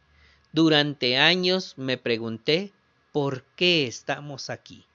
Durante 0.53 1.17
años 1.17 1.73
me 1.77 1.97
pregunté 1.97 2.71
por 3.11 3.43
qué 3.55 3.85
estamos 3.85 4.49
aquí. 4.49 4.85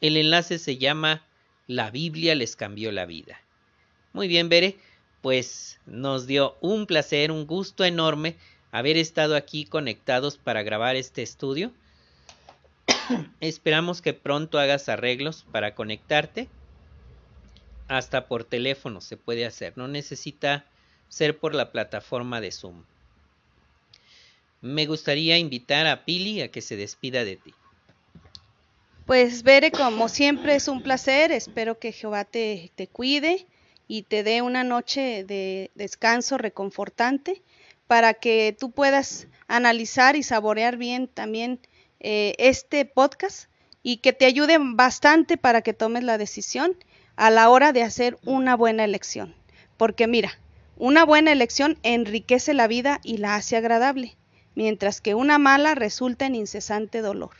El 0.00 0.16
enlace 0.16 0.58
se 0.58 0.78
llama 0.78 1.26
La 1.66 1.90
Biblia 1.90 2.34
les 2.34 2.56
cambió 2.56 2.92
la 2.92 3.04
vida. 3.04 3.40
Muy 4.12 4.28
bien, 4.28 4.48
Bere, 4.48 4.76
pues 5.20 5.80
nos 5.86 6.26
dio 6.26 6.56
un 6.60 6.86
placer, 6.86 7.30
un 7.30 7.46
gusto 7.46 7.84
enorme 7.84 8.36
haber 8.74 8.96
estado 8.96 9.36
aquí 9.36 9.66
conectados 9.66 10.36
para 10.36 10.64
grabar 10.64 10.96
este 10.96 11.22
estudio. 11.22 11.70
Esperamos 13.40 14.02
que 14.02 14.14
pronto 14.14 14.58
hagas 14.58 14.88
arreglos 14.88 15.46
para 15.52 15.76
conectarte. 15.76 16.48
Hasta 17.86 18.26
por 18.26 18.42
teléfono 18.42 19.00
se 19.00 19.16
puede 19.16 19.46
hacer, 19.46 19.74
no 19.78 19.86
necesita 19.86 20.64
ser 21.08 21.38
por 21.38 21.54
la 21.54 21.70
plataforma 21.70 22.40
de 22.40 22.50
Zoom. 22.50 22.82
Me 24.60 24.86
gustaría 24.86 25.38
invitar 25.38 25.86
a 25.86 26.04
Pili 26.04 26.42
a 26.42 26.50
que 26.50 26.60
se 26.60 26.74
despida 26.74 27.24
de 27.24 27.36
ti. 27.36 27.54
Pues 29.06 29.44
Bere, 29.44 29.70
como 29.70 30.08
siempre 30.08 30.56
es 30.56 30.66
un 30.66 30.82
placer, 30.82 31.30
espero 31.30 31.78
que 31.78 31.92
Jehová 31.92 32.24
te, 32.24 32.72
te 32.74 32.88
cuide 32.88 33.46
y 33.86 34.02
te 34.02 34.24
dé 34.24 34.42
una 34.42 34.64
noche 34.64 35.22
de 35.22 35.70
descanso 35.76 36.38
reconfortante 36.38 37.40
para 37.86 38.14
que 38.14 38.56
tú 38.58 38.70
puedas 38.70 39.28
analizar 39.46 40.16
y 40.16 40.22
saborear 40.22 40.76
bien 40.76 41.08
también 41.08 41.60
eh, 42.00 42.34
este 42.38 42.84
podcast 42.84 43.48
y 43.82 43.98
que 43.98 44.12
te 44.12 44.24
ayude 44.24 44.56
bastante 44.58 45.36
para 45.36 45.62
que 45.62 45.74
tomes 45.74 46.04
la 46.04 46.18
decisión 46.18 46.76
a 47.16 47.30
la 47.30 47.50
hora 47.50 47.72
de 47.72 47.82
hacer 47.82 48.18
una 48.24 48.56
buena 48.56 48.84
elección. 48.84 49.34
Porque 49.76 50.06
mira, 50.06 50.32
una 50.76 51.04
buena 51.04 51.32
elección 51.32 51.78
enriquece 51.82 52.54
la 52.54 52.66
vida 52.66 53.00
y 53.04 53.18
la 53.18 53.36
hace 53.36 53.56
agradable, 53.56 54.16
mientras 54.54 55.00
que 55.00 55.14
una 55.14 55.38
mala 55.38 55.74
resulta 55.74 56.26
en 56.26 56.34
incesante 56.34 57.00
dolor. 57.00 57.30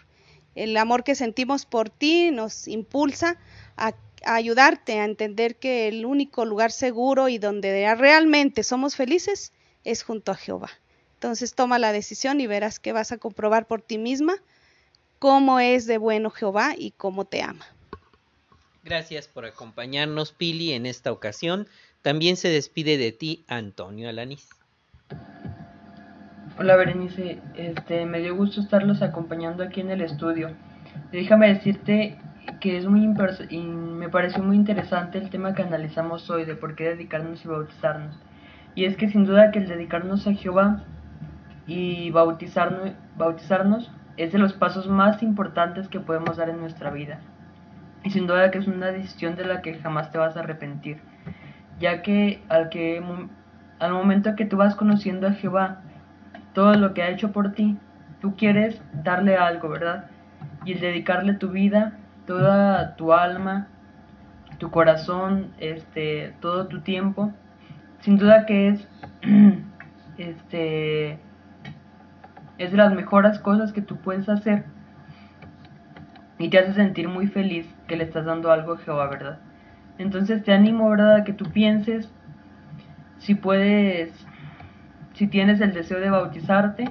El 0.55 0.77
amor 0.77 1.03
que 1.03 1.15
sentimos 1.15 1.67
por 1.67 1.91
ti 1.91 2.31
nos 2.31 2.69
impulsa 2.69 3.39
a, 3.77 3.95
a 4.25 4.35
ayudarte 4.35 5.01
a 5.01 5.05
entender 5.05 5.57
que 5.57 5.89
el 5.89 6.07
único 6.07 6.45
lugar 6.45 6.71
seguro 6.71 7.29
y 7.29 7.39
donde 7.39 7.93
realmente 7.97 8.63
somos 8.63 8.95
felices 8.95 9.53
es 9.85 10.03
junto 10.03 10.33
a 10.33 10.37
Jehová. 10.37 10.71
Entonces 11.15 11.55
toma 11.55 11.79
la 11.79 11.93
decisión 11.93 12.41
y 12.41 12.47
verás 12.47 12.81
que 12.81 12.93
vas 12.93 13.13
a 13.13 13.19
comprobar 13.19 13.67
por 13.67 13.81
ti 13.81 13.99
misma 13.99 14.35
cómo 15.19 15.61
es 15.61 15.87
de 15.87 15.99
bueno 15.99 16.31
Jehová 16.31 16.75
y 16.77 16.91
cómo 16.93 17.25
te 17.25 17.43
ama. 17.43 17.65
Gracias 18.83 19.29
por 19.29 19.47
acompañarnos, 19.47 20.33
Pili, 20.33 20.73
en 20.73 20.85
esta 20.85 21.11
ocasión. 21.11 21.67
También 22.03 22.37
se 22.37 22.49
despide 22.49 22.99
de 22.99 23.13
ti 23.13 23.45
Antonio 23.49 24.11
Alanís. 24.11 24.51
Hola 26.59 26.77
Berenice, 26.77 27.41
este, 27.57 28.05
me 28.05 28.21
dio 28.21 28.37
gusto 28.37 28.61
estarlos 28.61 29.01
acompañando 29.01 29.65
aquí 29.65 29.81
en 29.81 29.91
el 29.91 30.03
estudio. 30.03 30.55
Déjame 31.11 31.55
decirte 31.55 32.19
que 32.61 32.77
es 32.77 32.87
muy 32.87 33.01
me 33.01 34.09
pareció 34.09 34.43
muy 34.43 34.57
interesante 34.57 35.19
el 35.19 35.31
tema 35.31 35.55
que 35.55 35.63
analizamos 35.63 36.29
hoy 36.29 36.45
de 36.45 36.55
por 36.55 36.77
qué 36.77 36.85
dedicarnos 36.85 37.45
y 37.45 37.49
bautizarnos. 37.49 38.15
Y 38.75 38.85
es 38.85 38.97
que 38.97 39.09
sin 39.09 39.25
duda 39.25 39.51
que 39.51 39.61
el 39.61 39.69
dedicarnos 39.69 40.27
a 40.27 40.35
Jehová 40.35 40.83
y 41.67 42.11
bautizarnos, 42.11 42.93
bautizarnos 43.17 43.91
es 44.17 44.33
de 44.33 44.39
los 44.39 44.53
pasos 44.53 44.89
más 44.89 45.23
importantes 45.23 45.89
que 45.89 46.01
podemos 46.01 46.37
dar 46.37 46.49
en 46.49 46.61
nuestra 46.61 46.91
vida. 46.91 47.21
Y 48.03 48.11
sin 48.11 48.27
duda 48.27 48.51
que 48.51 48.59
es 48.59 48.67
una 48.67 48.89
decisión 48.89 49.35
de 49.37 49.45
la 49.45 49.63
que 49.63 49.75
jamás 49.79 50.11
te 50.11 50.19
vas 50.19 50.37
a 50.37 50.41
arrepentir, 50.41 50.99
ya 51.81 52.03
que 52.03 52.43
al, 52.49 52.69
que, 52.69 53.03
al 53.79 53.93
momento 53.93 54.37
que 54.37 54.45
tú 54.45 54.57
vas 54.57 54.75
conociendo 54.77 55.27
a 55.27 55.33
Jehová, 55.33 55.81
todo 56.53 56.75
lo 56.75 56.95
que 56.95 57.03
ha 57.03 57.09
hecho 57.09 57.33
por 57.33 57.53
ti, 57.53 57.79
tú 58.21 58.37
quieres 58.37 58.81
darle 58.93 59.37
algo, 59.37 59.69
¿verdad? 59.69 60.07
Y 60.65 60.73
el 60.73 60.81
dedicarle 60.81 61.35
tu 61.35 61.51
vida, 61.51 61.99
toda 62.27 62.95
tu 62.97 63.13
alma, 63.13 63.69
tu 64.59 64.71
corazón, 64.71 65.53
este, 65.59 66.35
todo 66.41 66.67
tu 66.69 66.81
tiempo, 66.81 67.33
sin 68.05 68.19
duda 68.19 68.45
que 68.45 68.69
es 68.69 68.89
este 70.19 71.19
es 72.59 72.71
de 72.71 72.77
las 72.77 72.93
mejores 72.95 73.39
cosas 73.39 73.73
que 73.73 73.81
tú 73.81 73.97
puedes 73.97 74.29
hacer 74.29 74.67
y 76.39 76.51
te 76.51 76.59
hace 76.59 76.75
sentir 76.75 77.09
muy 77.09 77.27
feliz 77.29 77.67
que 77.89 77.97
le 77.97 78.05
estás 78.05 78.27
dando 78.27 78.53
algo 78.53 78.75
a 78.75 78.79
Jehová, 78.79 79.09
¿verdad? 79.09 79.39
Entonces 79.97 80.43
te 80.45 80.53
animo, 80.53 80.91
¿verdad?, 80.91 81.17
a 81.17 81.25
que 81.25 81.33
tú 81.33 81.47
pienses 81.51 82.13
si 83.19 83.35
puedes, 83.35 84.13
si 85.15 85.27
tienes 85.27 85.63
el 85.63 85.73
deseo 85.73 85.99
de 85.99 86.11
bautizarte, 86.11 86.91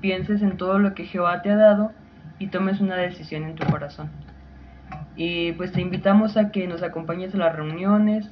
pienses 0.00 0.42
en 0.42 0.56
todo 0.56 0.80
lo 0.80 0.94
que 0.94 1.04
Jehová 1.04 1.42
te 1.42 1.50
ha 1.50 1.56
dado 1.56 1.92
y 2.40 2.48
tomes 2.48 2.80
una 2.80 2.96
decisión 2.96 3.44
en 3.44 3.54
tu 3.54 3.64
corazón. 3.70 4.10
Y 5.14 5.52
pues 5.52 5.70
te 5.70 5.80
invitamos 5.80 6.36
a 6.36 6.50
que 6.50 6.66
nos 6.66 6.82
acompañes 6.82 7.32
a 7.34 7.38
las 7.38 7.54
reuniones, 7.54 8.28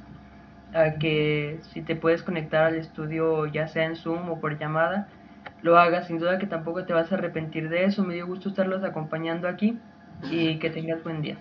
a 0.73 0.97
que 0.99 1.59
si 1.73 1.81
te 1.81 1.95
puedes 1.95 2.23
conectar 2.23 2.65
al 2.65 2.75
estudio 2.75 3.45
ya 3.47 3.67
sea 3.67 3.85
en 3.85 3.95
Zoom 3.95 4.29
o 4.29 4.39
por 4.39 4.57
llamada, 4.59 5.09
lo 5.61 5.77
hagas, 5.77 6.07
sin 6.07 6.19
duda 6.19 6.39
que 6.39 6.47
tampoco 6.47 6.85
te 6.85 6.93
vas 6.93 7.11
a 7.11 7.15
arrepentir 7.15 7.69
de 7.69 7.85
eso. 7.85 8.03
Me 8.03 8.15
dio 8.15 8.27
gusto 8.27 8.49
estarlos 8.49 8.83
acompañando 8.83 9.47
aquí 9.47 9.77
y 10.29 10.59
que 10.59 10.69
tengas 10.69 11.03
buen 11.03 11.21
día. 11.21 11.37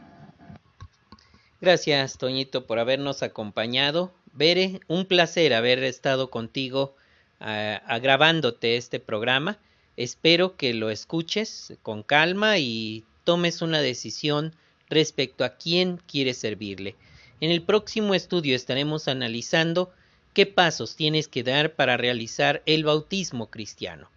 Gracias, 1.60 2.18
Toñito, 2.18 2.66
por 2.66 2.78
habernos 2.78 3.22
acompañado. 3.22 4.12
Bere, 4.32 4.80
un 4.88 5.06
placer 5.06 5.52
haber 5.54 5.82
estado 5.84 6.30
contigo 6.30 6.94
agravándote 7.38 8.76
este 8.76 9.00
programa. 9.00 9.58
Espero 9.96 10.56
que 10.56 10.74
lo 10.74 10.90
escuches 10.90 11.76
con 11.82 12.02
calma 12.02 12.58
y 12.58 13.04
tomes 13.24 13.62
una 13.62 13.80
decisión 13.80 14.54
respecto 14.88 15.44
a 15.44 15.56
quién 15.56 15.98
quieres 16.06 16.38
servirle. 16.38 16.96
En 17.40 17.50
el 17.50 17.62
próximo 17.62 18.14
estudio 18.14 18.54
estaremos 18.54 19.08
analizando 19.08 19.90
qué 20.34 20.46
pasos 20.46 20.96
tienes 20.96 21.26
que 21.26 21.42
dar 21.42 21.74
para 21.74 21.96
realizar 21.96 22.62
el 22.66 22.84
bautismo 22.84 23.50
cristiano. 23.50 24.10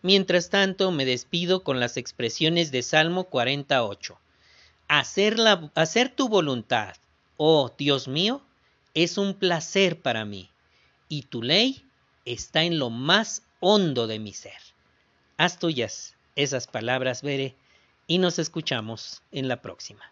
Mientras 0.00 0.50
tanto, 0.50 0.90
me 0.90 1.04
despido 1.04 1.62
con 1.62 1.80
las 1.80 1.96
expresiones 1.96 2.72
de 2.72 2.82
Salmo 2.82 3.24
48. 3.24 4.18
Hacer, 4.88 5.36
tu 6.14 6.28
voluntad, 6.28 6.96
oh 7.36 7.72
Dios 7.78 8.08
mío, 8.08 8.42
es 8.94 9.16
un 9.16 9.34
placer 9.34 10.00
para 10.00 10.24
mí, 10.24 10.50
y 11.08 11.22
tu 11.22 11.42
ley 11.42 11.84
está 12.24 12.64
en 12.64 12.78
lo 12.78 12.90
más 12.90 13.42
hondo 13.60 14.06
de 14.06 14.18
mi 14.18 14.32
ser. 14.32 14.60
Haz 15.36 15.58
tuyas 15.58 16.16
esas 16.36 16.66
palabras, 16.66 17.22
Veré, 17.22 17.54
y 18.06 18.18
nos 18.18 18.38
escuchamos 18.38 19.22
en 19.30 19.48
la 19.48 19.62
próxima. 19.62 20.11